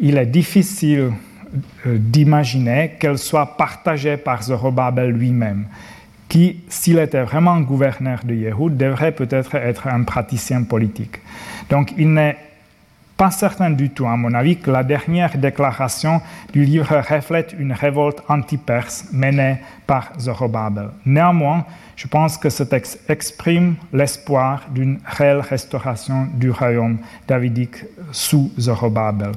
il 0.00 0.18
est 0.18 0.26
difficile 0.26 1.12
d'imaginer 1.86 2.96
qu'elles 2.98 3.18
soient 3.18 3.56
partagées 3.56 4.16
par 4.16 4.42
Zorobabel 4.42 5.10
lui-même, 5.10 5.66
qui, 6.28 6.64
s'il 6.68 6.98
était 6.98 7.22
vraiment 7.22 7.60
gouverneur 7.60 8.20
de 8.24 8.34
Yehud, 8.34 8.76
devrait 8.76 9.12
peut-être 9.12 9.54
être 9.54 9.86
un 9.86 10.02
praticien 10.02 10.64
politique. 10.64 11.20
Donc 11.70 11.94
il 11.96 12.12
n'est 12.12 12.36
pas 13.16 13.30
certain 13.30 13.70
du 13.70 13.90
tout, 13.90 14.06
à 14.06 14.16
mon 14.16 14.34
avis, 14.34 14.56
que 14.56 14.70
la 14.70 14.82
dernière 14.82 15.38
déclaration 15.38 16.20
du 16.52 16.64
livre 16.64 16.96
reflète 17.08 17.54
une 17.58 17.72
révolte 17.72 18.22
anti-perse 18.28 19.06
menée 19.12 19.58
par 19.86 20.12
Zorobabel. 20.18 20.88
Néanmoins, 21.06 21.64
je 21.96 22.08
pense 22.08 22.36
que 22.36 22.50
ce 22.50 22.64
texte 22.64 23.08
exprime 23.08 23.76
l'espoir 23.92 24.66
d'une 24.70 24.98
réelle 25.04 25.40
restauration 25.40 26.26
du 26.34 26.50
royaume 26.50 26.98
davidique 27.28 27.84
sous 28.10 28.50
Zorobabel. 28.58 29.32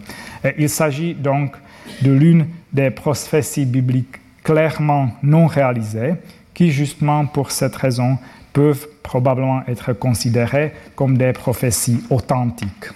Il 0.58 0.70
s'agit 0.70 1.14
donc 1.14 1.56
de 2.02 2.12
l'une 2.12 2.48
des 2.74 2.90
prophéties 2.90 3.66
bibliques 3.66 4.20
clairement 4.44 5.12
non 5.22 5.46
réalisées, 5.46 6.16
qui 6.54 6.72
justement 6.72 7.28
pour 7.28 7.52
cette 7.52 7.76
raison 7.76 8.18
peuvent 8.54 8.88
probablement 9.04 9.62
être 9.68 9.94
considérées 9.94 10.74
comme 10.96 11.16
des 11.16 11.32
prophéties 11.32 12.02
authentiques 12.10 12.88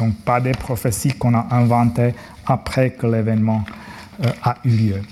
donc 0.00 0.16
pas 0.24 0.40
des 0.40 0.52
prophéties 0.52 1.12
qu'on 1.12 1.34
a 1.34 1.46
inventées 1.50 2.14
après 2.46 2.90
que 2.90 3.06
l'événement 3.06 3.64
euh, 4.24 4.30
a 4.42 4.56
eu 4.64 4.70
lieu. 4.70 5.02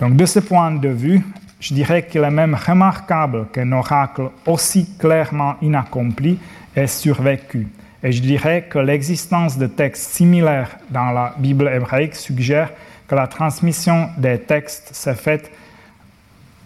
Donc 0.00 0.16
de 0.16 0.26
ce 0.26 0.40
point 0.40 0.72
de 0.72 0.88
vue, 0.88 1.22
je 1.60 1.74
dirais 1.74 2.06
qu'il 2.06 2.24
est 2.24 2.30
même 2.30 2.56
remarquable 2.56 3.46
qu'un 3.52 3.70
oracle 3.72 4.30
aussi 4.46 4.96
clairement 4.98 5.54
inaccompli 5.62 6.38
ait 6.74 6.86
survécu. 6.86 7.68
Et 8.02 8.10
je 8.10 8.20
dirais 8.20 8.66
que 8.68 8.78
l'existence 8.78 9.58
de 9.58 9.68
textes 9.68 10.12
similaires 10.14 10.76
dans 10.90 11.12
la 11.12 11.34
Bible 11.38 11.70
hébraïque 11.72 12.16
suggère 12.16 12.70
que 13.06 13.14
la 13.14 13.28
transmission 13.28 14.08
des 14.16 14.38
textes 14.38 14.90
s'est 14.92 15.14
faite, 15.14 15.52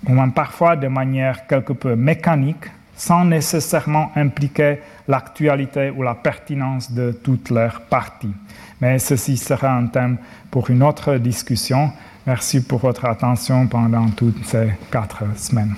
au 0.08 0.12
moins 0.12 0.30
parfois 0.30 0.76
de 0.76 0.88
manière 0.88 1.46
quelque 1.46 1.74
peu 1.74 1.94
mécanique, 1.94 2.70
sans 2.96 3.24
nécessairement 3.24 4.10
impliquer 4.16 4.80
l'actualité 5.06 5.90
ou 5.90 6.02
la 6.02 6.14
pertinence 6.14 6.90
de 6.90 7.12
toutes 7.12 7.50
leurs 7.50 7.82
parties. 7.82 8.34
Mais 8.80 8.98
ceci 8.98 9.36
sera 9.36 9.72
un 9.72 9.86
thème 9.86 10.16
pour 10.50 10.70
une 10.70 10.82
autre 10.82 11.14
discussion. 11.16 11.92
Merci 12.26 12.62
pour 12.62 12.80
votre 12.80 13.04
attention 13.04 13.68
pendant 13.68 14.08
toutes 14.10 14.44
ces 14.44 14.72
quatre 14.90 15.22
semaines. 15.36 15.76